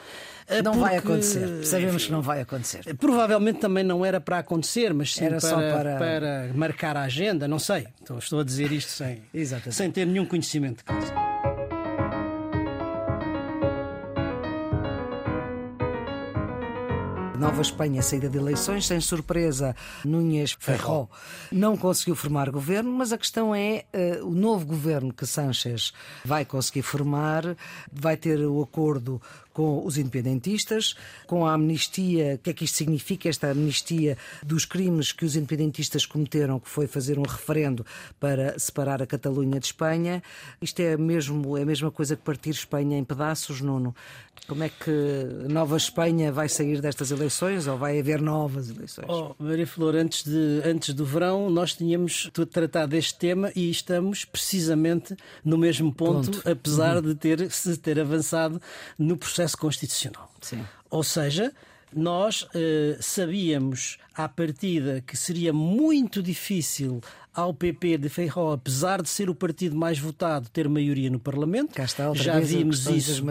eh, 0.50 0.62
Não 0.62 0.72
vai 0.80 0.94
porque- 0.94 1.08
acontecer. 1.12 1.64
Sabemos 1.66 2.06
que 2.06 2.12
não 2.12 2.22
vai 2.22 2.40
acontecer. 2.40 2.96
Provavelmente 2.96 3.58
também 3.60 3.84
não 3.84 4.02
era 4.04 4.18
para 4.18 4.38
acontecer, 4.38 4.94
mas 4.94 5.12
sim 5.14 5.24
Era 5.26 5.38
para, 5.38 5.50
só 5.50 5.56
para- 5.56 5.96
para 5.98 6.50
marcar 6.54 6.96
a 6.96 7.02
agenda, 7.02 7.46
não 7.46 7.58
sei. 7.58 7.86
Estou, 8.00 8.18
estou 8.18 8.40
a 8.40 8.44
dizer 8.44 8.72
isto 8.72 8.90
sem, 8.90 9.22
sem 9.70 9.90
ter 9.90 10.06
nenhum 10.06 10.24
conhecimento 10.24 10.78
de 10.78 10.84
causa. 10.84 11.27
Nova 17.38 17.62
Espanha, 17.62 18.02
saída 18.02 18.28
de 18.28 18.36
eleições, 18.36 18.84
sem 18.84 19.00
surpresa, 19.00 19.76
Núñez 20.04 20.56
Ferró 20.58 21.06
não 21.52 21.76
conseguiu 21.76 22.16
formar 22.16 22.50
governo, 22.50 22.90
mas 22.90 23.12
a 23.12 23.18
questão 23.18 23.54
é 23.54 23.84
eh, 23.92 24.18
o 24.22 24.30
novo 24.30 24.66
governo 24.66 25.12
que 25.14 25.24
Sánchez 25.24 25.92
vai 26.24 26.44
conseguir 26.44 26.82
formar, 26.82 27.56
vai 27.92 28.16
ter 28.16 28.40
o 28.40 28.60
acordo 28.60 29.22
com 29.58 29.84
os 29.84 29.98
independentistas, 29.98 30.94
com 31.26 31.44
a 31.44 31.54
amnistia, 31.54 32.36
o 32.36 32.38
que 32.38 32.50
é 32.50 32.52
que 32.52 32.64
isto 32.64 32.76
significa, 32.76 33.28
esta 33.28 33.50
amnistia 33.50 34.16
dos 34.40 34.64
crimes 34.64 35.10
que 35.10 35.24
os 35.24 35.34
independentistas 35.34 36.06
cometeram, 36.06 36.60
que 36.60 36.68
foi 36.68 36.86
fazer 36.86 37.18
um 37.18 37.22
referendo 37.22 37.84
para 38.20 38.56
separar 38.56 39.02
a 39.02 39.06
Catalunha 39.06 39.58
de 39.58 39.66
Espanha. 39.66 40.22
Isto 40.62 40.78
é 40.78 40.96
mesmo 40.96 41.58
é 41.58 41.62
a 41.62 41.66
mesma 41.66 41.90
coisa 41.90 42.14
que 42.14 42.22
partir 42.22 42.50
Espanha 42.50 42.96
em 42.96 43.02
pedaços, 43.02 43.60
Nuno. 43.60 43.96
Como 44.46 44.62
é 44.62 44.68
que 44.68 44.90
Nova 45.50 45.76
Espanha 45.76 46.30
vai 46.30 46.48
sair 46.48 46.80
destas 46.80 47.10
eleições 47.10 47.66
ou 47.66 47.76
vai 47.76 47.98
haver 47.98 48.22
novas 48.22 48.70
eleições? 48.70 49.08
Oh, 49.08 49.34
Maria 49.40 49.66
Flor, 49.66 49.96
antes, 49.96 50.22
de, 50.22 50.62
antes 50.64 50.94
do 50.94 51.04
verão 51.04 51.50
nós 51.50 51.74
tínhamos 51.74 52.30
tratado 52.50 52.92
deste 52.92 53.18
tema 53.18 53.50
e 53.56 53.68
estamos 53.68 54.24
precisamente 54.24 55.16
no 55.44 55.58
mesmo 55.58 55.92
ponto, 55.92 56.30
Ponto. 56.30 56.48
apesar 56.48 57.02
de 57.02 57.14
ter, 57.16 57.50
se 57.50 57.76
ter 57.76 57.98
avançado 57.98 58.62
no 58.96 59.16
processo 59.16 59.47
constitucional. 59.56 60.30
Sim. 60.40 60.64
Ou 60.90 61.02
seja, 61.02 61.52
nós 61.94 62.46
eh, 62.54 62.96
sabíamos 63.00 63.98
à 64.14 64.28
partida 64.28 65.02
que 65.06 65.16
seria 65.16 65.52
muito 65.52 66.22
difícil 66.22 67.00
ao 67.34 67.54
PP 67.54 67.98
de 67.98 68.08
Feijó, 68.08 68.52
apesar 68.52 69.00
de 69.00 69.08
ser 69.08 69.30
o 69.30 69.34
partido 69.34 69.76
mais 69.76 69.96
votado, 69.98 70.48
ter 70.48 70.68
maioria 70.68 71.08
no 71.08 71.20
Parlamento. 71.20 71.72
Cá 71.72 71.84
está 71.84 72.08
outra 72.08 72.22
Já 72.24 72.40
vimos 72.40 72.86
isso. 72.88 73.22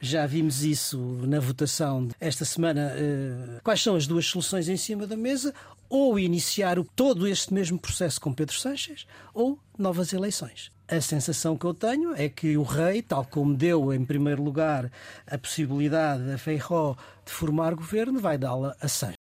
Já 0.00 0.26
vimos 0.26 0.64
isso 0.64 0.98
na 1.26 1.38
votação 1.38 2.08
esta 2.18 2.44
semana. 2.46 2.92
eh, 2.96 3.60
Quais 3.62 3.82
são 3.82 3.94
as 3.94 4.06
duas 4.06 4.26
soluções 4.26 4.68
em 4.70 4.76
cima 4.76 5.06
da 5.06 5.16
mesa? 5.16 5.52
Ou 5.90 6.18
iniciar 6.18 6.78
o- 6.78 6.84
todo 6.96 7.28
este 7.28 7.52
mesmo 7.52 7.78
processo 7.78 8.18
com 8.20 8.32
Pedro 8.32 8.54
Sanches, 8.56 9.06
ou 9.34 9.58
novas 9.78 10.14
eleições. 10.14 10.70
A 10.92 11.00
sensação 11.00 11.56
que 11.56 11.64
eu 11.64 11.72
tenho 11.72 12.14
é 12.14 12.28
que 12.28 12.54
o 12.58 12.62
rei, 12.62 13.00
tal 13.00 13.24
como 13.24 13.54
deu 13.54 13.94
em 13.94 14.04
primeiro 14.04 14.42
lugar 14.42 14.92
a 15.26 15.38
possibilidade 15.38 16.30
a 16.30 16.36
Feijó 16.36 16.94
de 17.24 17.32
formar 17.32 17.74
governo, 17.74 18.20
vai 18.20 18.36
dá-la 18.36 18.76
a 18.78 18.86
Sanches. 18.88 19.16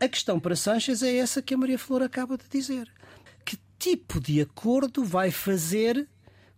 A 0.00 0.06
questão 0.06 0.38
para 0.38 0.54
Sanches 0.54 1.02
é 1.02 1.16
essa 1.16 1.42
que 1.42 1.54
a 1.54 1.58
Maria 1.58 1.76
Flor 1.76 2.04
acaba 2.04 2.38
de 2.38 2.44
dizer. 2.48 2.88
Que 3.44 3.58
tipo 3.80 4.20
de 4.20 4.40
acordo 4.40 5.02
vai 5.02 5.32
fazer 5.32 6.08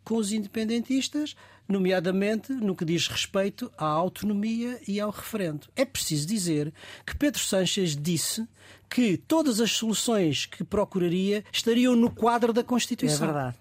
com 0.05 0.17
os 0.17 0.31
independentistas, 0.31 1.35
nomeadamente 1.67 2.53
no 2.53 2.77
que 2.77 2.85
diz 2.85 3.09
respeito 3.09 3.73
à 3.79 3.87
autonomia 3.87 4.79
e 4.87 5.01
ao 5.01 5.09
referendo. 5.09 5.69
É 5.75 5.87
preciso 5.87 6.29
dizer 6.29 6.71
que 7.07 7.17
Pedro 7.17 7.41
Sanches 7.41 7.97
disse 7.97 8.47
que 8.91 9.17
todas 9.17 9.61
as 9.61 9.71
soluções 9.71 10.47
que 10.47 10.65
procuraria 10.65 11.45
estariam 11.53 11.95
no 11.95 12.11
quadro 12.11 12.53
da 12.53 12.65
Constituição. 12.65 13.29
É 13.29 13.33
verdade. 13.33 13.57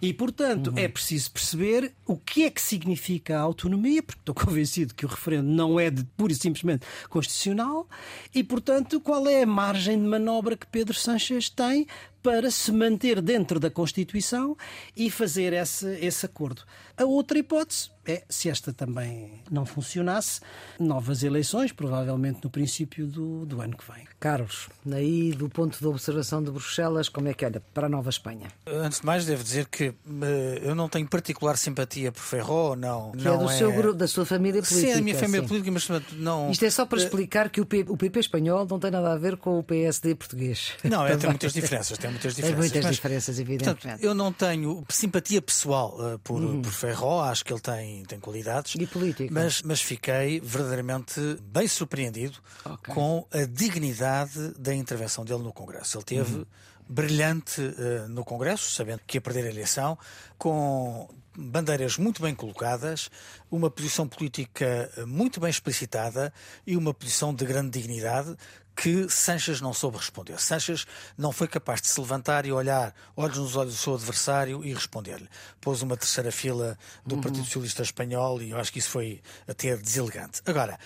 E, 0.00 0.12
portanto, 0.14 0.72
é 0.74 0.88
preciso 0.88 1.30
perceber 1.30 1.92
o 2.06 2.16
que 2.16 2.44
é 2.44 2.50
que 2.50 2.62
significa 2.62 3.38
a 3.38 3.42
autonomia, 3.42 4.02
porque 4.02 4.20
estou 4.22 4.34
convencido 4.34 4.94
que 4.94 5.04
o 5.04 5.08
referendo 5.08 5.48
não 5.48 5.78
é 5.78 5.90
de 5.90 6.02
pura 6.16 6.32
e 6.32 6.36
simplesmente 6.36 6.86
constitucional, 7.10 7.86
e, 8.34 8.42
portanto, 8.42 8.98
qual 9.00 9.28
é 9.28 9.42
a 9.42 9.46
margem 9.46 10.00
de 10.00 10.08
manobra 10.08 10.56
que 10.56 10.66
Pedro 10.66 10.94
Sanches 10.94 11.50
tem 11.50 11.86
para 12.22 12.50
se 12.50 12.70
manter 12.72 13.20
dentro 13.20 13.58
da 13.58 13.70
Constituição 13.70 14.56
e 14.96 15.10
fazer 15.10 15.52
esse, 15.52 15.86
esse 16.00 16.26
acordo. 16.26 16.62
A 16.96 17.04
outra 17.04 17.38
hipótese 17.38 17.90
é, 18.06 18.22
se 18.28 18.48
esta 18.48 18.72
também 18.72 19.42
não 19.50 19.64
funcionasse, 19.66 20.40
novas 20.78 21.22
eleições, 21.22 21.72
provavelmente 21.72 22.40
no 22.42 22.50
princípio 22.50 23.06
do, 23.06 23.44
do 23.46 23.60
ano 23.60 23.76
que 23.76 23.84
vem. 23.92 24.04
Carlos, 24.18 24.68
aí 24.90 25.32
do 25.32 25.48
ponto 25.48 25.78
de 25.78 25.86
observação 25.86 26.42
de 26.42 26.50
Bruxelas, 26.50 27.08
como 27.08 27.28
é 27.28 27.34
que 27.34 27.44
olha 27.44 27.60
para 27.72 27.86
a 27.86 27.90
Nova 27.90 28.10
Espanha? 28.10 28.48
Antes 28.66 29.00
de 29.00 29.06
mais, 29.06 29.24
devo 29.26 29.42
dizer 29.44 29.66
que 29.66 29.84
eh, 30.22 30.60
eu 30.62 30.74
não 30.74 30.88
tenho 30.88 31.06
particular 31.08 31.56
simpatia 31.56 32.10
por 32.12 32.22
Ferro, 32.22 32.74
não. 32.76 33.12
Que 33.12 33.24
não 33.24 33.34
é 33.34 33.38
do 33.38 33.48
seu 33.58 33.72
grupo, 33.72 33.94
da 33.94 34.08
sua 34.08 34.24
família 34.26 34.62
política. 34.62 34.80
Sim, 34.80 34.90
é 34.92 34.94
da 34.96 35.02
minha 35.02 35.16
família 35.16 35.42
sim. 35.42 35.48
política, 35.48 35.70
mas 35.72 35.86
portanto, 35.86 36.14
não. 36.16 36.50
Isto 36.50 36.64
é 36.64 36.70
só 36.70 36.84
para 36.86 37.00
Eh, 37.00 37.04
explicar 37.04 37.48
que 37.50 37.60
o 37.60 37.66
P- 37.66 37.84
o 37.88 37.96
PP 37.96 38.20
espanhol 38.20 38.66
não 38.68 38.78
tem 38.78 38.90
nada 38.90 39.12
a 39.12 39.16
ver 39.16 39.36
com 39.36 39.58
o 39.58 39.62
PSD 39.62 40.14
português. 40.14 40.72
Não, 40.84 41.06
é, 41.06 41.16
tem 41.16 41.28
muitas 41.30 41.52
diferenças, 41.52 41.96
tem 41.98 42.10
muitas 42.10 42.34
Tem 42.34 42.44
diferenças. 42.44 42.58
muitas 42.72 42.84
mas, 42.84 42.96
diferenças, 42.96 43.36
Portanto, 43.36 43.50
evidentemente. 43.52 44.04
eu 44.04 44.14
não 44.14 44.32
tenho 44.32 44.84
simpatia 44.88 45.40
pessoal 45.40 45.96
eh, 46.00 46.18
por, 46.22 46.40
por 46.62 46.72
Ferro, 46.72 47.20
acho 47.20 47.44
que 47.44 47.52
ele 47.52 47.60
tem, 47.60 47.89
tem 48.06 48.18
qualidades. 48.20 48.74
E 48.74 48.86
política? 48.86 49.32
Mas, 49.32 49.62
mas 49.62 49.80
fiquei 49.80 50.40
verdadeiramente 50.40 51.20
bem 51.42 51.66
surpreendido 51.68 52.38
Ok. 52.64 52.94
com 52.94 53.26
a 53.32 53.44
dignidade 53.44 54.54
da 54.58 54.74
intervenção 54.74 55.24
dele 55.24 55.42
no 55.42 55.52
Congresso. 55.52 55.98
Ele 55.98 56.04
teve 56.04 56.46
brilhante 56.88 57.60
eh, 57.60 58.06
no 58.08 58.24
Congresso, 58.24 58.70
sabendo 58.70 59.00
que 59.06 59.16
ia 59.16 59.20
perder 59.20 59.44
a 59.46 59.50
eleição, 59.50 59.96
com 60.36 61.08
bandeiras 61.36 61.96
muito 61.96 62.20
bem 62.20 62.34
colocadas, 62.34 63.08
uma 63.50 63.70
posição 63.70 64.06
política 64.08 64.90
muito 65.06 65.40
bem 65.40 65.48
explicitada 65.48 66.32
e 66.66 66.76
uma 66.76 66.92
posição 66.92 67.32
de 67.32 67.44
grande 67.44 67.70
dignidade 67.78 68.36
que 68.80 69.10
Sanches 69.10 69.60
não 69.60 69.74
soube 69.74 69.98
responder. 69.98 70.40
Sanches 70.40 70.86
não 71.18 71.32
foi 71.32 71.46
capaz 71.46 71.82
de 71.82 71.88
se 71.88 72.00
levantar 72.00 72.46
e 72.46 72.52
olhar 72.52 72.94
olhos 73.14 73.36
nos 73.36 73.54
olhos 73.54 73.74
do 73.74 73.78
seu 73.78 73.94
adversário 73.94 74.64
e 74.64 74.72
responder-lhe. 74.72 75.28
Pôs 75.60 75.82
uma 75.82 75.98
terceira 75.98 76.32
fila 76.32 76.78
do 77.04 77.16
uhum. 77.16 77.20
Partido 77.20 77.44
Socialista 77.44 77.82
Espanhol 77.82 78.40
e 78.40 78.52
eu 78.52 78.58
acho 78.58 78.72
que 78.72 78.78
isso 78.78 78.88
foi 78.88 79.20
até 79.46 79.76
deselegante. 79.76 80.40
Agora, 80.46 80.78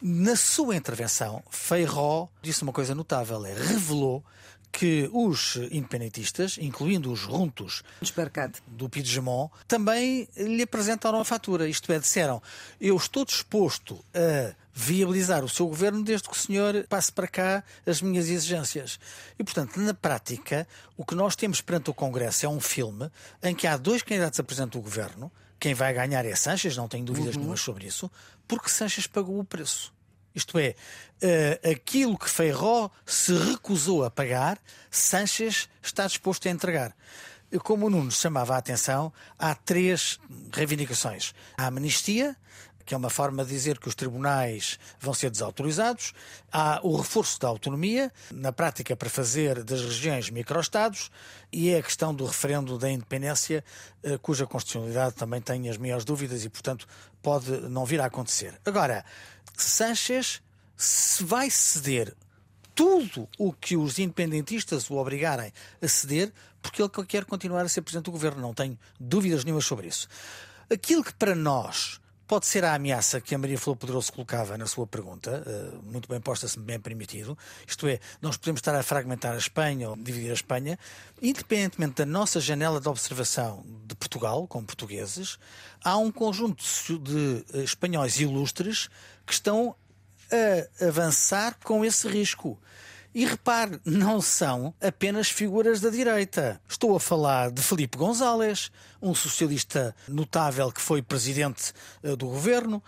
na 0.00 0.36
sua 0.36 0.76
intervenção, 0.76 1.42
Feijó 1.50 2.28
disse 2.40 2.62
uma 2.62 2.72
coisa 2.72 2.94
notável, 2.94 3.44
é, 3.44 3.54
revelou 3.54 4.24
que 4.70 5.10
os 5.12 5.56
independentistas, 5.72 6.58
incluindo 6.58 7.12
os 7.12 7.18
juntos 7.18 7.82
do 8.68 8.88
Pidgemont, 8.88 9.52
também 9.66 10.28
lhe 10.36 10.62
apresentaram 10.62 11.18
a 11.18 11.24
fatura. 11.24 11.68
Isto 11.68 11.92
é, 11.92 11.98
disseram: 11.98 12.40
eu 12.80 12.96
estou 12.96 13.24
disposto 13.24 14.02
a 14.14 14.54
viabilizar 14.74 15.44
o 15.44 15.48
seu 15.48 15.66
governo 15.66 16.02
desde 16.02 16.28
que 16.28 16.34
o 16.34 16.38
senhor 16.38 16.86
passe 16.88 17.12
para 17.12 17.28
cá 17.28 17.64
as 17.86 18.00
minhas 18.00 18.28
exigências. 18.28 18.98
E, 19.38 19.44
portanto, 19.44 19.78
na 19.78 19.92
prática, 19.92 20.66
o 20.96 21.04
que 21.04 21.14
nós 21.14 21.36
temos 21.36 21.60
perante 21.60 21.90
o 21.90 21.94
Congresso 21.94 22.46
é 22.46 22.48
um 22.48 22.60
filme 22.60 23.10
em 23.42 23.54
que 23.54 23.66
há 23.66 23.76
dois 23.76 24.02
candidatos 24.02 24.40
a 24.40 24.42
presidente 24.42 24.72
do 24.72 24.80
governo. 24.80 25.30
Quem 25.60 25.74
vai 25.74 25.92
ganhar 25.92 26.24
é 26.24 26.34
Sanches, 26.34 26.76
não 26.76 26.88
tenho 26.88 27.04
dúvidas 27.04 27.34
uhum. 27.34 27.42
nenhumas 27.42 27.60
sobre 27.60 27.86
isso, 27.86 28.10
porque 28.48 28.68
Sanches 28.68 29.06
pagou 29.06 29.38
o 29.38 29.44
preço. 29.44 29.92
Isto 30.34 30.58
é, 30.58 30.74
uh, 31.22 31.70
aquilo 31.70 32.18
que 32.18 32.28
Feijó 32.28 32.90
se 33.04 33.34
recusou 33.34 34.04
a 34.04 34.10
pagar, 34.10 34.58
Sanches 34.90 35.68
está 35.82 36.06
disposto 36.06 36.48
a 36.48 36.50
entregar. 36.50 36.96
Como 37.64 37.86
o 37.86 37.90
Nunes 37.90 38.14
chamava 38.14 38.54
a 38.54 38.58
atenção, 38.58 39.12
há 39.38 39.54
três 39.54 40.18
reivindicações. 40.50 41.34
A 41.56 41.66
amnistia, 41.66 42.34
que 42.92 42.94
é 42.94 42.98
uma 42.98 43.08
forma 43.08 43.42
de 43.42 43.48
dizer 43.48 43.78
que 43.78 43.88
os 43.88 43.94
tribunais 43.94 44.78
vão 45.00 45.14
ser 45.14 45.30
desautorizados. 45.30 46.12
Há 46.52 46.78
o 46.82 46.94
reforço 46.94 47.40
da 47.40 47.48
autonomia, 47.48 48.12
na 48.30 48.52
prática 48.52 48.94
para 48.94 49.08
fazer 49.08 49.64
das 49.64 49.80
regiões 49.80 50.28
microestados, 50.28 51.10
e 51.50 51.70
é 51.70 51.78
a 51.78 51.82
questão 51.82 52.14
do 52.14 52.26
referendo 52.26 52.76
da 52.76 52.90
independência, 52.90 53.64
eh, 54.02 54.18
cuja 54.18 54.46
constitucionalidade 54.46 55.14
também 55.14 55.40
tem 55.40 55.70
as 55.70 55.78
maiores 55.78 56.04
dúvidas 56.04 56.44
e, 56.44 56.50
portanto, 56.50 56.86
pode 57.22 57.50
não 57.70 57.86
vir 57.86 57.98
a 57.98 58.04
acontecer. 58.04 58.60
Agora, 58.62 59.06
Sanchez 59.56 60.42
se 60.76 61.24
vai 61.24 61.48
ceder 61.48 62.14
tudo 62.74 63.26
o 63.38 63.54
que 63.54 63.74
os 63.74 63.98
independentistas 63.98 64.90
o 64.90 64.96
obrigarem 64.96 65.50
a 65.80 65.88
ceder, 65.88 66.30
porque 66.60 66.82
ele 66.82 66.90
quer 67.08 67.24
continuar 67.24 67.62
a 67.62 67.68
ser 67.70 67.80
presidente 67.80 68.04
do 68.04 68.12
governo. 68.12 68.42
Não 68.42 68.52
tenho 68.52 68.78
dúvidas 69.00 69.44
nenhumas 69.46 69.64
sobre 69.64 69.86
isso. 69.88 70.06
Aquilo 70.68 71.02
que 71.02 71.14
para 71.14 71.34
nós 71.34 72.01
pode 72.32 72.46
ser 72.46 72.64
a 72.64 72.74
ameaça 72.74 73.20
que 73.20 73.34
a 73.34 73.38
Maria 73.38 73.58
Flor 73.58 73.76
Poderoso 73.76 74.10
colocava 74.10 74.56
na 74.56 74.66
sua 74.66 74.86
pergunta, 74.86 75.42
eh, 75.46 75.76
muito 75.82 76.08
bem 76.08 76.18
posta, 76.18 76.48
se 76.48 76.58
me 76.58 76.64
bem 76.64 76.80
permitido. 76.80 77.36
Isto 77.66 77.86
é, 77.86 78.00
nós 78.22 78.38
podemos 78.38 78.60
estar 78.60 78.74
a 78.74 78.82
fragmentar 78.82 79.34
a 79.34 79.36
Espanha 79.36 79.90
ou 79.90 79.96
dividir 79.96 80.30
a 80.30 80.32
Espanha, 80.32 80.78
independentemente 81.20 81.96
da 81.96 82.06
nossa 82.06 82.40
janela 82.40 82.80
de 82.80 82.88
observação 82.88 83.62
de 83.86 83.94
Portugal, 83.94 84.46
como 84.46 84.66
portugueses, 84.66 85.38
há 85.84 85.98
um 85.98 86.10
conjunto 86.10 86.64
de 87.00 87.44
espanhóis 87.62 88.18
ilustres 88.18 88.88
que 89.26 89.34
estão 89.34 89.76
a 90.80 90.86
avançar 90.86 91.58
com 91.62 91.84
esse 91.84 92.08
risco. 92.08 92.58
E 93.14 93.26
repare, 93.26 93.78
não 93.84 94.22
são 94.22 94.72
apenas 94.80 95.28
figuras 95.28 95.82
da 95.82 95.90
direita. 95.90 96.58
Estou 96.66 96.96
a 96.96 97.00
falar 97.00 97.50
de 97.50 97.60
Felipe 97.60 97.98
González, 97.98 98.72
um 99.02 99.14
socialista 99.14 99.94
notável 100.08 100.70
que 100.70 100.80
foi 100.80 101.02
presidente 101.02 101.72
eh, 102.02 102.16
do 102.16 102.26
governo, 102.26 102.82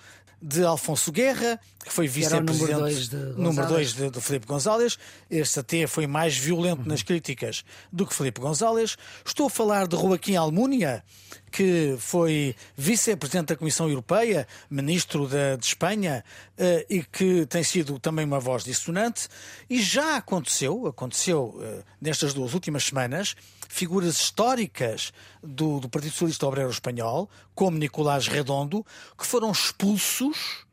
de 0.46 0.62
Alfonso 0.62 1.10
Guerra, 1.10 1.58
que 1.82 1.90
foi 1.90 2.06
vice-presidente 2.06 3.16
número 3.34 3.66
2 3.66 3.94
de, 3.94 4.10
de, 4.10 4.20
Felipe 4.20 4.46
González. 4.46 4.98
Este 5.30 5.60
até 5.60 5.86
foi 5.86 6.06
mais 6.06 6.36
violento 6.36 6.82
uhum. 6.82 6.88
nas 6.88 7.02
críticas 7.02 7.64
do 7.90 8.06
que 8.06 8.14
Felipe 8.14 8.42
González. 8.42 8.98
Estou 9.24 9.46
a 9.46 9.50
falar 9.50 9.86
de 9.88 9.96
Joaquim 9.96 10.36
Almunia, 10.36 11.02
que 11.50 11.96
foi 11.98 12.54
vice-presidente 12.76 13.48
da 13.48 13.56
Comissão 13.56 13.88
Europeia, 13.88 14.46
ministro 14.68 15.26
de, 15.26 15.56
de 15.56 15.64
Espanha, 15.64 16.22
uh, 16.58 16.84
e 16.90 17.02
que 17.02 17.46
tem 17.46 17.62
sido 17.62 17.98
também 17.98 18.26
uma 18.26 18.38
voz 18.38 18.64
dissonante. 18.64 19.28
E 19.70 19.80
já 19.80 20.16
aconteceu, 20.16 20.86
aconteceu 20.86 21.56
uh, 21.56 21.82
nestas 21.98 22.34
duas 22.34 22.52
últimas 22.52 22.84
semanas, 22.84 23.34
figuras 23.68 24.16
históricas 24.18 25.12
do, 25.42 25.80
do 25.80 25.88
Partido 25.88 26.12
Socialista 26.12 26.46
Obreiro 26.46 26.70
Espanhol, 26.70 27.28
como 27.54 27.78
Nicolás 27.78 28.26
Redondo, 28.26 28.84
que 29.18 29.26
foram 29.26 29.50
expulsos 29.50 30.64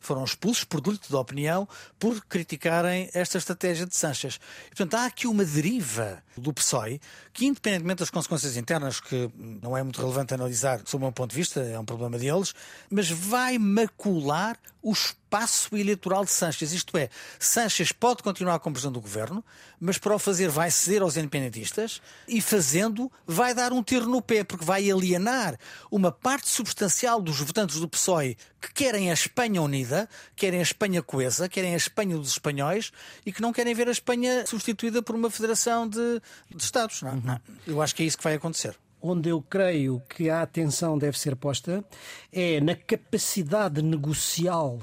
foram 0.00 0.24
expulsos 0.24 0.64
por 0.64 0.80
delito 0.80 1.08
de 1.08 1.14
opinião 1.14 1.68
por 1.98 2.24
criticarem 2.24 3.10
esta 3.14 3.38
estratégia 3.38 3.86
de 3.86 3.94
Sanches. 3.94 4.40
E, 4.66 4.68
portanto, 4.70 4.94
há 4.94 5.04
aqui 5.06 5.26
uma 5.26 5.44
deriva 5.44 6.22
do 6.36 6.52
PSOE 6.52 7.00
que, 7.32 7.46
independentemente 7.46 8.00
das 8.00 8.10
consequências 8.10 8.56
internas, 8.56 9.00
que 9.00 9.30
não 9.36 9.76
é 9.76 9.82
muito 9.82 10.00
relevante 10.00 10.34
analisar 10.34 10.80
sob 10.86 11.04
meu 11.04 11.12
ponto 11.12 11.30
de 11.30 11.36
vista, 11.36 11.60
é 11.60 11.78
um 11.78 11.84
problema 11.84 12.18
deles, 12.18 12.54
mas 12.90 13.10
vai 13.10 13.58
macular 13.58 14.58
o 14.82 14.92
espaço 14.92 15.76
eleitoral 15.76 16.24
de 16.24 16.30
Sanches. 16.30 16.72
Isto 16.72 16.96
é, 16.96 17.08
Sanches 17.38 17.92
pode 17.92 18.22
continuar 18.22 18.58
como 18.60 18.74
presidente 18.74 18.94
do 18.94 19.00
governo, 19.00 19.44
mas 19.78 19.98
para 19.98 20.14
o 20.14 20.18
fazer 20.18 20.48
vai 20.48 20.70
ceder 20.70 21.02
aos 21.02 21.16
independentistas 21.16 22.00
e, 22.26 22.40
fazendo, 22.40 23.10
vai 23.26 23.54
dar 23.54 23.72
um 23.72 23.82
tiro 23.82 24.06
no 24.06 24.22
pé, 24.22 24.42
porque 24.42 24.64
vai 24.64 24.90
alienar 24.90 25.58
uma 25.90 26.10
parte 26.10 26.48
substancial 26.48 27.20
dos 27.20 27.38
votantes 27.38 27.78
do 27.78 27.88
PSOE 27.88 28.36
que 28.60 28.72
querem 28.72 29.10
a 29.10 29.14
Espanha 29.14 29.62
unida, 29.62 29.89
querem 30.36 30.60
a 30.60 30.62
Espanha 30.62 31.02
coesa, 31.02 31.48
querem 31.48 31.74
a 31.74 31.76
Espanha 31.76 32.16
dos 32.16 32.30
espanhóis 32.30 32.92
e 33.24 33.32
que 33.32 33.42
não 33.42 33.52
querem 33.52 33.74
ver 33.74 33.88
a 33.88 33.92
Espanha 33.92 34.46
substituída 34.46 35.02
por 35.02 35.14
uma 35.14 35.30
federação 35.30 35.88
de, 35.88 36.20
de 36.54 36.62
Estados. 36.62 37.02
Não, 37.02 37.16
não. 37.16 37.40
Eu 37.66 37.80
acho 37.80 37.94
que 37.94 38.02
é 38.02 38.06
isso 38.06 38.16
que 38.16 38.24
vai 38.24 38.34
acontecer 38.34 38.76
onde 39.02 39.30
eu 39.30 39.40
creio 39.40 40.02
que 40.08 40.28
a 40.28 40.42
atenção 40.42 40.98
deve 40.98 41.18
ser 41.18 41.34
posta 41.34 41.82
é 42.30 42.60
na 42.60 42.74
capacidade 42.74 43.80
negocial 43.80 44.78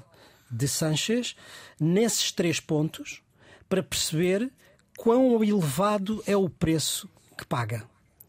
de 0.49 0.68
Sanchez 0.68 1.36
nesses 1.80 2.32
três 2.32 2.60
pontos 2.60 3.22
para 3.70 3.84
perceber 3.84 4.51
quão 4.97 5.43
elevado 5.43 6.24
é 6.26 6.36
o 6.36 6.49
preço 6.49 7.08
que 7.38 7.45
paga 7.45 7.86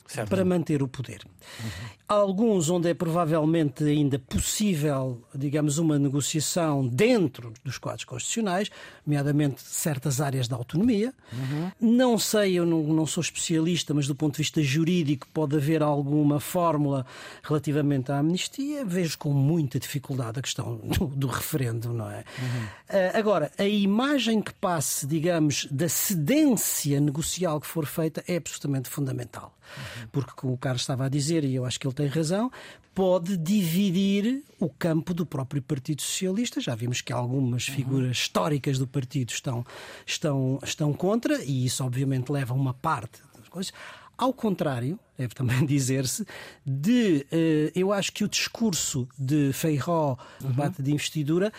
certo. 0.09 0.29
para 0.31 0.45
manter 0.45 0.83
o 0.83 0.89
poder. 0.89 1.21
Uhum. 1.63 1.71
Alguns 2.09 2.71
onde 2.71 2.89
é 2.89 2.95
provavelmente 2.95 3.85
ainda 3.85 4.19
possível, 4.19 5.23
digamos, 5.35 5.77
uma 5.77 5.99
negociação 5.99 6.87
dentro 6.87 7.53
dos 7.63 7.77
quadros 7.77 8.05
constitucionais, 8.05 8.71
nomeadamente 9.07 9.61
certas 9.63 10.21
áreas 10.21 10.49
da 10.49 10.57
autonomia. 10.57 11.13
Uhum. 11.33 11.71
Não 11.79 12.19
sei, 12.19 12.55
eu 12.55 12.65
não, 12.65 12.83
não, 12.83 13.07
sou 13.07 13.21
especialista, 13.21 13.93
mas 13.93 14.07
do 14.07 14.15
ponto 14.15 14.33
de 14.33 14.39
vista 14.39 14.63
jurídico 14.63 15.29
pode 15.35 15.57
haver 15.57 15.83
alguma 15.83 16.41
fórmula 16.41 17.05
relativamente 17.43 18.11
à 18.11 18.19
amnistia. 18.19 18.87
Vejo 18.87 19.19
com 19.19 19.33
muita 19.33 19.79
dificuldade 19.79 20.39
a 20.39 20.43
questão 20.43 20.77
do, 20.77 21.07
do 21.09 21.27
referendo, 21.27 21.93
não 21.93 22.11
é? 22.11 22.25
Uhum. 22.39 22.65
Uh, 22.65 23.19
agora, 23.19 23.53
a 23.59 23.65
imagem 23.65 24.41
que 24.41 24.55
passe, 24.55 25.07
digamos, 25.07 25.69
da 25.71 25.91
cedência 25.91 26.99
negocial 27.01 27.61
que 27.61 27.67
for 27.67 27.85
feita 27.85 28.25
é 28.27 28.37
absolutamente 28.37 28.89
fundamental. 28.89 29.55
Uhum. 30.03 30.09
Porque, 30.13 30.33
como 30.37 30.53
o 30.53 30.59
Carlos 30.59 30.83
estava 30.83 31.07
a 31.07 31.09
dizer, 31.09 31.45
e 31.45 31.55
eu 31.55 31.65
acho 31.65 31.79
que 31.79 31.87
ele 31.87 31.95
tem 31.95 32.07
razão, 32.07 32.51
pode 32.95 33.37
dividir 33.37 34.43
o 34.59 34.69
campo 34.69 35.15
do 35.15 35.25
próprio 35.25 35.63
Partido 35.63 36.03
Socialista. 36.03 36.61
Já 36.61 36.75
vimos 36.75 37.01
que 37.01 37.13
algumas 37.13 37.65
figuras 37.65 38.07
uhum. 38.07 38.11
históricas 38.13 38.79
do 38.79 38.87
partido 38.87 39.31
estão, 39.31 39.65
estão, 40.05 40.59
estão 40.65 40.93
contra, 40.93 41.43
e 41.45 41.65
isso 41.65 41.85
obviamente 41.85 42.33
leva 42.33 42.55
uma 42.55 42.75
parte 42.75 43.21
das 43.39 43.49
coisas. 43.49 43.73
Ao 44.17 44.33
contrário, 44.33 44.99
deve 45.17 45.33
também 45.33 45.63
dizer-se, 45.67 46.27
de 46.67 47.25
uh, 47.33 47.73
eu 47.73 47.93
acho 47.93 48.13
que 48.13 48.25
o 48.25 48.29
discurso 48.29 49.09
de 49.17 49.53
Feijó, 49.53 50.19
uhum. 50.43 50.49
debate 50.49 50.83
de 50.83 50.93
investidura, 50.93 51.53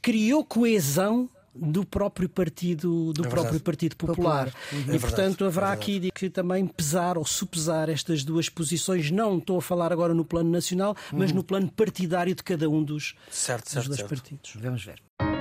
criou 0.00 0.42
coesão 0.42 1.28
do 1.60 1.84
próprio 1.84 2.28
partido 2.28 3.12
do 3.12 3.26
é 3.26 3.28
próprio 3.28 3.60
partido 3.60 3.96
popular, 3.96 4.52
popular. 4.52 4.94
e 4.94 4.96
é 4.96 4.98
portanto 4.98 5.44
haverá 5.44 5.70
é 5.70 5.72
aqui 5.72 6.10
que 6.12 6.30
também 6.30 6.66
pesar 6.66 7.18
ou 7.18 7.24
supesar 7.24 7.88
estas 7.88 8.24
duas 8.24 8.48
posições. 8.48 9.10
Não 9.10 9.38
estou 9.38 9.58
a 9.58 9.62
falar 9.62 9.92
agora 9.92 10.14
no 10.14 10.24
plano 10.24 10.50
nacional 10.50 10.96
mas 11.12 11.30
uhum. 11.30 11.36
no 11.36 11.44
plano 11.44 11.70
partidário 11.70 12.34
de 12.34 12.42
cada 12.42 12.68
um 12.68 12.82
dos, 12.82 13.14
certo, 13.30 13.70
certo, 13.70 13.88
dos 13.88 13.88
dois 13.88 14.00
certo. 14.00 14.08
partidos. 14.08 14.52
Vamos 14.60 14.84
ver 14.84 15.37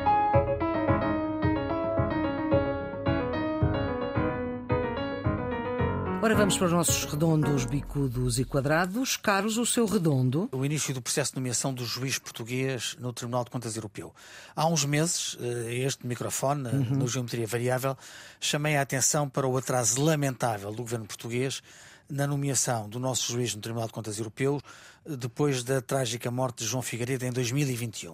Ora, 6.27 6.35
vamos 6.35 6.57
para 6.57 6.65
os 6.65 6.73
nossos 6.73 7.05
redondos, 7.05 7.63
bicudos 7.63 8.37
e 8.37 8.43
quadrados. 8.43 9.15
Carlos, 9.15 9.55
o 9.55 9.65
seu 9.65 9.85
redondo. 9.85 10.49
O 10.51 10.65
início 10.65 10.93
do 10.93 11.01
processo 11.01 11.31
de 11.31 11.37
nomeação 11.37 11.73
do 11.73 11.85
juiz 11.85 12.19
português 12.19 12.97
no 12.99 13.13
Tribunal 13.13 13.45
de 13.45 13.49
Contas 13.49 13.77
Europeu. 13.77 14.13
Há 14.53 14.67
uns 14.67 14.83
meses, 14.83 15.37
eh, 15.39 15.75
este 15.75 16.05
microfone, 16.05 16.67
uhum. 16.67 16.97
no 16.97 17.07
Geometria 17.07 17.47
Variável, 17.47 17.97
chamei 18.41 18.75
a 18.75 18.81
atenção 18.81 19.29
para 19.29 19.47
o 19.47 19.55
atraso 19.55 20.03
lamentável 20.03 20.69
do 20.73 20.81
governo 20.81 21.05
português 21.05 21.63
na 22.09 22.27
nomeação 22.27 22.89
do 22.89 22.99
nosso 22.99 23.31
juiz 23.31 23.55
no 23.55 23.61
Tribunal 23.61 23.87
de 23.87 23.93
Contas 23.93 24.17
Europeu 24.17 24.59
depois 25.05 25.63
da 25.63 25.81
trágica 25.81 26.29
morte 26.29 26.57
de 26.57 26.65
João 26.65 26.81
Figueiredo 26.81 27.23
em 27.23 27.31
2021. 27.31 28.13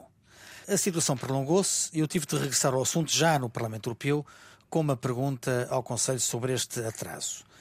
A 0.68 0.78
situação 0.78 1.18
prolongou-se 1.18 1.90
e 1.92 2.02
eu 2.02 2.08
tive 2.08 2.28
de 2.28 2.36
regressar 2.36 2.76
ao 2.76 2.84
assunto 2.84 3.12
já 3.12 3.40
no 3.40 3.50
Parlamento 3.50 3.88
Europeu 3.90 4.24
com 4.70 4.82
uma 4.82 4.96
pergunta 4.96 5.68
ao 5.72 5.82
Conselho 5.82 6.20
sobre 6.20 6.54
este 6.54 6.80
atraso. 6.82 7.52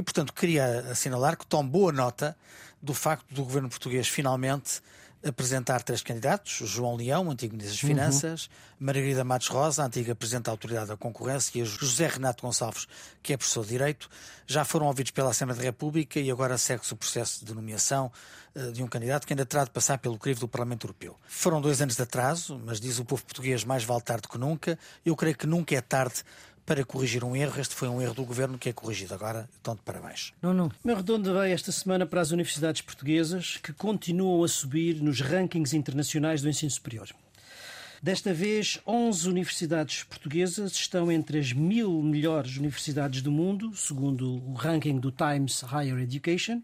E, 0.00 0.02
portanto, 0.02 0.32
queria 0.32 0.90
assinalar 0.90 1.36
que 1.36 1.44
tomo 1.44 1.68
boa 1.68 1.92
nota 1.92 2.34
do 2.80 2.94
facto 2.94 3.34
do 3.34 3.44
governo 3.44 3.68
português 3.68 4.08
finalmente 4.08 4.80
apresentar 5.22 5.82
três 5.82 6.02
candidatos: 6.02 6.52
João 6.64 6.96
Leão, 6.96 7.30
antigo 7.30 7.54
Ministro 7.54 7.86
das 7.86 7.86
Finanças, 7.86 8.46
uhum. 8.46 8.86
Margarida 8.86 9.22
Matos 9.24 9.48
Rosa, 9.48 9.84
antiga 9.84 10.14
Presidente 10.14 10.44
da 10.44 10.52
Autoridade 10.52 10.88
da 10.88 10.96
Concorrência, 10.96 11.60
e 11.60 11.66
José 11.66 12.08
Renato 12.08 12.42
Gonçalves, 12.42 12.86
que 13.22 13.34
é 13.34 13.36
professor 13.36 13.62
de 13.62 13.68
Direito, 13.68 14.08
já 14.46 14.64
foram 14.64 14.86
ouvidos 14.86 15.12
pela 15.12 15.32
Assembleia 15.32 15.58
da 15.58 15.64
República 15.64 16.18
e 16.18 16.30
agora 16.30 16.56
segue-se 16.56 16.94
o 16.94 16.96
processo 16.96 17.44
de 17.44 17.52
nomeação 17.52 18.10
uh, 18.54 18.72
de 18.72 18.82
um 18.82 18.86
candidato 18.86 19.26
que 19.26 19.34
ainda 19.34 19.44
terá 19.44 19.64
de 19.64 19.70
passar 19.70 19.98
pelo 19.98 20.18
crivo 20.18 20.40
do 20.40 20.48
Parlamento 20.48 20.86
Europeu. 20.86 21.14
Foram 21.28 21.60
dois 21.60 21.82
anos 21.82 21.96
de 21.96 22.02
atraso, 22.02 22.58
mas 22.64 22.80
diz 22.80 22.98
o 22.98 23.04
povo 23.04 23.22
português 23.22 23.64
mais 23.64 23.84
vale 23.84 24.00
tarde 24.00 24.26
que 24.26 24.38
nunca. 24.38 24.78
Eu 25.04 25.14
creio 25.14 25.36
que 25.36 25.46
nunca 25.46 25.74
é 25.74 25.80
tarde 25.82 26.24
para 26.70 26.84
corrigir 26.84 27.24
um 27.24 27.34
erro. 27.34 27.60
Este 27.60 27.74
foi 27.74 27.88
um 27.88 28.00
erro 28.00 28.14
do 28.14 28.24
governo 28.24 28.56
que 28.56 28.68
é 28.68 28.72
corrigido 28.72 29.12
agora. 29.12 29.48
Então, 29.60 29.74
de 29.74 29.80
parabéns. 29.80 30.32
Não, 30.40 30.54
não. 30.54 30.70
Meu 30.84 30.94
redondo 30.94 31.34
vai 31.34 31.50
esta 31.50 31.72
semana 31.72 32.06
para 32.06 32.20
as 32.20 32.30
universidades 32.30 32.80
portuguesas 32.80 33.56
que 33.60 33.72
continuam 33.72 34.44
a 34.44 34.46
subir 34.46 35.02
nos 35.02 35.20
rankings 35.20 35.76
internacionais 35.76 36.42
do 36.42 36.48
ensino 36.48 36.70
superior. 36.70 37.08
Desta 38.00 38.32
vez, 38.32 38.78
11 38.86 39.28
universidades 39.28 40.04
portuguesas 40.04 40.70
estão 40.70 41.10
entre 41.10 41.40
as 41.40 41.52
mil 41.52 42.00
melhores 42.04 42.56
universidades 42.56 43.20
do 43.20 43.32
mundo, 43.32 43.74
segundo 43.74 44.36
o 44.36 44.54
ranking 44.54 45.00
do 45.00 45.10
Times 45.10 45.62
Higher 45.62 45.98
Education. 45.98 46.62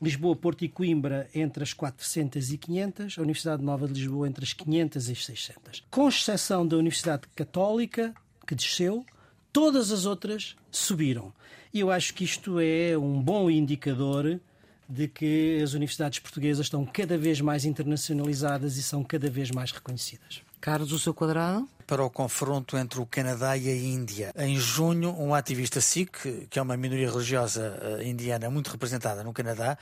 Lisboa, 0.00 0.36
Porto 0.36 0.62
e 0.62 0.68
Coimbra 0.68 1.26
entre 1.34 1.62
as 1.62 1.72
400 1.72 2.52
e 2.52 2.58
500, 2.58 3.18
a 3.18 3.22
Universidade 3.22 3.64
Nova 3.64 3.86
de 3.86 3.94
Lisboa 3.94 4.28
entre 4.28 4.44
as 4.44 4.52
500 4.52 5.08
e 5.08 5.14
600. 5.14 5.84
Com 5.90 6.06
exceção 6.06 6.66
da 6.66 6.76
Universidade 6.76 7.22
Católica, 7.34 8.12
que 8.46 8.54
desceu, 8.54 9.06
Todas 9.52 9.90
as 9.90 10.06
outras 10.06 10.56
subiram. 10.70 11.32
E 11.72 11.80
eu 11.80 11.90
acho 11.90 12.14
que 12.14 12.24
isto 12.24 12.58
é 12.60 12.96
um 12.96 13.20
bom 13.20 13.50
indicador 13.50 14.40
de 14.88 15.06
que 15.06 15.60
as 15.62 15.74
universidades 15.74 16.18
portuguesas 16.18 16.66
estão 16.66 16.84
cada 16.86 17.18
vez 17.18 17.40
mais 17.40 17.64
internacionalizadas 17.64 18.76
e 18.76 18.82
são 18.82 19.04
cada 19.04 19.28
vez 19.28 19.50
mais 19.50 19.70
reconhecidas. 19.70 20.42
Carlos, 20.60 20.92
o 20.92 20.98
seu 20.98 21.14
quadrado? 21.14 21.68
Para 21.86 22.04
o 22.04 22.10
confronto 22.10 22.76
entre 22.76 23.00
o 23.00 23.06
Canadá 23.06 23.56
e 23.56 23.68
a 23.68 23.76
Índia. 23.76 24.32
Em 24.36 24.58
junho, 24.58 25.14
um 25.18 25.34
ativista 25.34 25.80
Sikh, 25.80 26.46
que 26.50 26.58
é 26.58 26.62
uma 26.62 26.76
minoria 26.76 27.10
religiosa 27.10 27.78
eh, 27.80 28.08
indiana 28.08 28.50
muito 28.50 28.68
representada 28.70 29.22
no 29.22 29.32
Canadá, 29.32 29.78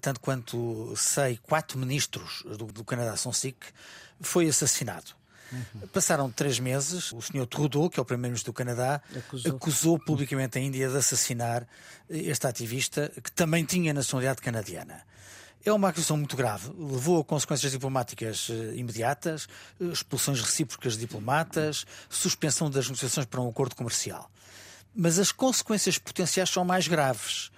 tanto 0.00 0.20
quanto 0.20 0.94
sei, 0.96 1.38
quatro 1.42 1.78
ministros 1.78 2.44
do, 2.46 2.66
do 2.66 2.84
Canadá 2.84 3.16
são 3.16 3.32
Sikh, 3.32 3.66
foi 4.20 4.46
assassinado. 4.48 5.19
Uhum. 5.52 5.88
Passaram 5.88 6.30
três 6.30 6.58
meses, 6.58 7.12
o 7.12 7.20
senhor 7.20 7.46
Trudeau, 7.46 7.90
que 7.90 7.98
é 7.98 8.02
o 8.02 8.04
primeiro-ministro 8.04 8.52
do 8.52 8.56
Canadá, 8.56 9.00
acusou. 9.16 9.56
acusou 9.56 9.98
publicamente 9.98 10.58
a 10.58 10.60
Índia 10.60 10.88
de 10.88 10.96
assassinar 10.96 11.66
este 12.08 12.46
ativista, 12.46 13.12
que 13.22 13.32
também 13.32 13.64
tinha 13.64 13.92
nacionalidade 13.92 14.40
canadiana. 14.40 15.02
É 15.64 15.72
uma 15.72 15.90
acusação 15.90 16.16
muito 16.16 16.36
grave, 16.36 16.70
levou 16.78 17.20
a 17.20 17.24
consequências 17.24 17.70
diplomáticas 17.72 18.48
eh, 18.50 18.76
imediatas, 18.76 19.46
eh, 19.78 19.84
expulsões 19.84 20.40
recíprocas 20.40 20.94
de 20.94 21.00
diplomatas, 21.00 21.84
suspensão 22.08 22.70
das 22.70 22.86
negociações 22.86 23.26
para 23.26 23.42
um 23.42 23.48
acordo 23.48 23.76
comercial. 23.76 24.30
Mas 24.94 25.18
as 25.18 25.30
consequências 25.30 25.98
potenciais 25.98 26.48
são 26.48 26.64
mais 26.64 26.88
graves 26.88 27.50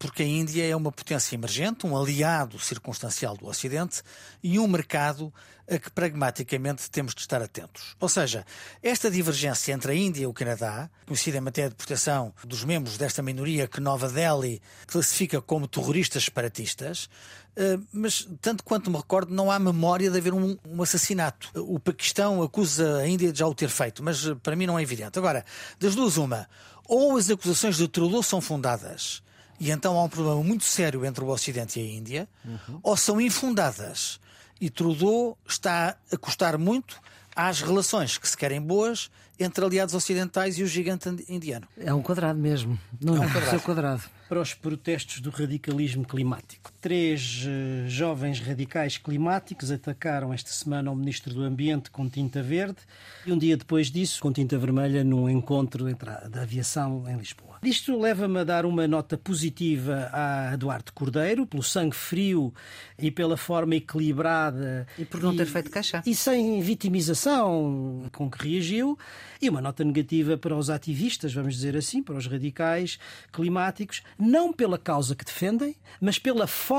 porque 0.00 0.22
a 0.22 0.26
Índia 0.26 0.66
é 0.66 0.74
uma 0.74 0.90
potência 0.90 1.34
emergente, 1.34 1.86
um 1.86 1.94
aliado 1.94 2.58
circunstancial 2.58 3.36
do 3.36 3.46
Ocidente 3.46 4.02
e 4.42 4.58
um 4.58 4.66
mercado 4.66 5.30
a 5.70 5.78
que 5.78 5.90
pragmaticamente 5.90 6.90
temos 6.90 7.14
de 7.14 7.20
estar 7.20 7.42
atentos. 7.42 7.94
Ou 8.00 8.08
seja, 8.08 8.46
esta 8.82 9.10
divergência 9.10 9.74
entre 9.74 9.92
a 9.92 9.94
Índia 9.94 10.22
e 10.22 10.26
o 10.26 10.32
Canadá, 10.32 10.88
conhecida 11.06 11.36
em 11.36 11.42
matéria 11.42 11.68
de 11.68 11.76
proteção 11.76 12.32
dos 12.42 12.64
membros 12.64 12.96
desta 12.96 13.22
minoria 13.22 13.68
que 13.68 13.78
Nova 13.78 14.08
Delhi 14.08 14.62
classifica 14.86 15.38
como 15.42 15.68
terroristas 15.68 16.24
separatistas, 16.24 17.10
eh, 17.54 17.78
mas 17.92 18.26
tanto 18.40 18.64
quanto 18.64 18.90
me 18.90 18.96
recordo, 18.96 19.34
não 19.34 19.50
há 19.50 19.58
memória 19.58 20.10
de 20.10 20.16
haver 20.16 20.32
um, 20.32 20.56
um, 20.66 20.82
assassinato. 20.82 21.50
O 21.54 21.78
Paquistão 21.78 22.42
acusa 22.42 23.00
a 23.00 23.06
Índia 23.06 23.30
de 23.30 23.38
já 23.38 23.46
o 23.46 23.54
ter 23.54 23.68
feito, 23.68 24.02
mas 24.02 24.26
eh, 24.26 24.34
para 24.34 24.56
mim 24.56 24.64
não 24.64 24.78
é 24.78 24.82
evidente. 24.82 25.18
Agora, 25.18 25.44
das 25.78 25.94
duas, 25.94 26.16
uma, 26.16 26.48
ou 26.88 27.18
as 27.18 27.28
acusações 27.28 27.76
de 27.76 27.86
Trudeau 27.86 28.22
são 28.22 28.40
fundadas 28.40 29.22
e 29.60 29.70
então 29.70 29.98
há 29.98 30.04
um 30.04 30.08
problema 30.08 30.42
muito 30.42 30.64
sério 30.64 31.04
entre 31.04 31.22
o 31.22 31.28
Ocidente 31.28 31.78
e 31.78 31.82
a 31.82 31.86
Índia, 31.86 32.28
uhum. 32.42 32.80
ou 32.82 32.96
são 32.96 33.20
infundadas. 33.20 34.18
E 34.58 34.70
Trudeau 34.70 35.36
está 35.46 35.96
a 36.10 36.16
custar 36.16 36.56
muito 36.56 36.98
às 37.36 37.60
relações 37.60 38.16
que 38.16 38.26
se 38.26 38.36
querem 38.36 38.60
boas 38.60 39.10
entre 39.38 39.64
aliados 39.64 39.94
ocidentais 39.94 40.58
e 40.58 40.62
o 40.62 40.66
gigante 40.66 41.08
indiano. 41.28 41.66
É 41.76 41.92
um 41.92 42.02
quadrado 42.02 42.38
mesmo. 42.38 42.78
Não 43.00 43.16
é 43.16 43.20
um 43.20 43.30
quadrado. 43.30 43.60
quadrado. 43.60 44.02
Para 44.28 44.40
os 44.40 44.54
protestos 44.54 45.20
do 45.20 45.30
radicalismo 45.30 46.04
climático. 46.04 46.70
Três 46.80 47.44
uh, 47.44 47.88
jovens 47.90 48.40
radicais 48.40 48.96
climáticos 48.96 49.70
atacaram 49.70 50.32
esta 50.32 50.50
semana 50.50 50.90
o 50.90 50.96
Ministro 50.96 51.34
do 51.34 51.42
Ambiente 51.42 51.90
com 51.90 52.08
tinta 52.08 52.42
verde 52.42 52.78
e 53.26 53.30
um 53.30 53.36
dia 53.36 53.54
depois 53.54 53.90
disso 53.90 54.18
com 54.22 54.32
tinta 54.32 54.56
vermelha 54.56 55.04
num 55.04 55.28
encontro 55.28 55.84
da 55.94 56.40
aviação 56.40 57.04
em 57.06 57.18
Lisboa. 57.18 57.50
Isto 57.62 58.00
leva-me 58.00 58.38
a 58.38 58.44
dar 58.44 58.64
uma 58.64 58.88
nota 58.88 59.18
positiva 59.18 60.08
a 60.10 60.54
Eduardo 60.54 60.90
Cordeiro, 60.94 61.46
pelo 61.46 61.62
sangue 61.62 61.94
frio 61.94 62.54
e 62.98 63.10
pela 63.10 63.36
forma 63.36 63.74
equilibrada. 63.74 64.86
E 64.98 65.04
por 65.04 65.22
não 65.22 65.34
e, 65.34 65.36
ter 65.36 65.44
feito 65.44 65.70
caixa. 65.70 66.02
E 66.06 66.14
sem 66.14 66.62
vitimização 66.62 68.08
com 68.10 68.30
que 68.30 68.48
reagiu. 68.48 68.98
E 69.42 69.50
uma 69.50 69.60
nota 69.60 69.84
negativa 69.84 70.38
para 70.38 70.56
os 70.56 70.70
ativistas, 70.70 71.34
vamos 71.34 71.54
dizer 71.54 71.76
assim, 71.76 72.02
para 72.02 72.16
os 72.16 72.26
radicais 72.26 72.98
climáticos, 73.30 74.02
não 74.18 74.50
pela 74.54 74.78
causa 74.78 75.14
que 75.14 75.24
defendem, 75.24 75.76
mas 76.00 76.18
pela 76.18 76.46
forma 76.46 76.69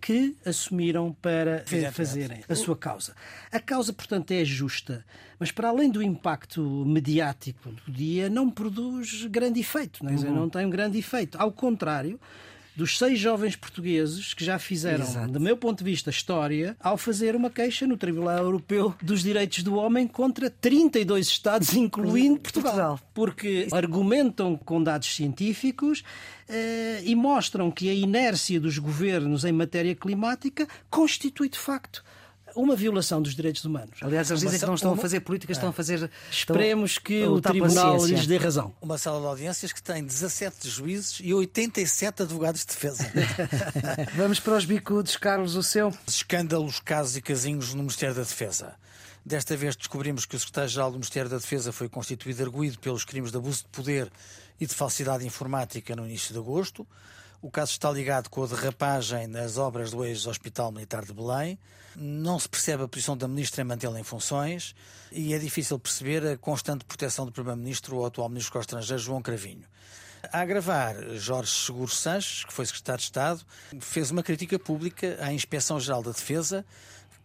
que 0.00 0.36
assumiram 0.44 1.12
para 1.12 1.64
fazerem 1.92 2.42
a 2.48 2.54
sua 2.54 2.76
causa. 2.76 3.14
A 3.52 3.60
causa, 3.60 3.92
portanto, 3.92 4.30
é 4.30 4.44
justa, 4.44 5.04
mas 5.38 5.50
para 5.50 5.68
além 5.68 5.90
do 5.90 6.02
impacto 6.02 6.62
mediático 6.86 7.70
do 7.70 7.92
dia, 7.92 8.28
não 8.28 8.50
produz 8.50 9.26
grande 9.26 9.60
efeito, 9.60 10.04
não, 10.04 10.10
é? 10.10 10.14
uhum. 10.14 10.34
não 10.34 10.48
tem 10.50 10.66
um 10.66 10.70
grande 10.70 10.98
efeito. 10.98 11.36
Ao 11.38 11.52
contrário, 11.52 12.18
dos 12.80 12.96
seis 12.96 13.18
jovens 13.18 13.56
portugueses 13.56 14.32
que 14.32 14.42
já 14.42 14.58
fizeram, 14.58 15.04
Exato. 15.04 15.30
do 15.32 15.38
meu 15.38 15.54
ponto 15.54 15.80
de 15.80 15.84
vista, 15.84 16.08
história 16.08 16.74
ao 16.80 16.96
fazer 16.96 17.36
uma 17.36 17.50
queixa 17.50 17.86
no 17.86 17.94
Tribunal 17.94 18.38
Europeu 18.38 18.94
dos 19.02 19.22
Direitos 19.22 19.62
do 19.62 19.74
Homem 19.74 20.08
contra 20.08 20.48
32 20.48 21.26
Estados, 21.26 21.74
incluindo 21.76 22.40
Portugal. 22.40 22.72
Portugal. 22.72 23.00
Porque 23.12 23.68
argumentam 23.70 24.56
com 24.56 24.82
dados 24.82 25.14
científicos 25.14 26.02
eh, 26.48 27.02
e 27.04 27.14
mostram 27.14 27.70
que 27.70 27.90
a 27.90 27.92
inércia 27.92 28.58
dos 28.58 28.78
governos 28.78 29.44
em 29.44 29.52
matéria 29.52 29.94
climática 29.94 30.66
constitui, 30.88 31.50
de 31.50 31.58
facto, 31.58 32.02
uma 32.54 32.76
violação 32.76 33.20
dos 33.20 33.34
direitos 33.34 33.64
humanos. 33.64 33.98
Aliás, 34.00 34.30
eles 34.30 34.42
dizem 34.42 34.58
que 34.58 34.66
não 34.66 34.74
estão 34.74 34.92
a 34.92 34.96
fazer 34.96 35.20
políticas, 35.20 35.56
estão 35.56 35.70
a 35.70 35.72
fazer. 35.72 36.10
Esperemos 36.30 36.98
que 36.98 37.24
o 37.24 37.40
Tribunal 37.40 38.04
lhes 38.06 38.26
dê 38.26 38.36
razão. 38.36 38.74
Uma 38.80 38.98
sala 38.98 39.20
de 39.20 39.26
audiências 39.26 39.72
que 39.72 39.82
tem 39.82 40.04
17 40.04 40.68
juízes 40.68 41.20
e 41.22 41.32
87 41.32 42.22
advogados 42.22 42.60
de 42.60 42.68
defesa. 42.68 43.10
Vamos 44.16 44.40
para 44.40 44.54
os 44.54 44.64
bicudos, 44.64 45.16
Carlos, 45.16 45.54
o 45.54 45.62
seu. 45.62 45.92
Escândalos, 46.06 46.80
casos 46.80 47.16
e 47.16 47.22
casinhos 47.22 47.74
no 47.74 47.82
Ministério 47.82 48.14
da 48.14 48.22
Defesa. 48.22 48.74
Desta 49.24 49.56
vez 49.56 49.76
descobrimos 49.76 50.24
que 50.24 50.34
o 50.34 50.38
secretário-geral 50.38 50.90
do 50.90 50.94
Ministério 50.94 51.30
da 51.30 51.36
Defesa 51.36 51.72
foi 51.72 51.88
constituído 51.88 52.42
arguído 52.42 52.78
pelos 52.78 53.04
crimes 53.04 53.30
de 53.30 53.36
abuso 53.36 53.62
de 53.62 53.68
poder 53.68 54.10
e 54.58 54.66
de 54.66 54.74
falsidade 54.74 55.26
informática 55.26 55.94
no 55.94 56.06
início 56.06 56.32
de 56.32 56.38
agosto. 56.38 56.86
O 57.42 57.50
caso 57.50 57.72
está 57.72 57.90
ligado 57.90 58.28
com 58.28 58.44
a 58.44 58.46
derrapagem 58.46 59.26
nas 59.26 59.56
obras 59.56 59.90
do 59.90 60.04
ex-Hospital 60.04 60.70
Militar 60.70 61.06
de 61.06 61.14
Belém. 61.14 61.58
Não 61.96 62.38
se 62.38 62.46
percebe 62.46 62.82
a 62.82 62.88
posição 62.88 63.16
da 63.16 63.26
Ministra 63.26 63.62
em 63.62 63.64
mantê-la 63.64 63.98
em 63.98 64.02
funções 64.02 64.74
e 65.10 65.32
é 65.32 65.38
difícil 65.38 65.78
perceber 65.78 66.26
a 66.26 66.36
constante 66.36 66.84
proteção 66.84 67.24
do 67.24 67.32
Primeiro-Ministro 67.32 67.96
ou 67.96 68.04
atual 68.04 68.28
Ministro 68.28 68.52
dos 68.52 68.64
Estrangeiros, 68.64 69.02
João 69.02 69.22
Cravinho. 69.22 69.64
A 70.30 70.40
agravar, 70.40 70.94
Jorge 71.16 71.50
Seguro 71.50 71.90
Sanches, 71.90 72.44
que 72.44 72.52
foi 72.52 72.66
Secretário 72.66 72.98
de 72.98 73.04
Estado, 73.04 73.40
fez 73.80 74.10
uma 74.10 74.22
crítica 74.22 74.58
pública 74.58 75.16
à 75.18 75.32
Inspeção-Geral 75.32 76.02
da 76.02 76.10
Defesa 76.10 76.62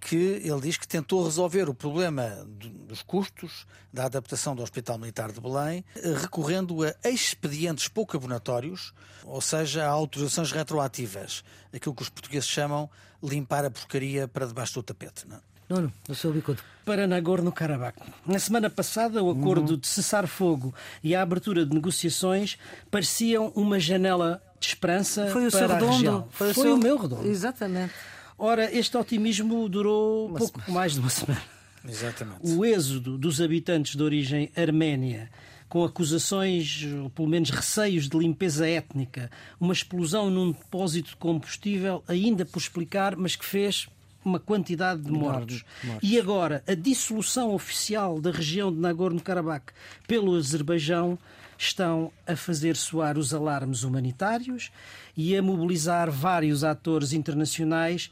que 0.07 0.15
ele 0.15 0.61
diz 0.61 0.77
que 0.77 0.87
tentou 0.87 1.23
resolver 1.23 1.67
o 1.67 1.73
problema 1.73 2.45
dos 2.87 3.01
custos 3.01 3.65
da 3.91 4.05
adaptação 4.05 4.55
do 4.55 4.61
Hospital 4.61 4.99
Militar 4.99 5.31
de 5.31 5.41
Belém, 5.41 5.83
recorrendo 6.21 6.77
a 6.83 7.09
expedientes 7.09 7.87
pouco 7.87 8.15
abonatórios, 8.15 8.93
ou 9.23 9.41
seja, 9.41 9.83
a 9.83 9.89
autorizações 9.89 10.51
retroativas, 10.51 11.43
aquilo 11.73 11.95
que 11.95 12.03
os 12.03 12.09
portugueses 12.09 12.47
chamam 12.47 12.87
limpar 13.23 13.65
a 13.65 13.71
porcaria 13.71 14.27
para 14.27 14.45
debaixo 14.45 14.75
do 14.75 14.83
tapete. 14.83 15.27
Não? 15.27 15.37
É? 15.37 15.39
Nuno, 15.67 15.91
o 16.07 16.13
seu 16.13 16.31
bicudo. 16.31 16.61
Para 16.85 17.07
Nagorno-Karabakh. 17.07 17.95
Na 18.27 18.37
semana 18.37 18.69
passada, 18.69 19.23
o 19.23 19.31
acordo 19.31 19.71
uhum. 19.71 19.79
de 19.79 19.87
cessar 19.87 20.27
fogo 20.27 20.71
e 21.03 21.15
a 21.15 21.23
abertura 21.23 21.65
de 21.65 21.73
negociações 21.73 22.59
pareciam 22.91 23.51
uma 23.55 23.79
janela 23.79 24.39
de 24.59 24.67
esperança 24.67 25.31
Foi 25.31 25.47
o 25.47 25.49
para 25.49 25.59
seu 25.59 25.71
a 25.71 25.73
redondo. 25.73 25.93
região. 25.93 26.27
Foi, 26.29 26.53
Foi, 26.53 26.63
o, 26.63 26.67
seu... 26.67 26.75
o 26.75 26.77
meu 26.77 26.97
redondo. 26.97 27.27
Exatamente. 27.27 27.93
Ora, 28.37 28.73
este 28.75 28.97
otimismo 28.97 29.67
durou 29.69 30.27
Uma 30.27 30.39
pouco 30.39 30.71
mais 30.71 30.93
de 30.93 30.99
uma 30.99 31.09
semana. 31.09 31.41
Exatamente. 31.87 32.39
O 32.49 32.65
êxodo 32.65 33.17
dos 33.17 33.39
habitantes 33.39 33.95
de 33.95 34.03
origem 34.03 34.51
arménia, 34.55 35.29
com 35.69 35.83
acusações, 35.83 36.83
ou 37.03 37.09
pelo 37.09 37.27
menos 37.27 37.49
receios 37.49 38.09
de 38.09 38.17
limpeza 38.17 38.67
étnica, 38.67 39.29
uma 39.59 39.73
explosão 39.73 40.29
num 40.29 40.51
depósito 40.51 41.11
de 41.11 41.15
combustível, 41.15 42.03
ainda 42.07 42.45
por 42.45 42.59
explicar, 42.59 43.15
mas 43.15 43.35
que 43.35 43.45
fez 43.45 43.87
uma 44.23 44.39
quantidade 44.39 45.01
de 45.01 45.11
mortos. 45.11 45.63
mortos. 45.83 46.09
E 46.09 46.19
agora, 46.19 46.63
a 46.67 46.73
dissolução 46.73 47.53
oficial 47.53 48.19
da 48.19 48.31
região 48.31 48.73
de 48.73 48.79
Nagorno-Karabakh 48.79 49.71
pelo 50.07 50.35
Azerbaijão 50.35 51.17
estão 51.57 52.11
a 52.27 52.35
fazer 52.35 52.75
soar 52.75 53.17
os 53.17 53.33
alarmes 53.33 53.83
humanitários 53.83 54.71
e 55.15 55.35
a 55.35 55.41
mobilizar 55.41 56.11
vários 56.11 56.63
atores 56.63 57.13
internacionais, 57.13 58.11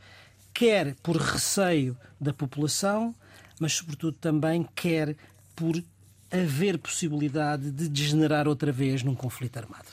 quer 0.54 0.96
por 1.04 1.18
receio 1.18 1.98
da 2.20 2.34
população, 2.34 3.14
mas 3.60 3.74
sobretudo 3.74 4.18
também 4.18 4.68
quer 4.76 5.16
por 5.56 5.82
haver 6.32 6.78
possibilidade 6.80 7.70
de 7.70 7.88
degenerar 7.88 8.48
outra 8.48 8.72
vez 8.72 9.04
num 9.04 9.14
conflito 9.14 9.58
armado. 9.58 9.86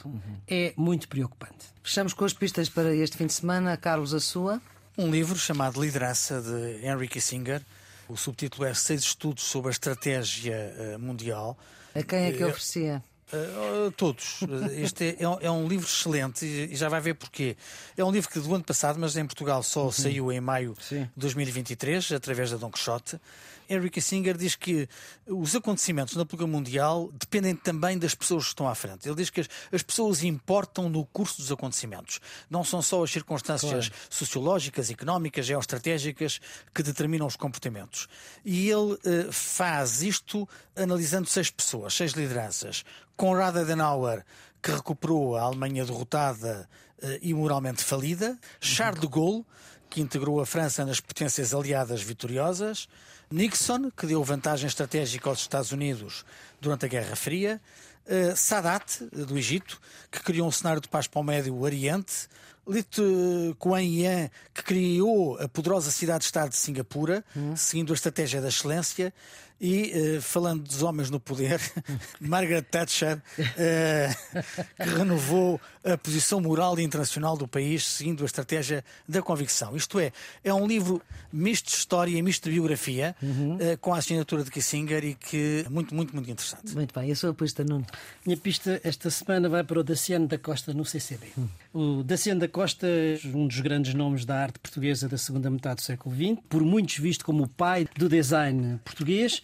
É 0.48 0.72
muito 0.76 1.06
preocupante. 1.08 1.66
Fechamos 1.82 2.14
com 2.14 2.24
as 2.24 2.32
pistas 2.32 2.68
para 2.68 2.94
este 2.94 3.16
fim 3.18 3.26
de 3.26 3.32
semana. 3.34 3.76
Carlos, 3.76 4.14
a 4.14 4.20
sua? 4.20 4.60
Um 4.96 5.10
livro 5.10 5.38
chamado 5.38 5.82
Liderança, 5.82 6.40
de 6.40 6.86
Henry 6.86 7.08
Kissinger. 7.08 7.60
O 8.08 8.16
subtítulo 8.16 8.66
é 8.66 8.72
Seis 8.74 9.02
Estudos 9.02 9.44
sobre 9.44 9.68
a 9.68 9.70
Estratégia 9.72 10.54
eh, 10.54 10.96
Mundial. 10.98 11.58
A 11.94 12.02
quem 12.02 12.20
é 12.24 12.32
que 12.32 12.42
Eu- 12.42 12.48
oferecia? 12.48 13.02
Uh, 13.32 13.90
todos. 13.92 14.40
Este 14.76 15.16
é, 15.20 15.22
é 15.24 15.28
um- 15.28 15.38
é 15.40 15.68
livro 15.68 15.86
excelente 15.86 16.44
e 16.44 16.74
já 16.74 16.88
vai 16.88 17.00
ver 17.00 17.14
porquê. 17.14 17.56
É 17.96 18.04
um 18.04 18.10
livro 18.10 18.28
que 18.30 18.40
do 18.40 18.54
ano 18.54 18.64
passado, 18.64 18.98
mas 18.98 19.16
em 19.16 19.24
Portugal 19.24 19.62
só 19.62 19.90
saiu 19.90 20.32
em 20.32 20.40
maio 20.40 20.74
de 20.90 21.08
2023, 21.16 22.12
através 22.12 22.50
da 22.50 22.56
Don 22.56 22.70
Quixote. 22.70 23.20
Henry 23.70 23.88
Kissinger 23.88 24.36
diz 24.36 24.56
que 24.56 24.88
os 25.26 25.54
acontecimentos 25.54 26.16
na 26.16 26.26
política 26.26 26.46
mundial 26.46 27.08
dependem 27.12 27.54
também 27.54 27.96
das 27.96 28.16
pessoas 28.16 28.44
que 28.44 28.48
estão 28.48 28.68
à 28.68 28.74
frente. 28.74 29.08
Ele 29.08 29.14
diz 29.14 29.30
que 29.30 29.40
as, 29.40 29.48
as 29.72 29.82
pessoas 29.82 30.24
importam 30.24 30.88
no 30.88 31.06
curso 31.06 31.40
dos 31.40 31.52
acontecimentos. 31.52 32.20
Não 32.50 32.64
são 32.64 32.82
só 32.82 33.04
as 33.04 33.12
circunstâncias 33.12 33.90
sociológicas, 34.10 34.90
económicas, 34.90 35.46
geoestratégicas 35.46 36.40
que 36.74 36.82
determinam 36.82 37.28
os 37.28 37.36
comportamentos. 37.36 38.08
E 38.44 38.68
ele 38.68 38.98
eh, 39.04 39.28
faz 39.30 40.02
isto 40.02 40.48
analisando 40.74 41.28
seis 41.28 41.48
pessoas, 41.48 41.94
seis 41.94 42.12
lideranças. 42.12 42.84
Konrad 43.16 43.56
Adenauer, 43.56 44.24
que 44.60 44.72
recuperou 44.72 45.36
a 45.36 45.42
Alemanha 45.42 45.84
derrotada 45.84 46.68
eh, 47.00 47.20
e 47.22 47.32
moralmente 47.32 47.84
falida. 47.84 48.36
Charles 48.60 49.00
de 49.00 49.06
Gaulle, 49.06 49.44
que 49.88 50.00
integrou 50.00 50.40
a 50.40 50.46
França 50.46 50.84
nas 50.84 51.00
potências 51.00 51.54
aliadas 51.54 52.02
vitoriosas. 52.02 52.88
Nixon, 53.32 53.92
que 53.92 54.06
deu 54.06 54.24
vantagem 54.24 54.66
estratégica 54.66 55.28
aos 55.28 55.38
Estados 55.38 55.70
Unidos 55.70 56.24
durante 56.60 56.86
a 56.86 56.88
Guerra 56.88 57.14
Fria. 57.14 57.60
Eh, 58.04 58.34
Sadat, 58.34 59.02
do 59.12 59.38
Egito, 59.38 59.80
que 60.10 60.20
criou 60.20 60.48
um 60.48 60.50
cenário 60.50 60.80
de 60.80 60.88
paz 60.88 61.06
para 61.06 61.20
o 61.20 61.22
Médio 61.22 61.56
Oriente. 61.60 62.28
Lit 62.66 62.96
Kuan 63.58 63.82
Yew, 63.82 64.30
que 64.52 64.64
criou 64.64 65.38
a 65.38 65.48
poderosa 65.48 65.92
cidade-estado 65.92 66.50
de 66.50 66.56
Singapura, 66.56 67.24
seguindo 67.56 67.92
a 67.92 67.94
estratégia 67.94 68.40
da 68.40 68.48
excelência. 68.48 69.14
E, 69.60 69.92
eh, 69.92 70.20
falando 70.20 70.62
dos 70.62 70.82
homens 70.82 71.10
no 71.10 71.20
poder, 71.20 71.60
Margaret 72.18 72.62
Thatcher, 72.62 73.20
eh, 73.58 74.08
que 74.76 74.88
renovou 74.88 75.60
a 75.84 75.98
posição 75.98 76.40
moral 76.40 76.78
e 76.78 76.82
internacional 76.82 77.36
do 77.36 77.46
país, 77.46 77.86
seguindo 77.86 78.22
a 78.22 78.26
estratégia 78.26 78.84
da 79.08 79.20
convicção. 79.20 79.76
Isto 79.76 79.98
é, 79.98 80.12
é 80.42 80.52
um 80.52 80.66
livro 80.66 81.02
misto 81.32 81.66
de 81.66 81.72
história 81.72 82.16
e 82.16 82.22
misto 82.22 82.44
de 82.44 82.54
biografia, 82.54 83.14
eh, 83.60 83.76
com 83.76 83.94
a 83.94 83.98
assinatura 83.98 84.44
de 84.44 84.50
Kissinger 84.50 85.04
e 85.04 85.14
que 85.14 85.64
é 85.66 85.68
muito, 85.68 85.94
muito, 85.94 86.14
muito 86.14 86.30
interessante. 86.30 86.74
Muito 86.74 86.98
bem. 86.98 87.08
E 87.08 87.12
a 87.12 87.16
sua 87.16 87.34
pista, 87.34 87.64
Nuno? 87.64 87.86
Minha 88.24 88.36
pista 88.36 88.80
esta 88.82 89.10
semana 89.10 89.48
vai 89.48 89.64
para 89.64 89.80
o 89.80 89.82
Daciano 89.82 90.26
da 90.26 90.38
Costa 90.38 90.72
no 90.72 90.84
CCB. 90.84 91.28
O 91.72 92.02
Daciano 92.02 92.40
da 92.40 92.48
Costa 92.48 92.86
é 92.86 93.18
um 93.26 93.46
dos 93.46 93.60
grandes 93.60 93.94
nomes 93.94 94.24
da 94.24 94.36
arte 94.36 94.58
portuguesa 94.58 95.08
da 95.08 95.16
segunda 95.16 95.50
metade 95.50 95.76
do 95.76 95.82
século 95.82 96.14
XX, 96.14 96.38
por 96.48 96.62
muitos 96.62 96.96
visto 96.98 97.24
como 97.24 97.44
o 97.44 97.48
pai 97.48 97.86
do 97.96 98.08
design 98.08 98.78
português. 98.84 99.42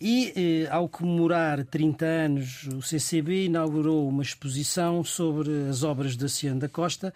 E, 0.00 0.32
eh, 0.64 0.68
ao 0.70 0.88
comemorar 0.88 1.64
30 1.64 2.06
anos, 2.06 2.68
o 2.72 2.80
CCB 2.80 3.46
inaugurou 3.46 4.08
uma 4.08 4.22
exposição 4.22 5.02
sobre 5.02 5.50
as 5.68 5.82
obras 5.82 6.12
de 6.12 6.18
Daciano 6.18 6.60
da 6.60 6.68
Costa, 6.68 7.12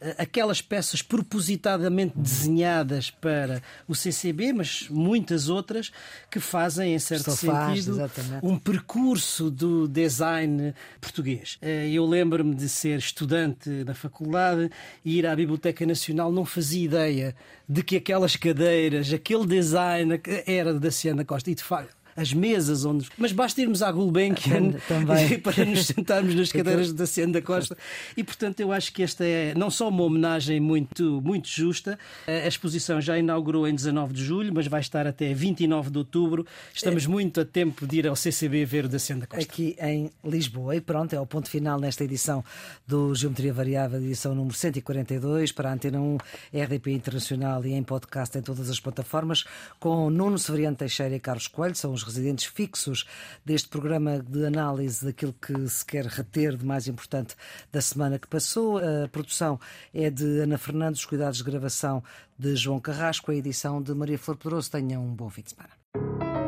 eh, 0.00 0.14
aquelas 0.16 0.62
peças 0.62 1.02
propositadamente 1.02 2.16
desenhadas 2.16 3.10
para 3.10 3.60
o 3.88 3.96
CCB, 3.96 4.52
mas 4.52 4.86
muitas 4.88 5.48
outras 5.48 5.90
que 6.30 6.38
fazem, 6.38 6.94
em 6.94 6.98
certo 7.00 7.32
sentido, 7.32 7.94
exatamente. 7.96 8.46
um 8.46 8.56
percurso 8.56 9.50
do 9.50 9.88
design 9.88 10.72
português. 11.00 11.58
Eh, 11.60 11.90
Eu 11.90 12.06
lembro-me 12.06 12.54
de 12.54 12.68
ser 12.68 12.98
estudante 13.00 13.68
na 13.84 13.92
faculdade 13.92 14.70
e 15.04 15.18
ir 15.18 15.26
à 15.26 15.34
Biblioteca 15.34 15.84
Nacional, 15.84 16.30
não 16.30 16.44
fazia 16.44 16.84
ideia 16.84 17.34
de 17.68 17.82
que 17.82 17.96
aquelas 17.96 18.36
cadeiras, 18.36 19.12
aquele 19.12 19.46
design 19.46 20.20
era 20.46 20.72
da 20.72 20.92
Ciana 20.92 21.24
Costa. 21.24 21.50
E 21.50 21.56
de 21.56 21.64
facto. 21.64 21.99
As 22.20 22.34
mesas 22.34 22.84
onde. 22.84 23.08
Mas 23.16 23.32
basta 23.32 23.60
irmos 23.62 23.82
à 23.82 23.90
Gulbenkian 23.90 24.72
Também. 24.86 25.38
para 25.40 25.64
nos 25.64 25.86
sentarmos 25.86 26.34
nas 26.34 26.52
cadeiras 26.52 26.92
da 26.92 27.06
Ciana 27.06 27.34
da 27.34 27.42
Costa. 27.42 27.76
E 28.16 28.22
portanto 28.22 28.60
eu 28.60 28.72
acho 28.72 28.92
que 28.92 29.02
esta 29.02 29.24
é 29.24 29.54
não 29.54 29.70
só 29.70 29.88
uma 29.88 30.02
homenagem 30.02 30.60
muito, 30.60 31.20
muito 31.22 31.48
justa, 31.48 31.98
a 32.26 32.46
exposição 32.46 33.00
já 33.00 33.18
inaugurou 33.18 33.66
em 33.66 33.74
19 33.74 34.12
de 34.12 34.22
julho, 34.22 34.52
mas 34.54 34.66
vai 34.66 34.80
estar 34.80 35.06
até 35.06 35.32
29 35.32 35.90
de 35.90 35.98
outubro. 35.98 36.46
Estamos 36.74 37.06
muito 37.06 37.40
a 37.40 37.44
tempo 37.44 37.86
de 37.86 37.98
ir 37.98 38.06
ao 38.06 38.14
CCB 38.16 38.64
ver 38.64 38.84
o 38.84 38.88
da 38.88 38.98
Ciana 38.98 39.22
da 39.22 39.26
Costa. 39.26 39.42
aqui 39.42 39.76
em 39.80 40.10
Lisboa. 40.24 40.76
E 40.76 40.80
pronto, 40.80 41.14
é 41.14 41.20
o 41.20 41.26
ponto 41.26 41.48
final 41.48 41.80
nesta 41.80 42.04
edição 42.04 42.44
do 42.86 43.14
Geometria 43.14 43.52
Variável, 43.52 44.00
edição 44.00 44.34
número 44.34 44.54
142, 44.54 45.52
para 45.52 45.70
a 45.70 45.72
Antena 45.72 46.00
1, 46.00 46.18
RDP 46.52 46.92
Internacional 46.92 47.64
e 47.64 47.72
em 47.72 47.82
podcast 47.82 48.36
em 48.36 48.42
todas 48.42 48.68
as 48.68 48.78
plataformas, 48.78 49.44
com 49.78 50.10
Nuno 50.10 50.38
Severiano 50.38 50.76
Teixeira 50.76 51.14
e 51.14 51.20
Carlos 51.20 51.46
Coelho, 51.46 51.74
são 51.74 51.92
os 51.92 52.02
residentes 52.14 52.46
fixos 52.46 53.06
deste 53.44 53.68
programa 53.68 54.20
de 54.20 54.44
análise 54.44 55.04
daquilo 55.04 55.32
que 55.34 55.68
se 55.68 55.84
quer 55.84 56.06
reter 56.06 56.56
de 56.56 56.64
mais 56.64 56.88
importante 56.88 57.34
da 57.72 57.80
semana 57.80 58.18
que 58.18 58.28
passou. 58.28 58.78
A 58.78 59.08
produção 59.08 59.58
é 59.94 60.10
de 60.10 60.40
Ana 60.40 60.58
Fernandes, 60.58 61.00
os 61.00 61.06
cuidados 61.06 61.38
de 61.38 61.44
gravação 61.44 62.02
de 62.38 62.56
João 62.56 62.80
Carrasco, 62.80 63.30
a 63.30 63.34
edição 63.34 63.82
de 63.82 63.94
Maria 63.94 64.18
Flor 64.18 64.36
Pedroso. 64.36 64.70
Tenham 64.70 65.04
um 65.04 65.14
bom 65.14 65.28
fim 65.28 65.42
de 65.42 65.50
semana. 65.50 66.39